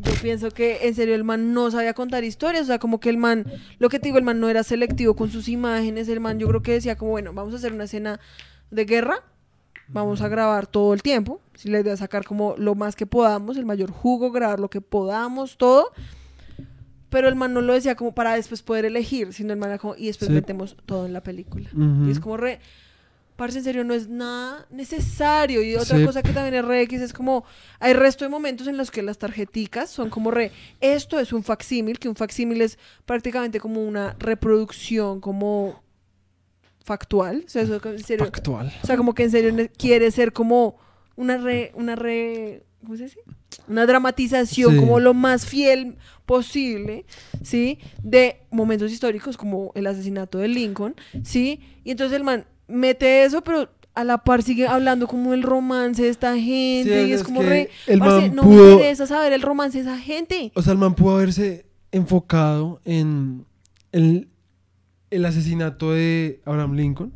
[0.01, 3.11] yo pienso que en serio el man no sabía contar historias, o sea, como que
[3.11, 3.45] el man,
[3.79, 6.49] lo que te digo, el man no era selectivo con sus imágenes, el man yo
[6.49, 8.21] creo que decía como, bueno, vamos a hacer una escena
[8.71, 9.23] de guerra,
[9.89, 13.07] vamos a grabar todo el tiempo, si la idea es sacar como lo más que
[13.07, 15.91] podamos, el mayor jugo, grabar lo que podamos, todo,
[17.13, 19.79] pero el man no lo decía como para después poder elegir, sino el man era
[19.79, 20.35] como, y después Sí.
[20.35, 21.69] metemos todo en la película.
[22.07, 22.59] Y es como re.
[23.37, 25.63] Parce, en serio, no es nada necesario.
[25.63, 26.05] Y otra Sí.
[26.05, 27.45] cosa que también es re X es como.
[27.81, 30.53] Hay resto de momentos en los que las tarjeticas son como re.
[30.81, 35.83] Esto es un facsímil, que un facsímil es prácticamente como una reproducción, como.
[36.85, 37.45] factual.
[37.47, 38.25] O sea, eso, en serio.
[38.27, 38.73] Factual.
[38.83, 40.77] O sea, como que en serio quiere ser como
[41.17, 41.73] una re.
[41.75, 43.21] Una re ¿Cómo se dice?
[43.69, 44.77] Una dramatización Sí.
[44.79, 47.05] como lo más fiel posible,
[47.43, 47.79] ¿sí?
[48.03, 51.61] De momentos históricos como el asesinato de Lincoln, ¿sí?
[51.85, 56.03] Y entonces el man mete eso, pero a la par sigue hablando como el romance
[56.03, 57.05] de esta gente.
[57.05, 57.69] Sí, y es es como re.
[57.87, 60.51] el parce, man no pudo- me interesa saber el romance de esa gente.
[60.55, 63.45] O sea, el man pudo haberse enfocado en
[63.93, 64.29] el,
[65.11, 67.13] el asesinato de Abraham Lincoln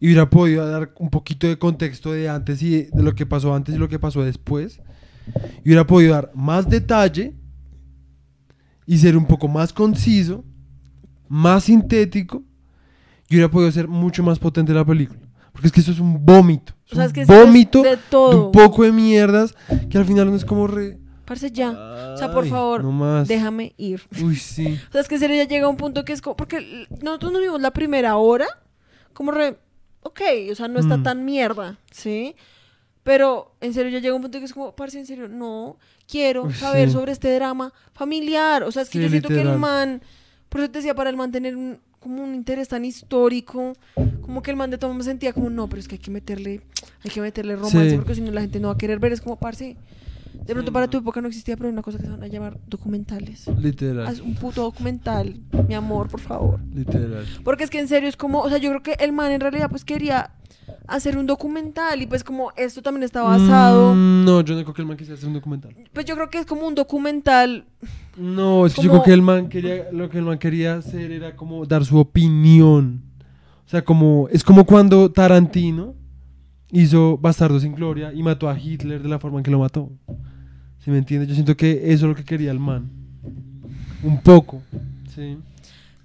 [0.00, 3.26] y hubiera podido dar un poquito de contexto de antes y de, de lo que
[3.26, 4.80] pasó antes y lo que pasó después.
[5.64, 7.34] Y hubiera podido dar más detalle
[8.86, 10.44] y ser un poco más conciso,
[11.28, 12.42] más sintético
[13.28, 15.20] y hubiera podido ser mucho más potente la película.
[15.52, 16.72] Porque es que eso es un vómito.
[16.86, 18.46] Es O sea, es un que es vómito de de todo.
[18.46, 19.54] un poco de mierdas
[19.90, 20.98] que al final no es como re...
[21.26, 21.72] Parce, ya.
[22.14, 23.28] O sea, por Ay, favor, no más.
[23.28, 24.00] déjame ir.
[24.22, 24.78] Uy, sí.
[24.88, 26.36] O sea, es que serio ya llega a un punto que es como.
[26.36, 28.46] Porque nosotros nos vimos la primera hora,
[29.12, 29.58] como re.
[30.08, 30.20] Ok,
[30.50, 31.02] o sea, no está Mm.
[31.02, 32.34] tan mierda, ¿sí?
[33.02, 35.76] Pero en serio ya llega un punto que es como, parce, en serio, no
[36.10, 36.94] quiero saber sí.
[36.94, 38.62] sobre este drama familiar.
[38.64, 40.02] O sea, es que Sí, yo siento que el man.
[40.48, 43.74] Por eso te decía, para el man tener un, como un interés tan histórico,
[44.22, 46.10] como que el man de todo me sentía como, no, pero es que hay que
[46.10, 46.60] meterle,
[47.04, 47.96] hay que meterle romance, Sí.
[47.96, 49.12] porque si no la gente no va a querer ver.
[49.12, 49.76] Es como, parce.
[50.32, 52.26] De pronto para tu época no existía, pero hay una cosa que se van a
[52.26, 53.46] llamar documentales.
[53.58, 54.06] Literal.
[54.06, 56.60] Haz un puto documental, mi amor, por favor.
[56.74, 57.26] Literal.
[57.44, 59.40] Porque es que en serio es como, o sea, yo creo que el man en
[59.40, 60.30] realidad pues quería
[60.86, 64.74] hacer un documental y pues como esto también está basado, Mm, no, yo no creo
[64.74, 65.74] que el man quisiera hacer un documental.
[65.92, 67.66] pues yo creo que es como un documental,
[68.16, 70.76] No, es que yo Como- creo que el man quería, lo que el man quería
[70.76, 73.02] hacer era como dar su opinión
[73.66, 75.94] O sea, como, es como cuando Tarantino
[76.70, 79.90] hizo Bastardo sin Gloria y mató a Hitler de la forma en que lo mató.
[80.84, 81.28] ¿Sí me entiendes?
[81.28, 82.90] Yo siento que eso es lo que quería el man.
[84.02, 84.62] Un poco.
[85.14, 85.36] Sí.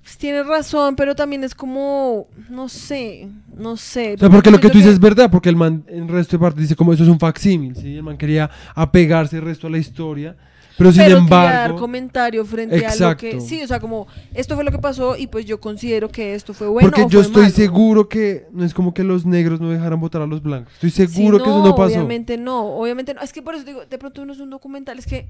[0.01, 4.15] Pues tienes razón, pero también es como, no sé, no sé.
[4.15, 6.35] O sea, porque lo que tú dices es verdad, porque el man en el resto
[6.35, 7.95] de parte dice como eso es un facsímil, ¿sí?
[7.95, 10.35] El man quería apegarse el resto a la historia,
[10.77, 11.77] pero sin pero embargo...
[11.79, 15.27] comentario frente a lo que sí o sea como esto fue lo que pasó y
[15.27, 17.55] pues yo considero que esto fue bueno porque o yo fue estoy malo.
[17.55, 20.73] seguro que no es como que los negros no dejaran votar a los blancos.
[20.73, 21.93] Estoy Sí, seguro que eso no pasó.
[21.95, 24.97] obviamente no obviamente no es que por eso digo de pronto no es un documental
[24.99, 25.29] es que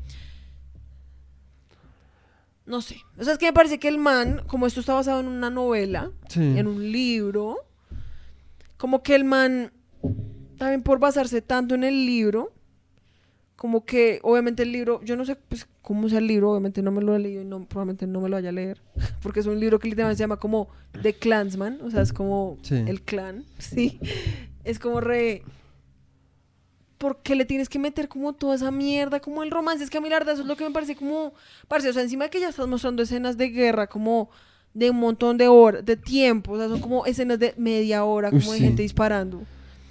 [2.65, 5.19] no sé o sea es que me parece que el man como esto está basado
[5.19, 6.39] en una novela Sí.
[6.57, 7.57] en un libro
[8.77, 9.71] como que el man
[10.57, 12.52] también por basarse tanto en el libro
[13.63, 16.91] como que obviamente el libro yo no sé pues cómo sea el libro obviamente no
[16.91, 18.81] me lo he leído y no, probablemente no me lo vaya a leer
[19.23, 20.67] porque es un libro que literalmente se llama como
[21.01, 22.75] The Clansman o sea es como Sí.
[22.85, 24.01] el clan sí
[24.65, 25.43] es como re
[26.97, 29.81] ¿por qué le tienes que meter como toda esa mierda, como el romance?
[29.83, 31.33] Es que a mí la verdad eso es lo que me parece como,
[31.69, 34.29] parece, o sea, encima de que ya estás mostrando escenas de guerra como
[34.73, 38.29] de un montón de horas, de tiempo, o sea, son como escenas de media hora,
[38.31, 38.63] Uy, como de sí.
[38.63, 39.43] gente disparando.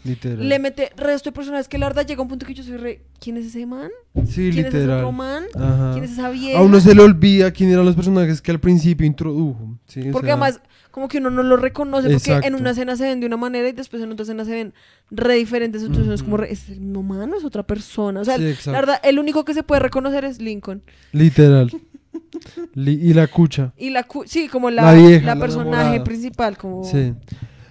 [0.04, 0.48] Literal.
[0.48, 3.02] Le mete resto de personajes que la verdad llega un punto que yo soy re,
[3.20, 3.88] ¿quién es ese man?
[4.26, 5.44] sí, ¿Quién es ese otro man?
[5.54, 5.92] Ajá.
[5.92, 6.58] ¿Quién es esa vieja?
[6.58, 9.78] A uno se le olvida quién eran los personajes que al principio introdujo.
[9.86, 10.08] ¿sí?
[10.08, 10.60] O Porque sea, además,
[10.90, 13.68] como que uno no lo reconoce, porque en una escena se ven de una manera
[13.68, 14.74] y después en otra escena se ven
[15.12, 15.82] re diferentes.
[15.84, 18.20] Entonces es como, re, ¿es el mismo man o es otra persona?
[18.20, 20.82] O sea, Sí, la verdad, el único que se puede reconocer es Lincoln.
[21.12, 21.70] Literal.
[22.74, 23.72] Li- y la cucha.
[23.76, 26.04] Y la, cu- sí, como la, La vieja, la la personaje enamorada.
[26.04, 27.14] principal, como Sí.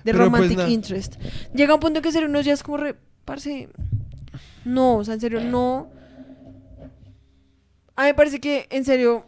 [0.03, 1.15] De Pero, pues, romantic interest.
[1.53, 2.95] Llega un punto en que en serio unos días como re,
[3.25, 3.69] parce,
[4.65, 5.89] no, o sea, en serio, no.
[7.95, 9.25] A mí me parece que, en serio,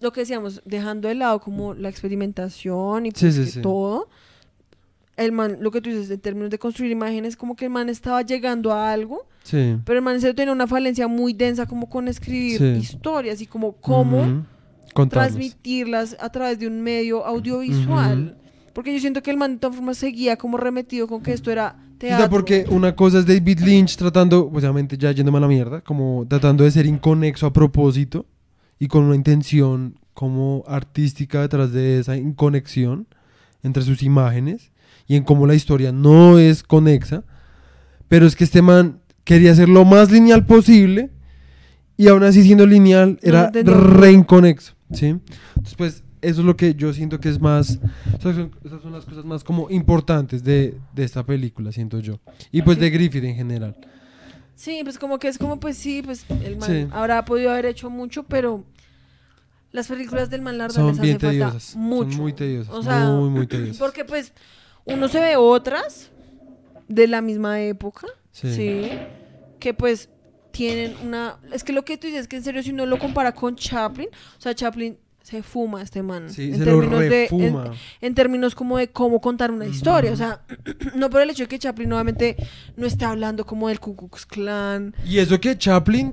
[0.00, 3.62] lo que decíamos, dejando de lado como la experimentación y pues sí, sí.
[3.62, 4.08] todo,
[5.16, 7.88] el man, lo que tú dices en términos de construir imágenes, como que el man
[7.88, 9.76] estaba llegando a algo, Sí.
[9.84, 13.46] pero el man en serio tenía una falencia muy densa como con escribir historias y
[13.46, 14.44] como cómo
[15.10, 18.36] transmitirlas a través de un medio audiovisual.
[18.74, 21.50] Porque yo siento que el man de todas formas seguía como remetido con que esto
[21.50, 22.18] era O teatro.
[22.18, 26.26] sea, porque una cosa es David Lynch tratando, obviamente ya yéndome a la mierda, como
[26.28, 28.26] tratando de ser inconexo a propósito
[28.78, 33.06] y con una intención como artística detrás de esa inconexión
[33.62, 34.70] entre sus imágenes
[35.06, 37.24] y en cómo la historia no es conexa.
[38.08, 41.10] Pero es que este man quería ser lo más lineal posible
[41.96, 43.70] y aún así siendo lineal No era entendí.
[43.72, 45.06] re inconexo, ¿sí?
[45.06, 47.78] Entonces, pues, eso es lo que yo siento que es más...
[48.18, 52.18] Esas son, esas son las cosas más como importantes de, de esta película, siento yo.
[52.50, 53.76] Y pues de Griffith en general.
[54.56, 56.86] Sí, pues como que es como, pues sí, pues el man Sí.
[56.92, 58.64] habrá podido haber hecho mucho, pero
[59.72, 61.76] las películas del man la verdad Son les bien hace falta tediosas.
[61.76, 62.10] mucho.
[62.12, 62.74] Son muy tediosas.
[62.74, 63.78] O sea, muy, muy tediosas.
[63.78, 64.32] Porque pues
[64.84, 66.10] uno se ve otras
[66.88, 68.54] de la misma época, Sí.
[68.54, 68.90] sí,
[69.58, 70.08] que pues
[70.52, 71.38] tienen una...
[71.52, 73.56] Es que lo que tú dices es que en serio si uno lo compara con
[73.56, 76.28] Chaplin, o sea, Chaplin se fuma este man.
[76.28, 77.28] Sí, en se lo términos de-
[78.02, 80.12] en- términos como de cómo contar una historia.
[80.12, 80.42] O sea,
[80.94, 82.36] no por el hecho de que Chaplin obviamente
[82.76, 84.94] no está hablando como del Ku Klux Klan.
[85.06, 86.12] Y eso que Chaplin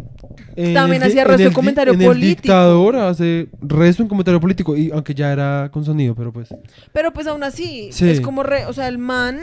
[0.74, 2.42] También hacía resto de comentario en el político.
[2.44, 6.48] dictador hace resto un comentario político y aunque ya era con sonido, pero pues
[6.94, 8.10] Pero pues aún así, Sí.
[8.10, 9.40] es como re, o sea, el man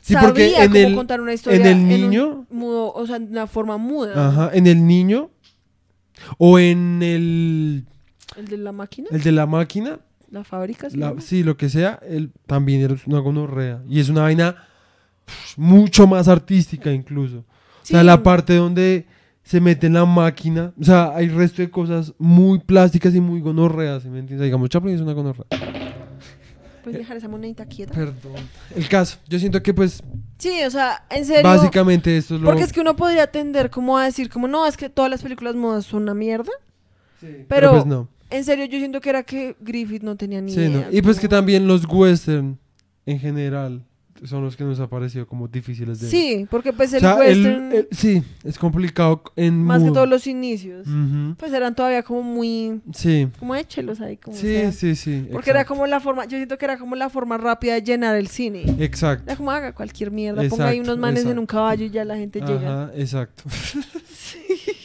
[0.00, 3.06] Sí, porque sabía en cómo el- contar una historia en el un niño- mudo, o
[3.06, 4.28] sea, de una forma muda.
[4.28, 5.28] ajá, en el niño
[6.38, 7.84] o en el
[8.38, 9.98] El de la máquina, el de la máquina,
[10.30, 10.88] la fábrica.
[10.88, 14.56] ¿se la- sí, lo que sea, él también era una gonorrea y es una vaina
[15.56, 17.38] mucho más artística incluso.
[17.38, 17.44] O
[17.90, 19.06] sea, la parte donde
[19.42, 23.40] se mete en la máquina, o sea, hay resto de cosas muy plásticas y muy
[23.40, 24.44] gonorreas, ¿sí me entiendes?
[24.46, 25.46] Digamos, Chaplin es una gonorrea.
[26.84, 27.92] Puedes dejar esa monedita quieta.
[27.94, 28.34] Perdón.
[28.74, 30.02] El caso, yo siento que pues
[30.38, 31.42] Sí, o sea, en serio.
[31.42, 32.46] básicamente esto es lo...
[32.46, 35.22] Porque es que uno podría tender como a decir, como no, es que todas las
[35.22, 36.52] películas modas son una mierda.
[37.20, 38.08] Sí, pero- pero pues no.
[38.30, 40.70] En serio, yo siento que era que Griffith no tenía ni Sí, idea.
[40.90, 40.96] no.
[40.96, 42.58] Y pues que también los western
[43.06, 43.84] en general
[44.24, 46.10] son los que nos ha parecido como difíciles de...
[46.10, 49.84] Sí, porque pues O el sea, el- western, el- sí, es complicado en más que
[49.84, 49.92] mudo.
[49.94, 51.36] todos los inicios, Ujú.
[51.38, 54.72] pues eran todavía como muy, Sí, como échelos ahí, como sí, sea.
[54.72, 55.28] sí, sí.
[55.30, 55.74] Porque era exacto.
[55.74, 58.64] como la forma, yo siento que era como la forma rápida de llenar el cine.
[58.80, 59.22] Exacto.
[59.28, 61.40] Era como haga cualquier mierda, ponga ahí Exacto, unos manes en exacto.
[61.40, 62.82] un caballo y ya la gente llega.
[62.86, 63.44] Ajá, exacto.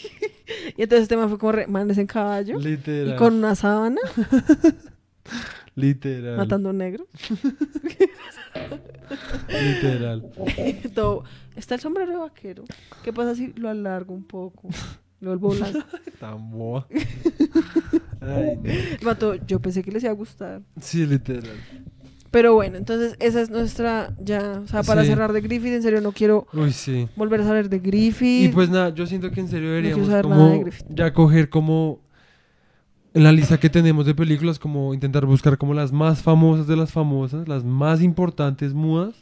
[0.78, 3.14] Y entonces este man fue como re- manes en caballo Literal.
[3.14, 4.02] y con una sábana
[5.76, 6.38] Literal.
[6.38, 7.08] matando negros.
[9.50, 10.24] Literal.
[10.96, 11.24] Todo.
[11.56, 12.64] Está el sombrero vaquero.
[13.04, 14.70] ¿Qué pasa si lo alargo un poco?
[15.20, 15.80] Lo vuelvo blanco.
[16.20, 16.88] Tan boa.
[18.22, 18.60] Ay,
[19.02, 19.36] no.
[19.48, 20.62] Yo pensé que les iba a gustar.
[20.82, 21.56] Sí, literal.
[22.34, 25.10] Pero bueno, entonces esa es nuestra, ya, o sea, para Sí.
[25.10, 27.08] cerrar de Griffith, en serio no quiero Uy, sí.
[27.16, 28.46] volver a saber de Griffith.
[28.46, 32.02] Y pues nada, yo siento que en serio deberíamos de como ya coger como
[33.14, 36.76] en la lista que tenemos de películas, como intentar buscar como las más famosas de
[36.76, 39.14] las famosas, las más importantes mudas.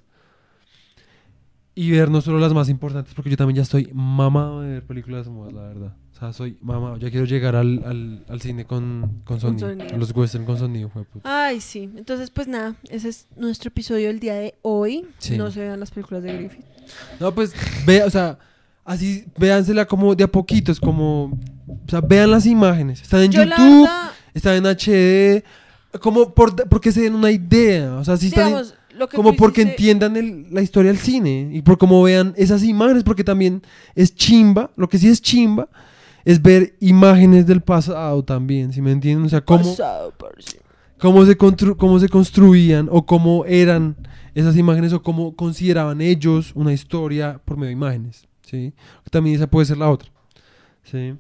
[1.76, 4.84] Y ver no solo las más importantes, porque yo también ya estoy mamado de ver
[4.84, 5.96] películas mudas, la verdad.
[6.22, 6.98] Sea, soy mamado.
[6.98, 9.70] Ya quiero llegar al, al, al cine con, con sonido.
[9.70, 9.96] sonido.
[9.96, 11.90] A los western con sonido, fue Ay, sí.
[11.98, 15.08] Entonces, pues nada, ese es nuestro episodio del día de hoy.
[15.18, 15.36] Sí.
[15.36, 16.64] No se vean las películas de Griffith.
[17.20, 17.54] No, pues,
[17.88, 18.38] vea, o sea,
[18.86, 23.02] así, véansela como de a poquitos, como, o sea, vean las imágenes.
[23.02, 25.44] Están en Yo YouTube, verdad, están en HD,
[26.02, 28.76] como por, porque se den una idea, o sea, si están en- digamos,
[29.16, 33.04] como porque hiciste- entiendan el- la historia del cine y por cómo vean esas imágenes,
[33.04, 33.64] porque también
[33.96, 35.68] es chimba, lo que sí es chimba
[36.26, 39.26] es ver imágenes del pasado también, si me entienden?
[39.26, 40.14] O sea, cómo, Pasado,
[41.00, 43.96] cómo, se, constru- cómo se construían o cómo eran
[44.36, 48.74] esas imágenes o cómo consideraban ellos una historia por medio de imágenes, ¿sí?
[49.10, 50.10] También esa puede ser la otra,
[50.84, 51.16] ¿sí?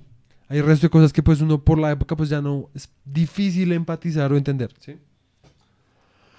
[0.47, 3.71] Hay resto de cosas que pues uno por la época pues ya no es difícil
[3.71, 4.97] empatizar o entender, ¿sí?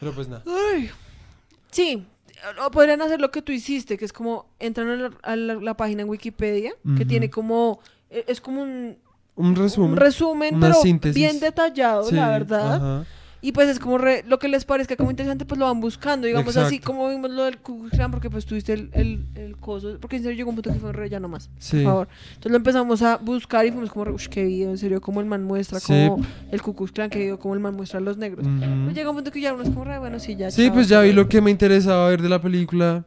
[0.00, 0.42] Pero pues nada.
[0.74, 0.90] Ay.
[1.70, 2.04] Sí,
[2.66, 5.54] o podrían hacer lo que tú hiciste, que es como entran a la, a la-
[5.54, 7.80] la página en Wikipedia, que tiene como,
[8.26, 8.96] es como un,
[9.36, 9.90] Un resumen.
[9.92, 11.14] un resumen, una pero síntesis.
[11.14, 12.74] bien detallado, Sí, la verdad.
[12.76, 13.04] ajá.
[13.44, 16.28] Y pues es como re- lo que les parezca como interesante, pues lo van buscando,
[16.28, 16.92] digamos así Exacto.
[16.92, 20.36] como vimos lo del Ku porque pues tuviste el, el, el coso, porque en serio
[20.36, 21.78] llegó un punto que fue re ya nomás, Sí.
[21.78, 22.08] por favor.
[22.28, 25.26] Entonces lo empezamos a buscar y fuimos como, ush, qué video, en serio, como el
[25.26, 26.06] man muestra, Sí.
[26.08, 28.46] como el Ku Klux Klan, que video, como el man muestra a los negros.
[28.46, 28.84] Ujú.
[28.84, 30.52] Pues llega un punto que ya uno es como, re, bueno, sí, ya.
[30.52, 33.04] Sí, chao, pues ya vi lo que me interesaba ver de la película.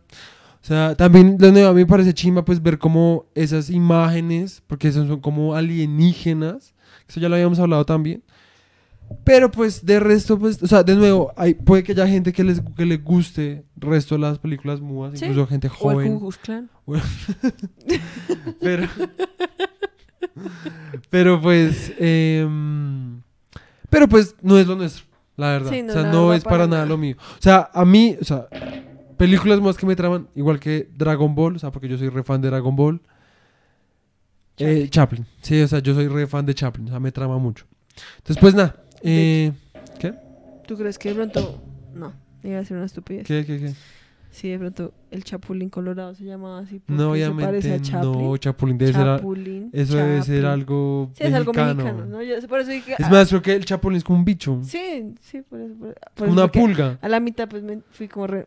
[0.66, 4.64] O sea, también de nuevo a mí me parece chimba pues ver como esas imágenes,
[4.66, 6.74] porque esas son como alienígenas.
[7.08, 8.24] Eso ya lo habíamos hablado también.
[9.24, 12.44] Pero pues de resto, pues, o sea, de nuevo, hay, puede que haya gente que
[12.44, 15.26] les, que les guste el resto de las películas mudas, Sí.
[15.26, 16.18] incluso gente O el Ku joven.
[16.20, 16.70] Klux Klan.
[18.60, 18.88] Pero,
[21.12, 23.22] pero pues, em,
[23.92, 25.06] pero pues no es lo nuestro,
[25.38, 25.72] la verdad.
[25.72, 26.86] Sí, no, o sea, no es para para nada nada.
[26.90, 27.16] lo mío.
[27.20, 28.48] O sea, a mí, o sea,
[29.18, 32.24] películas más que me traman, igual que Dragon Ball, o sea, porque yo soy re
[32.24, 33.02] fan de Dragon Ball.
[34.58, 35.26] Eh, Chaplin.
[35.42, 37.66] Sí, o sea, yo soy re fan de Chaplin, o sea, me trama mucho.
[38.18, 38.76] Entonces, pues nada.
[39.02, 39.52] Eh,
[40.00, 40.14] ¿Qué?
[40.68, 41.62] ¿Tú crees que de pronto.?
[41.94, 42.14] No,
[42.44, 43.26] iba a decir una estupidez.
[43.28, 43.74] ¿Qué, qué, qué?
[44.32, 46.82] Sí, de pronto el Chapulín Colorado se llamaba así.
[46.88, 48.12] No, se parece obviamente, a Chaplin.
[48.12, 49.70] no, Chapulín debe ser, a- Chapulín.
[49.72, 50.46] eso debe ser Chaplin.
[50.46, 51.84] algo Sí, es algo mexicano.
[51.84, 52.22] mexicano, ¿no?
[52.22, 52.94] Yo, por eso dije.
[53.00, 55.74] Es ah, más, creo que el Chapulín es como un bicho, Sí, sí, por eso.
[55.76, 56.98] por- por una pulga.
[57.02, 58.46] A la mitad, pues me fui como re.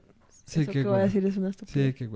[0.48, 1.94] Sí, eso qué que voy a decir es una estupidez.
[1.98, 2.06] Sí,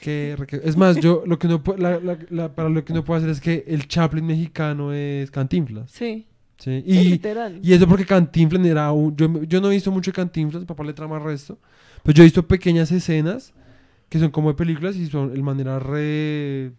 [0.00, 2.92] qué re- qué- Es más, yo lo que no la- la- la- para lo que
[2.92, 5.90] no puedo hacer es que el Chaplin mexicano es Cantinflas.
[5.90, 6.26] Sí,
[6.58, 6.82] ¿sí?
[6.86, 7.60] literal.
[7.62, 9.16] y eso porque Cantinflas era un...
[9.16, 11.58] Yo, yo no he visto mucho de Cantinflas, papá le trama resto.
[12.02, 13.52] Pero yo he visto pequeñas escenas
[14.08, 16.72] que son como de películas y son el manera re...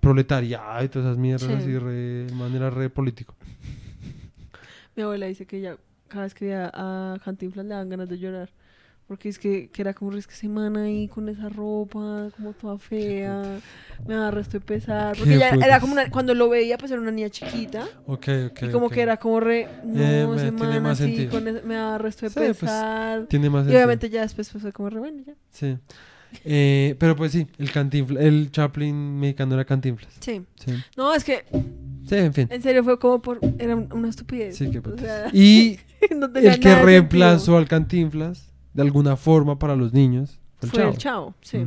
[0.00, 1.54] proletariada y todas esas mierdas Sí.
[1.54, 2.26] así, re...
[2.34, 3.34] manera re político.
[4.96, 5.76] Mi abuela dice que ya
[6.08, 8.50] cada vez que veía a Cantinflas le dan ganas de llorar.
[9.06, 12.78] Porque es que, que era como es que semana ahí con esa ropa, como toda
[12.78, 13.60] fea.
[14.08, 15.14] Me daba resto de pesar.
[15.16, 17.86] Porque ya era como una, cuando lo veía, pues era una niña chiquita.
[18.06, 18.62] Ok, ok.
[18.62, 18.92] y como ok.
[18.94, 22.24] que era como re, no, Eh, me- tiene semana así, con ese- me daba resto
[22.26, 23.26] de Sí, pues, pesar.
[23.26, 23.78] Tiene más y sentido.
[23.78, 25.34] obviamente ya después pues, fue como re, bueno, ya.
[25.50, 25.76] Sí.
[26.44, 30.14] Eh, pero pues sí, el Cantinflas, el Chaplin mexicano era Cantinflas.
[30.20, 30.42] Sí.
[30.56, 30.72] Sí.
[30.96, 31.44] No, es que
[32.08, 32.48] Sí, en fin.
[32.50, 34.56] en serio fue como por, era un- una estupidez.
[34.56, 35.78] Sí, qué O sea, Y
[36.16, 37.58] no el que reemplazó sentido.
[37.58, 40.90] al Cantinflas de alguna forma para los niños fue el Fue chavo.
[40.92, 41.58] el chavo, sí.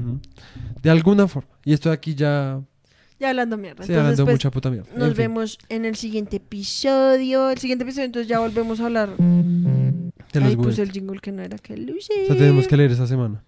[0.84, 1.49] De alguna forma.
[1.65, 2.61] Y esto de aquí ya
[3.19, 3.77] Ya hablando mierda.
[3.84, 4.88] se Entonces, hablando pues, mucha puta mierda.
[4.95, 5.17] Nos En fin.
[5.17, 7.49] vemos en el siguiente episodio.
[7.49, 9.15] El siguiente episodio, entonces ya volvemos a hablar.
[9.17, 12.11] De los Ahí puse el jingle que no era que Lucy.
[12.23, 13.43] O sea, tenemos que leer esa semana.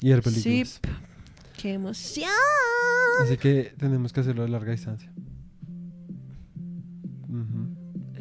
[0.00, 0.30] Y ver Sí.
[0.42, 0.80] películas.
[1.60, 2.30] ¡Qué emoción!
[3.22, 5.12] Así que tenemos que hacerlo de larga distancia.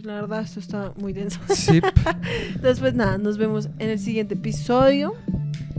[0.04, 1.40] La verdad, esto está muy denso.
[1.54, 1.82] Sí.
[2.56, 5.14] Entonces, pues nada, nos vemos en el siguiente episodio.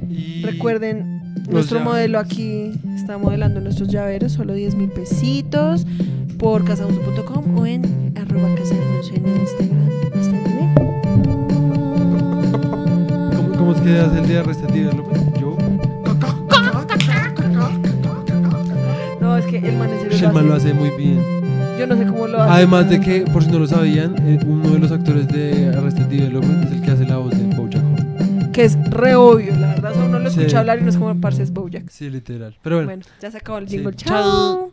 [0.08, 1.84] Y Recuerden, nuestro llaveros.
[1.84, 5.86] modelo aquí está modelando nuestros llaveros, solo 10 mil pesitos
[6.38, 9.88] por casaunso.com o en arroba casaunso en Instagram.
[10.18, 10.74] Hasta luego.
[13.36, 14.90] ¿Cómo, cómo es que hace el día restativo?
[15.40, 15.56] Yo.
[19.20, 21.39] No, es que el man en serio lo lo hace muy bien.
[21.80, 22.52] Yo no sé cómo lo hace.
[22.52, 26.04] Además de que, por si no lo sabían, eh, uno de los actores de Arrested
[26.06, 28.52] Development es el que hace la voz de Bojack Horseman.
[28.52, 29.92] Que es re obvio, la verdad.
[30.04, 30.56] Uno lo escucha Sí.
[30.56, 31.88] hablar y no es como parce es Bojack.
[31.88, 32.56] Sí, literal.
[32.62, 32.88] Pero bueno.
[32.88, 33.76] Bueno, ya se acabó el Sí.
[33.76, 33.94] jingle.
[33.94, 34.10] Chao.
[34.22, 34.68] Chao.